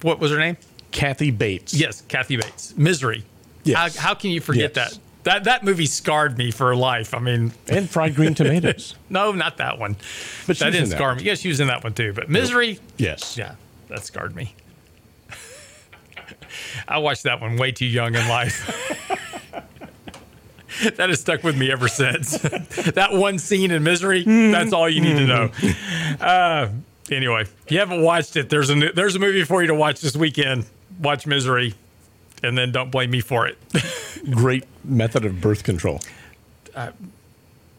what 0.00 0.18
was 0.18 0.30
her 0.32 0.38
name? 0.38 0.56
Kathy 0.92 1.30
Bates. 1.30 1.74
Yes, 1.74 2.00
Kathy 2.08 2.36
Bates. 2.36 2.74
Misery. 2.76 3.24
Yes. 3.64 3.94
How, 3.96 4.08
how 4.08 4.14
can 4.14 4.30
you 4.30 4.40
forget 4.40 4.74
Yes. 4.74 4.92
that? 4.94 4.98
That 5.24 5.44
that 5.44 5.62
movie 5.62 5.86
scarred 5.86 6.36
me 6.36 6.50
for 6.50 6.74
life. 6.74 7.14
I 7.14 7.20
mean, 7.20 7.52
And 7.68 7.88
fried 7.88 8.16
green 8.16 8.34
tomatoes. 8.34 8.96
no, 9.08 9.30
not 9.32 9.58
that 9.58 9.78
one. 9.78 9.96
But 10.48 10.58
that 10.58 10.70
didn't 10.72 10.88
that 10.88 10.96
scar 10.96 11.14
me. 11.14 11.22
Yeah, 11.22 11.34
she 11.34 11.48
was 11.48 11.60
in 11.60 11.68
that 11.68 11.84
one 11.84 11.92
too. 11.94 12.12
But 12.12 12.28
Misery, 12.28 12.80
Yes. 12.96 13.36
yeah, 13.36 13.54
that 13.88 14.04
scarred 14.04 14.34
me. 14.34 14.54
I 16.86 16.98
watched 16.98 17.24
that 17.24 17.40
one 17.40 17.56
way 17.56 17.72
too 17.72 17.86
young 17.86 18.14
in 18.14 18.28
life. 18.28 18.68
that 20.96 21.08
has 21.08 21.20
stuck 21.20 21.42
with 21.42 21.56
me 21.56 21.70
ever 21.70 21.88
since. 21.88 22.38
that 22.38 23.12
one 23.12 23.38
scene 23.38 23.70
in 23.70 23.82
Misery, 23.82 24.24
that's 24.24 24.72
all 24.72 24.88
you 24.88 25.00
need 25.00 25.18
to 25.18 25.26
know. 25.26 25.50
Uh, 26.20 26.68
anyway, 27.10 27.42
if 27.42 27.70
you 27.70 27.78
haven't 27.78 28.02
watched 28.02 28.36
it, 28.36 28.48
there's 28.48 28.70
a 28.70 28.76
new, 28.76 28.92
there's 28.92 29.14
a 29.16 29.18
movie 29.18 29.44
for 29.44 29.62
you 29.62 29.68
to 29.68 29.74
watch 29.74 30.00
this 30.00 30.16
weekend. 30.16 30.66
Watch 31.00 31.26
Misery, 31.26 31.74
and 32.42 32.56
then 32.56 32.72
don't 32.72 32.90
blame 32.90 33.10
me 33.10 33.20
for 33.20 33.46
it. 33.46 33.58
Great 34.30 34.64
method 34.84 35.24
of 35.24 35.40
birth 35.40 35.64
control. 35.64 36.00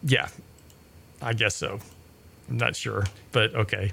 yeah, 0.04 0.28
I 1.22 1.34
guess 1.34 1.56
so. 1.56 1.80
I'm 2.50 2.58
not 2.58 2.76
sure, 2.76 3.06
but 3.32 3.56
okay. 3.56 3.92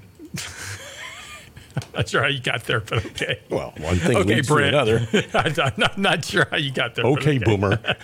I'm 1.75 1.83
not 1.95 2.09
sure 2.09 2.21
how 2.21 2.27
you 2.27 2.39
got 2.41 2.63
there, 2.65 2.79
but 2.81 3.05
okay. 3.05 3.39
Well, 3.49 3.73
one 3.79 3.97
thing 3.97 4.17
Okay, 4.17 4.35
leads 4.35 4.47
to 4.47 4.55
another. 4.57 5.07
I'm 5.33 5.73
not- 5.77 5.97
not 5.97 6.25
sure 6.25 6.47
how 6.49 6.57
you 6.57 6.71
got 6.71 6.95
there. 6.95 7.03
but 7.03 7.11
Okay, 7.19 7.37
boomer. 7.37 7.79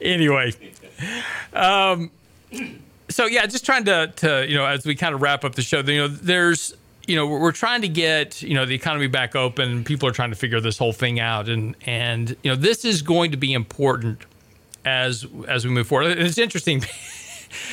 Anyway, 0.00 0.52
um, 1.52 2.10
so 3.08 3.26
yeah, 3.26 3.44
just 3.46 3.66
trying 3.66 3.84
to 3.84 4.12
to 4.16 4.46
you 4.48 4.54
know 4.56 4.64
as 4.64 4.86
we 4.86 4.94
kind 4.94 5.14
of 5.14 5.20
wrap 5.22 5.44
up 5.44 5.54
the 5.56 5.62
show, 5.62 5.80
you 5.80 5.98
know, 5.98 6.08
there's 6.08 6.72
you 7.06 7.16
know 7.16 7.26
we're, 7.26 7.40
we're 7.40 7.52
trying 7.52 7.82
to 7.82 7.88
get 7.88 8.40
you 8.42 8.54
know 8.54 8.64
the 8.64 8.74
economy 8.74 9.08
back 9.08 9.34
open. 9.34 9.82
People 9.84 10.08
are 10.08 10.12
trying 10.12 10.30
to 10.30 10.36
figure 10.36 10.60
this 10.60 10.78
whole 10.78 10.92
thing 10.92 11.18
out, 11.20 11.48
and 11.48 11.74
and 11.84 12.30
you 12.44 12.50
know 12.50 12.56
this 12.56 12.84
is 12.84 13.02
going 13.02 13.32
to 13.32 13.36
be 13.36 13.52
important 13.52 14.22
as 14.84 15.26
as 15.48 15.64
we 15.66 15.70
move 15.72 15.88
forward. 15.88 16.16
It's 16.16 16.38
interesting. 16.38 16.82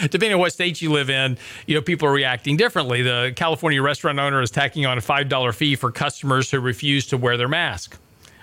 Depending 0.02 0.34
on 0.34 0.40
what 0.40 0.54
state 0.54 0.82
you 0.82 0.92
live 0.92 1.10
in, 1.10 1.38
you 1.68 1.76
know 1.76 1.82
people 1.82 2.08
are 2.08 2.14
reacting 2.14 2.58
differently. 2.58 3.02
The 3.02 3.34
California 3.36 3.82
restaurant 3.82 4.20
owner 4.20 4.42
is 4.42 4.52
tacking 4.52 4.86
on 4.86 4.98
a 4.98 5.02
five 5.02 5.30
dollar 5.30 5.52
fee 5.52 5.76
for 5.76 5.92
customers 5.92 6.52
who 6.52 6.60
refuse 6.60 7.08
to 7.08 7.18
wear 7.18 7.38
their 7.38 7.48
mask 7.48 7.98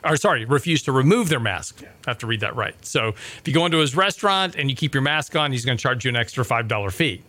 or 0.05 0.16
sorry, 0.16 0.45
refuse 0.45 0.82
to 0.82 0.93
remove 0.93 1.28
their 1.28 1.41
mask. 1.41 1.82
I 1.82 2.11
have 2.11 2.18
to 2.18 2.26
read 2.26 2.41
that 2.41 2.57
right. 2.57 2.74
So 2.84 3.09
if 3.09 3.43
you 3.47 3.53
go 3.53 3.66
into 3.66 3.78
his 3.78 3.97
restaurant 3.97 4.57
and 4.57 4.70
you 4.70 4.76
keep 4.76 4.95
your 4.95 5.03
mask 5.03 5.34
on, 5.36 5.53
he's 5.53 5.64
going 5.64 5.76
to 5.76 5.82
charge 5.82 6.05
you 6.05 6.09
an 6.09 6.16
extra 6.16 6.45
$5 6.45 6.93
fee. 6.93 7.22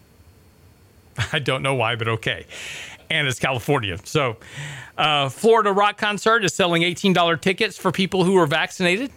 I 1.34 1.40
don't 1.40 1.64
know 1.64 1.76
why, 1.76 1.96
but 1.96 2.08
okay. 2.08 2.46
And 3.10 3.28
it's 3.28 3.40
California. 3.40 3.98
So 4.04 4.38
uh, 4.98 5.30
Florida 5.30 5.72
Rock 5.72 5.98
Concert 5.98 6.44
is 6.44 6.54
selling 6.54 6.84
$18 6.84 7.42
tickets 7.42 7.78
for 7.78 7.92
people 7.92 8.24
who 8.24 8.38
are 8.38 8.48
vaccinated. 8.48 9.12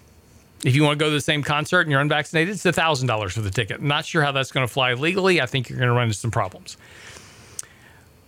If 0.64 0.76
you 0.76 0.84
want 0.84 0.98
to 0.98 1.04
go 1.04 1.08
to 1.08 1.14
the 1.14 1.20
same 1.20 1.42
concert 1.42 1.80
and 1.80 1.90
you're 1.90 2.00
unvaccinated, 2.00 2.54
it's 2.54 2.64
$1,000 2.64 3.32
for 3.32 3.40
the 3.40 3.50
ticket. 3.50 3.80
I'm 3.80 3.88
not 3.88 4.04
sure 4.04 4.22
how 4.22 4.30
that's 4.32 4.52
going 4.52 4.66
to 4.66 4.72
fly 4.72 4.94
legally. 4.94 5.40
I 5.40 5.46
think 5.46 5.68
you're 5.68 5.78
going 5.78 5.88
to 5.88 5.94
run 5.94 6.04
into 6.04 6.14
some 6.14 6.30
problems. 6.30 6.76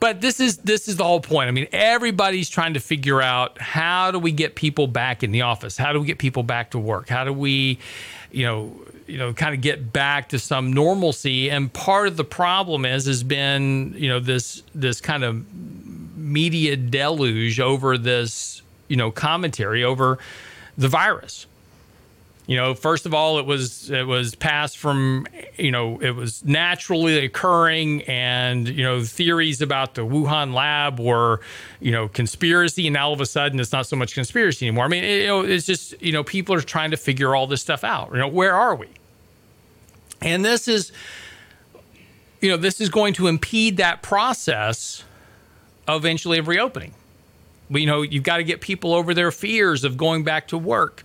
But 0.05 0.21
this 0.21 0.39
is 0.39 0.59
this 0.59 0.87
is 0.87 0.97
the 0.97 1.05
whole 1.05 1.21
point. 1.21 1.49
I 1.49 1.51
mean, 1.51 1.67
everybody's 1.73 2.51
trying 2.51 2.75
to 2.75 2.81
figure 2.81 3.23
out 3.23 3.59
how 3.59 4.11
do 4.11 4.19
we 4.19 4.33
get 4.33 4.55
people 4.55 4.87
back 4.87 5.23
in 5.23 5.33
the 5.33 5.41
office? 5.41 5.79
How 5.79 5.95
do 5.95 6.01
we 6.01 6.07
get 6.07 6.19
people 6.19 6.43
back 6.43 6.73
to 6.73 6.79
work? 6.79 7.09
How 7.09 7.25
do 7.25 7.33
we, 7.33 7.79
you 8.31 8.45
know, 8.45 8.79
you 9.07 9.17
know, 9.17 9.33
kind 9.33 9.55
of 9.55 9.63
get 9.63 9.95
back 9.95 10.29
to 10.31 10.39
some 10.39 10.75
normalcy? 10.75 11.51
And 11.51 11.73
part 11.73 12.07
of 12.07 12.19
the 12.19 12.25
problem 12.25 12.85
is 12.85 13.07
has 13.07 13.23
been, 13.23 13.95
you 13.97 14.11
know, 14.11 14.21
this 14.21 14.63
this 14.75 15.01
kind 15.01 15.25
of 15.25 15.47
media 16.19 16.77
deluge 16.77 17.59
over 17.59 17.97
this, 17.97 18.61
you 18.89 18.97
know, 18.97 19.11
commentary 19.11 19.85
over 19.85 20.19
the 20.77 20.89
virus. 20.89 21.47
You 22.47 22.57
know, 22.57 22.75
first 22.75 23.07
of 23.07 23.15
all, 23.15 23.39
it 23.39 23.47
was 23.47 23.91
it 23.91 24.07
was 24.07 24.35
passed 24.35 24.77
from 24.77 25.27
you 25.57 25.71
know 25.71 25.99
it 26.01 26.11
was 26.11 26.45
naturally 26.45 27.25
occurring, 27.25 28.03
and 28.03 28.69
you 28.69 28.83
know 28.85 29.03
theories 29.03 29.63
about 29.63 29.95
the 29.95 30.03
Wuhan 30.03 30.53
lab 30.53 31.01
were 31.01 31.41
you 31.81 31.91
know 31.91 32.07
conspiracy, 32.09 32.87
and 32.87 32.95
now 32.95 33.07
all 33.07 33.15
of 33.15 33.21
a 33.23 33.27
sudden 33.27 33.59
it's 33.61 33.73
not 33.73 33.87
so 33.87 33.97
much 33.97 34.13
conspiracy 34.13 34.67
anymore. 34.67 34.85
I 34.85 34.89
mean, 34.89 35.05
it, 35.05 35.23
you 35.23 35.27
know, 35.27 35.41
it's 35.41 35.65
just 35.65 36.01
you 36.03 36.13
know 36.13 36.23
people 36.23 36.55
are 36.55 36.61
trying 36.61 36.91
to 36.91 36.99
figure 36.99 37.35
all 37.35 37.47
this 37.47 37.63
stuff 37.63 37.83
out. 37.83 38.11
You 38.13 38.19
know, 38.19 38.29
where 38.29 38.55
are 38.55 38.75
we? 38.75 38.89
And 40.21 40.45
this 40.45 40.69
is 40.69 40.93
you 42.43 42.51
know 42.51 42.59
this 42.59 42.79
is 42.79 42.91
going 42.91 43.15
to 43.15 43.27
impede 43.27 43.79
that 43.79 44.03
process 44.03 45.03
eventually 45.89 46.39
of 46.39 46.47
reopening 46.47 46.93
you 47.71 47.87
know, 47.87 48.03
you've 48.03 48.23
got 48.23 48.39
to 48.39 48.45
get 48.45 48.61
people 48.61 48.95
over 48.95 49.15
their 49.15 49.31
fears 49.31 49.85
of 49.85 49.97
going 49.97 50.25
back 50.25 50.49
to 50.49 50.59
work, 50.59 51.03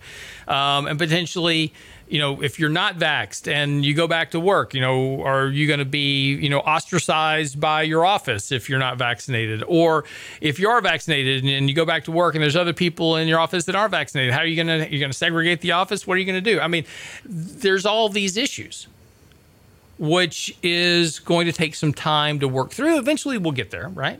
um, 0.50 0.88
and 0.88 0.98
potentially, 0.98 1.72
you 2.08 2.18
know, 2.18 2.42
if 2.42 2.58
you're 2.58 2.68
not 2.68 2.98
vaxxed 2.98 3.46
and 3.46 3.84
you 3.84 3.94
go 3.94 4.08
back 4.08 4.32
to 4.32 4.40
work, 4.40 4.74
you 4.74 4.80
know, 4.80 5.22
are 5.22 5.46
you 5.46 5.68
going 5.68 5.78
to 5.78 5.84
be, 5.84 6.34
you 6.34 6.48
know, 6.48 6.58
ostracized 6.58 7.60
by 7.60 7.82
your 7.82 8.04
office 8.04 8.50
if 8.50 8.68
you're 8.68 8.80
not 8.80 8.98
vaccinated, 8.98 9.62
or 9.68 10.04
if 10.40 10.58
you 10.58 10.68
are 10.68 10.80
vaccinated 10.80 11.44
and 11.44 11.68
you 11.68 11.74
go 11.74 11.84
back 11.84 12.04
to 12.04 12.10
work 12.10 12.34
and 12.34 12.42
there's 12.42 12.56
other 12.56 12.72
people 12.72 13.16
in 13.16 13.28
your 13.28 13.38
office 13.38 13.64
that 13.66 13.76
aren't 13.76 13.92
vaccinated, 13.92 14.34
how 14.34 14.40
are 14.40 14.46
you 14.46 14.56
going 14.56 14.66
to 14.66 14.90
you're 14.90 14.98
going 14.98 15.12
to 15.12 15.16
segregate 15.16 15.60
the 15.60 15.70
office? 15.70 16.04
What 16.04 16.14
are 16.14 16.18
you 16.18 16.26
going 16.26 16.42
to 16.42 16.50
do? 16.50 16.58
I 16.58 16.66
mean, 16.66 16.84
there's 17.24 17.86
all 17.86 18.08
these 18.08 18.36
issues 18.36 18.88
which 20.00 20.56
is 20.62 21.18
going 21.20 21.46
to 21.46 21.52
take 21.52 21.74
some 21.74 21.92
time 21.92 22.40
to 22.40 22.48
work 22.48 22.70
through. 22.70 22.98
Eventually, 22.98 23.38
we'll 23.38 23.52
get 23.52 23.70
there, 23.70 23.88
right? 23.90 24.18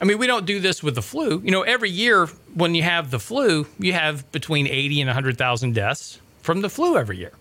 I 0.00 0.06
mean, 0.06 0.18
we 0.18 0.26
don't 0.26 0.46
do 0.46 0.60
this 0.60 0.82
with 0.82 0.94
the 0.94 1.02
flu. 1.02 1.40
You 1.44 1.50
know, 1.50 1.62
every 1.62 1.90
year 1.90 2.26
when 2.54 2.74
you 2.74 2.82
have 2.82 3.10
the 3.10 3.20
flu, 3.20 3.66
you 3.78 3.92
have 3.92 4.30
between 4.32 4.66
80 4.66 5.02
and 5.02 5.08
100,000 5.08 5.74
deaths 5.74 6.18
from 6.40 6.62
the 6.62 6.70
flu 6.70 6.96
every 6.96 7.18
year, 7.18 7.32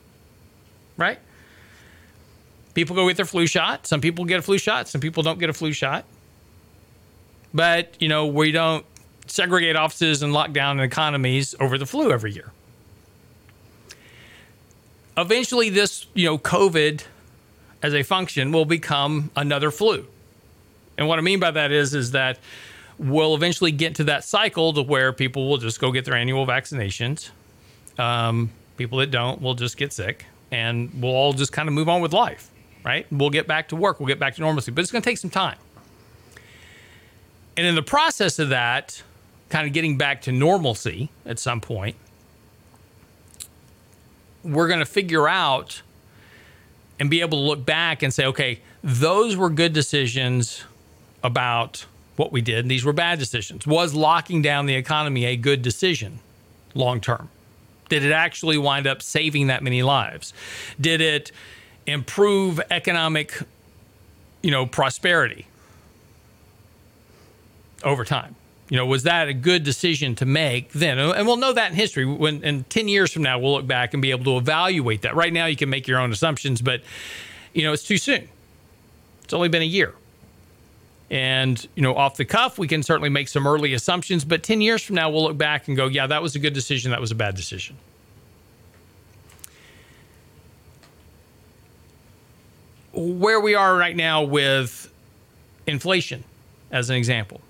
right? 0.98 1.20
People 2.74 2.96
go 2.96 3.08
get 3.08 3.16
their 3.16 3.26
flu 3.26 3.48
shot. 3.48 3.88
Some 3.88 4.02
people 4.02 4.26
get 4.26 4.40
a 4.40 4.42
flu 4.42 4.58
shot. 4.58 4.90
Some 4.90 5.00
people 5.00 5.24
don't 5.24 5.40
get 5.40 5.50
a 5.50 5.54
flu 5.54 5.72
shot. 5.72 6.04
But, 7.54 7.96
you 8.00 8.10
know, 8.10 8.28
we 8.28 8.52
don't 8.52 8.86
segregate 9.26 9.76
offices 9.76 10.22
and 10.22 10.34
lock 10.34 10.52
down 10.52 10.80
economies 10.80 11.56
over 11.60 11.78
the 11.78 11.86
flu 11.86 12.12
every 12.12 12.34
year. 12.34 12.52
Eventually, 15.18 15.70
this, 15.70 16.08
you 16.14 16.26
know, 16.26 16.38
COVID 16.38 17.04
as 17.82 17.94
a 17.94 18.04
function 18.04 18.52
will 18.52 18.66
become 18.66 19.32
another 19.36 19.72
flu 19.72 20.06
and 21.00 21.08
what 21.08 21.18
I 21.18 21.22
mean 21.22 21.40
by 21.40 21.52
that 21.52 21.72
is, 21.72 21.96
is 21.96 22.12
that 22.12 22.40
we'll 22.98 23.34
eventually 23.34 23.72
get 23.72 23.96
to 23.96 24.04
that 24.04 24.26
cycle 24.26 24.74
to 24.74 24.82
where 24.82 25.14
people 25.14 25.48
will 25.50 25.58
just 25.58 25.80
go 25.80 25.94
get 25.94 26.04
their 26.04 26.14
annual 26.14 26.46
vaccinations. 26.46 27.30
Um, 27.98 28.52
people 28.76 28.98
that 28.98 29.10
don't 29.10 29.42
will 29.42 29.54
just 29.54 29.78
get 29.78 29.94
sick, 29.94 30.26
and 30.52 30.92
we'll 31.02 31.16
all 31.16 31.32
just 31.32 31.54
kind 31.54 31.70
of 31.70 31.74
move 31.74 31.88
on 31.88 32.02
with 32.02 32.12
life, 32.12 32.52
right? 32.84 33.08
We'll 33.12 33.30
get 33.30 33.48
back 33.48 33.70
to 33.70 33.78
work, 33.78 34.02
we'll 34.02 34.08
get 34.08 34.20
back 34.20 34.36
to 34.36 34.42
normalcy, 34.42 34.72
but 34.72 34.82
it's 34.82 34.92
going 34.92 35.02
to 35.02 35.10
take 35.10 35.18
some 35.18 35.30
time. 35.30 35.58
And 37.56 37.66
in 37.66 37.76
the 37.76 37.82
process 37.82 38.38
of 38.38 38.50
that, 38.50 39.02
kind 39.48 39.66
of 39.66 39.72
getting 39.72 39.98
back 39.98 40.24
to 40.24 40.34
normalcy 40.34 41.12
at 41.26 41.40
some 41.40 41.62
point, 41.62 41.96
we're 44.44 44.68
going 44.68 44.80
to 44.80 44.86
figure 44.86 45.30
out 45.30 45.82
and 47.00 47.10
be 47.10 47.22
able 47.22 47.38
to 47.38 47.44
look 47.44 47.66
back 47.66 48.04
and 48.04 48.14
say, 48.14 48.26
okay, 48.26 48.60
those 48.84 49.38
were 49.38 49.50
good 49.50 49.72
decisions 49.72 50.66
about 51.24 51.86
what 52.16 52.32
we 52.32 52.42
did. 52.42 52.60
And 52.60 52.72
these 52.72 52.84
were 52.84 52.94
bad 52.94 53.20
decisions. 53.20 53.66
Was 53.66 53.94
locking 53.94 54.42
down 54.42 54.66
the 54.66 54.76
economy 54.76 55.26
a 55.26 55.36
good 55.36 55.62
decision 55.62 56.20
long 56.76 57.00
term? 57.00 57.30
Did 57.88 58.04
it 58.04 58.12
actually 58.12 58.58
wind 58.58 58.86
up 58.86 59.02
saving 59.02 59.48
that 59.48 59.64
many 59.64 59.82
lives? 59.82 60.34
Did 60.80 61.02
it 61.02 61.32
improve 61.88 62.62
economic, 62.70 63.42
you 64.42 64.52
know, 64.52 64.66
prosperity 64.66 65.48
over 67.84 68.06
time? 68.06 68.36
You 68.70 68.78
know, 68.78 68.86
was 68.86 69.04
that 69.04 69.28
a 69.28 69.34
good 69.34 69.64
decision 69.64 70.14
to 70.16 70.26
make 70.26 70.74
then? 70.74 71.00
And 71.00 71.26
we'll 71.26 71.38
know 71.38 71.54
that 71.54 71.72
in 71.72 71.76
history. 71.76 72.06
When 72.06 72.44
in 72.44 72.66
10 72.66 72.88
years 72.88 73.12
from 73.12 73.24
now, 73.24 73.40
we'll 73.40 73.54
look 73.54 73.66
back 73.66 73.94
and 73.94 74.02
be 74.02 74.12
able 74.12 74.26
to 74.26 74.38
evaluate 74.38 75.02
that. 75.02 75.16
Right 75.16 75.34
now, 75.34 75.48
you 75.48 75.56
can 75.56 75.72
make 75.72 75.88
your 75.88 76.00
own 76.00 76.12
assumptions, 76.12 76.62
but, 76.62 76.84
you 77.54 77.64
know, 77.64 77.74
it's 77.74 77.84
too 77.84 77.98
soon. 77.98 78.30
It's 79.24 79.34
only 79.34 79.50
been 79.50 79.64
a 79.64 79.66
year. 79.66 79.96
And, 81.12 81.68
you 81.76 81.82
know, 81.82 81.96
off 81.96 82.18
the 82.18 82.26
cuff, 82.26 82.60
we 82.60 82.68
can 82.68 82.84
certainly 82.84 83.10
make 83.10 83.28
some 83.28 83.48
early 83.48 83.74
assumptions, 83.74 84.24
but 84.24 84.44
10 84.44 84.62
years 84.62 84.84
from 84.84 84.96
now, 84.96 85.10
we'll 85.10 85.24
look 85.24 85.38
back 85.38 85.68
and 85.68 85.76
go, 85.76 85.88
yeah, 85.88 86.06
that 86.06 86.22
was 86.22 86.36
a 86.36 86.40
good 86.40 86.54
decision, 86.54 86.92
that 86.92 87.02
was 87.02 87.12
a 87.12 87.16
bad 87.16 87.36
decision. 87.36 87.76
Where 92.94 93.40
we 93.40 93.56
are 93.56 93.76
right 93.76 93.96
now 93.96 94.24
with 94.24 94.92
inflation, 95.66 96.24
as 96.72 96.90
an 96.90 96.96
example, 96.96 97.42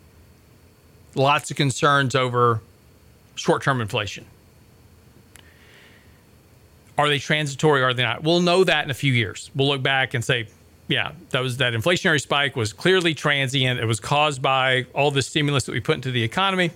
lots 1.15 1.51
of 1.51 1.57
concerns 1.57 2.15
over 2.15 2.61
short 3.35 3.63
term 3.63 3.81
inflation. 3.81 4.25
Are 6.97 7.07
they 7.07 7.19
transitory? 7.19 7.81
Or 7.81 7.87
are 7.87 7.93
they 7.93 8.03
not? 8.03 8.23
We'll 8.23 8.41
know 8.41 8.65
that 8.65 8.83
in 8.83 8.91
a 8.91 8.93
few 8.93 9.13
years. 9.13 9.49
We'll 9.55 9.69
look 9.69 9.81
back 9.81 10.13
and 10.13 10.23
say, 10.23 10.47
yeah, 10.89 11.11
that 11.29 11.39
was 11.39 11.57
that 11.57 11.73
inflationary 11.73 12.19
spike 12.19 12.55
was 12.55 12.73
clearly 12.73 13.13
transient. 13.13 13.79
It 13.79 13.85
was 13.85 13.99
caused 13.99 14.41
by 14.41 14.87
all 14.93 15.11
the 15.11 15.21
stimulus 15.21 15.63
that 15.65 15.71
we 15.71 15.79
put 15.79 15.95
into 15.95 16.11
the 16.11 16.23
economy. 16.23 16.71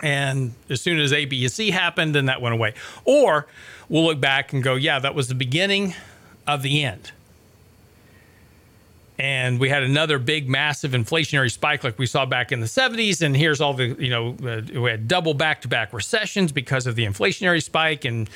And 0.00 0.52
as 0.70 0.80
soon 0.80 1.00
as 1.00 1.12
A, 1.12 1.24
B, 1.24 1.42
and 1.42 1.52
C 1.52 1.70
happened, 1.70 2.14
then 2.14 2.26
that 2.26 2.40
went 2.40 2.54
away. 2.54 2.74
Or 3.04 3.46
we'll 3.88 4.04
look 4.04 4.20
back 4.20 4.52
and 4.52 4.62
go, 4.62 4.76
yeah, 4.76 5.00
that 5.00 5.14
was 5.14 5.26
the 5.26 5.34
beginning 5.34 5.94
of 6.46 6.62
the 6.62 6.84
end 6.84 7.10
and 9.18 9.58
we 9.58 9.68
had 9.68 9.82
another 9.82 10.18
big 10.18 10.48
massive 10.48 10.92
inflationary 10.92 11.50
spike 11.50 11.82
like 11.82 11.98
we 11.98 12.06
saw 12.06 12.24
back 12.24 12.52
in 12.52 12.60
the 12.60 12.66
70s 12.66 13.20
and 13.20 13.36
here's 13.36 13.60
all 13.60 13.74
the 13.74 13.88
you 13.98 14.10
know 14.10 14.36
uh, 14.44 14.80
we 14.80 14.90
had 14.90 15.08
double 15.08 15.34
back-to-back 15.34 15.92
recessions 15.92 16.52
because 16.52 16.86
of 16.86 16.94
the 16.94 17.04
inflationary 17.04 17.62
spike. 17.62 18.04
And 18.04 18.30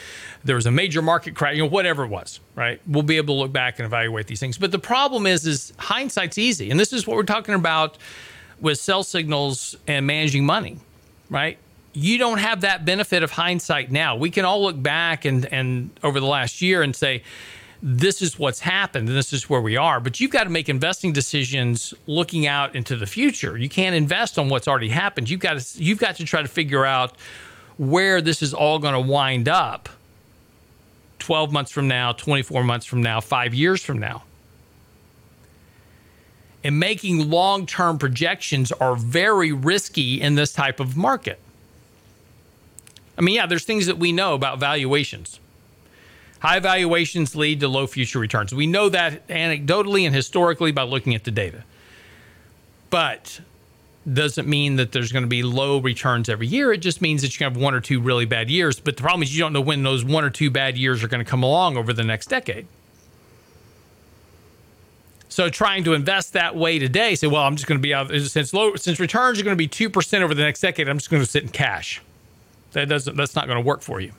there 0.44 0.56
was 0.56 0.66
a 0.66 0.70
major 0.70 1.02
market 1.02 1.34
crash 1.34 1.56
you 1.56 1.62
know 1.62 1.68
whatever 1.68 2.04
it 2.04 2.08
was 2.08 2.40
right? 2.54 2.80
We'll 2.86 3.02
be 3.02 3.16
able 3.16 3.36
to 3.36 3.40
look 3.40 3.52
back 3.52 3.78
and 3.78 3.86
evaluate 3.86 4.26
these 4.26 4.40
things. 4.40 4.58
But 4.58 4.72
the 4.72 4.78
problem 4.78 5.26
is 5.26 5.46
is 5.46 5.72
hindsight's 5.78 6.38
easy. 6.38 6.70
And 6.70 6.78
this 6.78 6.92
is 6.92 7.06
what 7.06 7.16
we're 7.16 7.22
talking 7.22 7.54
about 7.54 7.96
with 8.60 8.78
sell 8.78 9.02
signals 9.02 9.76
and 9.86 10.06
managing 10.06 10.44
money 10.44 10.78
right? 11.32 11.56
You 11.94 12.18
don't 12.18 12.38
have 12.38 12.60
that 12.60 12.84
benefit 12.84 13.22
of 13.22 13.32
hindsight 13.32 13.90
now. 13.90 14.16
We 14.16 14.30
can 14.30 14.44
all 14.44 14.62
look 14.62 14.80
back 14.80 15.24
and 15.24 15.46
and 15.46 15.90
over 16.04 16.20
the 16.20 16.26
last 16.26 16.62
year 16.62 16.82
and 16.82 16.94
say 16.94 17.22
this 17.82 18.22
is 18.22 18.38
what's 18.38 18.60
happened 18.60 19.08
and 19.08 19.18
this 19.18 19.32
is 19.32 19.50
where 19.50 19.60
we 19.60 19.76
are. 19.76 19.98
But 19.98 20.20
you've 20.20 20.30
got 20.30 20.44
to 20.44 20.50
make 20.50 20.68
investing 20.68 21.12
decisions 21.12 21.92
looking 22.06 22.46
out 22.46 22.76
into 22.76 22.96
the 22.96 23.06
future. 23.06 23.58
You 23.58 23.68
can't 23.68 23.96
invest 23.96 24.38
on 24.38 24.48
what's 24.48 24.68
already 24.68 24.88
happened. 24.88 25.28
You've 25.28 25.40
got 25.40 25.58
to 25.58 25.82
you've 25.82 25.98
got 25.98 26.16
to 26.16 26.24
try 26.24 26.42
to 26.42 26.48
figure 26.48 26.84
out 26.84 27.16
where 27.78 28.22
this 28.22 28.40
is 28.40 28.54
all 28.54 28.78
going 28.78 28.94
to 28.94 29.00
wind 29.00 29.48
up 29.48 29.88
12 31.18 31.52
months 31.52 31.72
from 31.72 31.88
now, 31.88 32.12
24 32.12 32.62
months 32.62 32.86
from 32.86 33.02
now, 33.02 33.20
5 33.20 33.54
years 33.54 33.82
from 33.82 33.98
now. 33.98 34.22
And 36.64 36.78
making 36.78 37.28
long-term 37.28 37.98
projections 37.98 38.70
are 38.70 38.94
very 38.94 39.50
risky 39.50 40.20
in 40.20 40.36
this 40.36 40.52
type 40.52 40.78
of 40.78 40.96
market. 40.96 41.40
I 43.18 43.22
mean, 43.22 43.34
yeah, 43.34 43.46
there's 43.46 43.64
things 43.64 43.86
that 43.86 43.98
we 43.98 44.12
know 44.12 44.34
about 44.34 44.60
valuations 44.60 45.40
High 46.42 46.58
valuations 46.58 47.36
lead 47.36 47.60
to 47.60 47.68
low 47.68 47.86
future 47.86 48.18
returns. 48.18 48.52
We 48.52 48.66
know 48.66 48.88
that 48.88 49.28
anecdotally 49.28 50.06
and 50.06 50.12
historically 50.12 50.72
by 50.72 50.82
looking 50.82 51.14
at 51.14 51.22
the 51.22 51.30
data. 51.30 51.62
But 52.90 53.40
doesn't 54.12 54.48
mean 54.48 54.74
that 54.74 54.90
there's 54.90 55.12
going 55.12 55.22
to 55.22 55.28
be 55.28 55.44
low 55.44 55.78
returns 55.78 56.28
every 56.28 56.48
year. 56.48 56.72
It 56.72 56.78
just 56.78 57.00
means 57.00 57.22
that 57.22 57.38
you 57.38 57.44
have 57.44 57.56
one 57.56 57.74
or 57.74 57.80
two 57.80 58.00
really 58.00 58.24
bad 58.24 58.50
years. 58.50 58.80
But 58.80 58.96
the 58.96 59.04
problem 59.04 59.22
is 59.22 59.32
you 59.32 59.38
don't 59.38 59.52
know 59.52 59.60
when 59.60 59.84
those 59.84 60.04
one 60.04 60.24
or 60.24 60.30
two 60.30 60.50
bad 60.50 60.76
years 60.76 61.04
are 61.04 61.06
going 61.06 61.24
to 61.24 61.30
come 61.30 61.44
along 61.44 61.76
over 61.76 61.92
the 61.92 62.02
next 62.02 62.26
decade. 62.26 62.66
So 65.28 65.48
trying 65.48 65.84
to 65.84 65.94
invest 65.94 66.32
that 66.32 66.56
way 66.56 66.80
today, 66.80 67.14
say, 67.14 67.28
well, 67.28 67.42
I'm 67.42 67.54
just 67.54 67.68
going 67.68 67.78
to 67.78 67.82
be 67.82 67.94
out 67.94 68.10
since 68.10 68.52
low 68.52 68.74
since 68.74 68.98
returns 68.98 69.38
are 69.38 69.44
going 69.44 69.56
to 69.56 69.56
be 69.56 69.68
two 69.68 69.88
percent 69.88 70.24
over 70.24 70.34
the 70.34 70.42
next 70.42 70.60
decade. 70.60 70.88
I'm 70.88 70.98
just 70.98 71.08
going 71.08 71.22
to 71.22 71.30
sit 71.30 71.44
in 71.44 71.50
cash. 71.50 72.02
That 72.72 72.88
doesn't. 72.88 73.16
That's 73.16 73.36
not 73.36 73.46
going 73.46 73.62
to 73.62 73.64
work 73.64 73.82
for 73.82 74.00
you. 74.00 74.10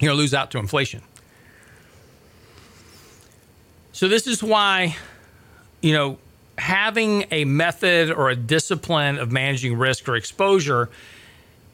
Going 0.00 0.10
to 0.10 0.14
lose 0.14 0.34
out 0.34 0.50
to 0.50 0.58
inflation. 0.58 1.02
So 3.92 4.08
this 4.08 4.26
is 4.26 4.42
why, 4.42 4.96
you 5.80 5.94
know, 5.94 6.18
having 6.58 7.24
a 7.30 7.44
method 7.44 8.10
or 8.10 8.28
a 8.28 8.36
discipline 8.36 9.18
of 9.18 9.32
managing 9.32 9.76
risk 9.78 10.08
or 10.08 10.16
exposure 10.16 10.90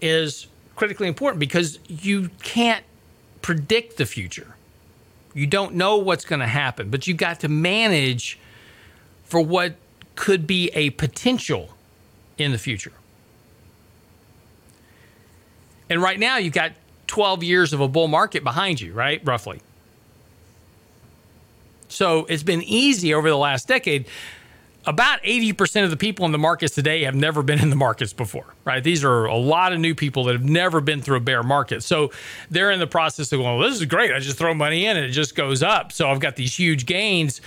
is 0.01 0.47
critically 0.77 1.09
important 1.09 1.41
because 1.41 1.79
you 1.89 2.31
can't 2.43 2.85
predict 3.43 3.97
the 3.97 4.07
future. 4.07 4.55
You 5.35 5.47
don't 5.47 5.75
know 5.75 5.97
what's 5.97 6.25
going 6.25 6.41
to 6.41 6.47
happen, 6.47 6.91
but 6.91 7.07
you've 7.07 7.17
got 7.17 7.41
to 7.41 7.49
manage 7.49 8.39
for 9.25 9.41
what 9.41 9.75
could 10.15 10.47
be 10.47 10.71
a 10.75 10.91
potential 10.91 11.71
in 12.39 12.53
the 12.53 12.59
future. 12.59 12.93
And 15.89 16.01
right 16.01 16.19
now, 16.19 16.37
you've 16.37 16.55
got 16.55 16.73
12 17.13 17.43
years 17.43 17.75
of 17.75 17.81
a 17.83 17.89
bull 17.89 18.09
market 18.09 18.43
behind 18.43 18.81
you, 18.81 18.95
right? 18.95 19.21
Roughly. 19.23 19.61
So 21.89 22.25
it's 22.25 22.43
been 22.43 22.63
easy 22.63 23.13
over 23.13 23.29
the 23.29 23.37
last 23.37 23.69
decade. 23.69 24.07
About 24.87 25.23
80% 25.23 25.85
of 25.85 25.91
the 25.91 25.99
people 25.99 26.25
in 26.25 26.33
the 26.33 26.39
markets 26.39 26.75
today 26.75 27.03
have 27.03 27.15
never 27.15 27.43
been 27.43 27.61
in 27.61 27.69
the 27.69 27.77
markets 27.77 28.15
before, 28.15 28.47
right? 28.65 28.83
These 28.83 29.05
are 29.05 29.27
a 29.27 29.37
lot 29.37 29.75
of 29.75 29.79
new 29.79 29.95
people 29.95 30.25
that 30.25 30.33
have 30.33 30.43
never 30.43 30.81
been 30.81 31.03
through 31.03 31.19
a 31.19 31.21
bear 31.21 31.43
market. 31.43 31.83
So 31.83 32.13
they're 32.51 32.71
in 32.71 32.81
the 32.81 32.87
process 32.87 33.31
of 33.31 33.41
going, 33.41 33.59
well, 33.59 33.69
this 33.69 33.79
is 33.79 33.85
great. 33.85 34.11
I 34.11 34.19
just 34.19 34.39
throw 34.39 34.55
money 34.55 34.87
in 34.87 34.97
and 34.97 35.05
it 35.05 35.11
just 35.11 35.35
goes 35.35 35.63
up. 35.63 35.93
So 35.93 36.09
I've 36.09 36.19
got 36.19 36.37
these 36.37 36.59
huge 36.59 36.87
gains. 36.87 37.43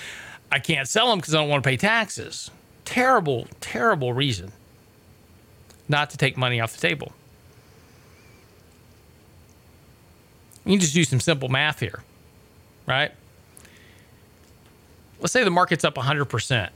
I 0.51 0.59
can't 0.59 0.87
sell 0.87 1.09
them 1.09 1.17
because 1.17 1.33
I 1.33 1.39
don't 1.39 1.49
want 1.49 1.63
to 1.63 1.67
pay 1.67 1.77
taxes. 1.77 2.51
Terrible, 2.85 3.47
terrible 3.61 4.13
reason 4.13 4.51
not 5.89 6.11
to 6.11 6.17
take 6.17 6.37
money 6.37 6.59
off 6.59 6.73
the 6.73 6.87
table. 6.87 7.13
You 10.65 10.71
can 10.71 10.79
just 10.79 10.93
do 10.93 11.03
some 11.03 11.19
simple 11.19 11.47
math 11.47 11.79
here, 11.79 12.03
right? 12.87 13.11
Let's 15.19 15.31
say 15.31 15.43
the 15.43 15.51
market's 15.51 15.83
up 15.83 15.95
100%. 15.95 16.69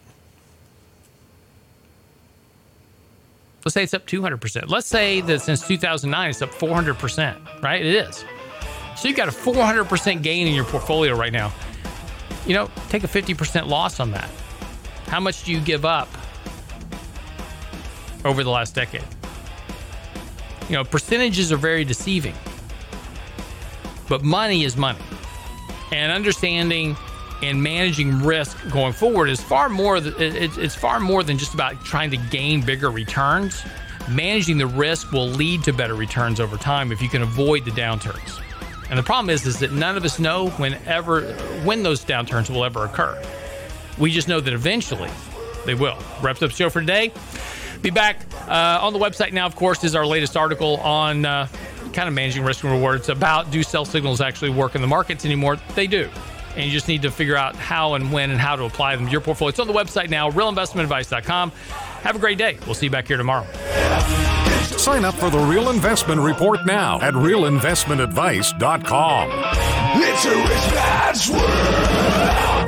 Let's 3.65 3.73
say 3.73 3.83
it's 3.83 3.93
up 3.93 4.07
200%. 4.07 4.69
Let's 4.69 4.87
say 4.87 5.21
that 5.21 5.41
since 5.41 5.67
2009, 5.67 6.29
it's 6.29 6.41
up 6.41 6.51
400%, 6.51 7.61
right? 7.61 7.85
It 7.85 7.95
is. 8.07 8.23
So 8.95 9.07
you've 9.07 9.17
got 9.17 9.27
a 9.27 9.31
400% 9.31 10.23
gain 10.23 10.47
in 10.47 10.53
your 10.53 10.65
portfolio 10.65 11.15
right 11.15 11.33
now. 11.33 11.51
You 12.45 12.53
know, 12.53 12.69
take 12.89 13.03
a 13.03 13.07
50% 13.07 13.67
loss 13.67 13.99
on 13.99 14.11
that. 14.11 14.29
How 15.07 15.19
much 15.19 15.43
do 15.43 15.51
you 15.51 15.59
give 15.59 15.85
up 15.85 16.07
over 18.23 18.43
the 18.43 18.49
last 18.49 18.75
decade? 18.75 19.03
You 20.69 20.75
know, 20.75 20.83
percentages 20.83 21.51
are 21.51 21.57
very 21.57 21.83
deceiving, 21.83 22.35
but 24.09 24.23
money 24.23 24.63
is 24.63 24.75
money. 24.75 24.99
And 25.91 26.11
understanding 26.11 26.97
and 27.41 27.61
managing 27.63 28.19
risk 28.23 28.57
going 28.69 28.93
forward 28.93 29.29
is 29.29 29.41
far 29.41 29.69
more 29.69 29.97
it's 30.03 30.75
far 30.75 30.99
more 30.99 31.23
than 31.23 31.37
just 31.37 31.53
about 31.53 31.83
trying 31.85 32.11
to 32.11 32.17
gain 32.17 32.61
bigger 32.61 32.91
returns. 32.91 33.63
Managing 34.09 34.57
the 34.57 34.67
risk 34.67 35.11
will 35.11 35.27
lead 35.27 35.63
to 35.63 35.73
better 35.73 35.95
returns 35.95 36.39
over 36.39 36.57
time 36.57 36.91
if 36.91 37.01
you 37.01 37.09
can 37.09 37.21
avoid 37.21 37.63
the 37.63 37.71
downturns. 37.71 38.41
And 38.89 38.97
the 38.97 39.03
problem 39.03 39.29
is 39.29 39.45
is 39.45 39.59
that 39.59 39.71
none 39.71 39.95
of 39.95 40.03
us 40.03 40.19
know 40.19 40.49
whenever 40.51 41.21
when 41.63 41.83
those 41.83 42.03
downturns 42.03 42.49
will 42.49 42.65
ever 42.65 42.85
occur. 42.85 43.21
We 43.97 44.11
just 44.11 44.27
know 44.27 44.39
that 44.39 44.53
eventually 44.53 45.09
they 45.65 45.75
will. 45.75 45.97
Wraps 46.21 46.41
up 46.41 46.51
show 46.51 46.69
for 46.69 46.81
today. 46.81 47.13
Be 47.81 47.91
back 47.91 48.25
uh, 48.47 48.79
on 48.81 48.91
the 48.91 48.99
website 48.99 49.31
now 49.31 49.45
of 49.45 49.55
course 49.55 49.83
is 49.83 49.95
our 49.95 50.05
latest 50.05 50.35
article 50.35 50.77
on 50.77 51.25
uh, 51.25 51.47
kind 51.93 52.07
of 52.07 52.13
managing 52.13 52.43
risk 52.43 52.63
and 52.63 52.71
rewards 52.71 53.09
about 53.09 53.49
do 53.51 53.63
sell 53.63 53.85
signals 53.85 54.21
actually 54.21 54.49
work 54.49 54.75
in 54.75 54.81
the 54.81 54.87
markets 54.87 55.25
anymore 55.25 55.57
they 55.75 55.87
do 55.87 56.09
and 56.55 56.65
you 56.65 56.71
just 56.71 56.87
need 56.87 57.03
to 57.03 57.11
figure 57.11 57.35
out 57.35 57.55
how 57.55 57.93
and 57.93 58.11
when 58.11 58.31
and 58.31 58.39
how 58.39 58.55
to 58.55 58.63
apply 58.65 58.95
them 58.95 59.05
to 59.05 59.11
your 59.11 59.21
portfolio. 59.21 59.49
It's 59.49 59.59
on 59.59 59.67
the 59.67 59.73
website 59.73 60.09
now, 60.09 60.31
realinvestmentadvice.com. 60.31 61.51
Have 61.51 62.15
a 62.15 62.19
great 62.19 62.37
day. 62.37 62.57
We'll 62.65 62.75
see 62.75 62.85
you 62.87 62.91
back 62.91 63.07
here 63.07 63.15
tomorrow. 63.17 63.45
Sign 64.63 65.05
up 65.05 65.15
for 65.15 65.29
the 65.29 65.39
Real 65.39 65.69
Investment 65.69 66.19
Report 66.21 66.65
now 66.65 66.99
at 67.01 67.13
realinvestmentadvice.com. 67.13 69.29
It's 70.01 70.25
a 70.25 70.35
rich 70.35 70.73
man's 70.73 71.29
world. 71.29 72.58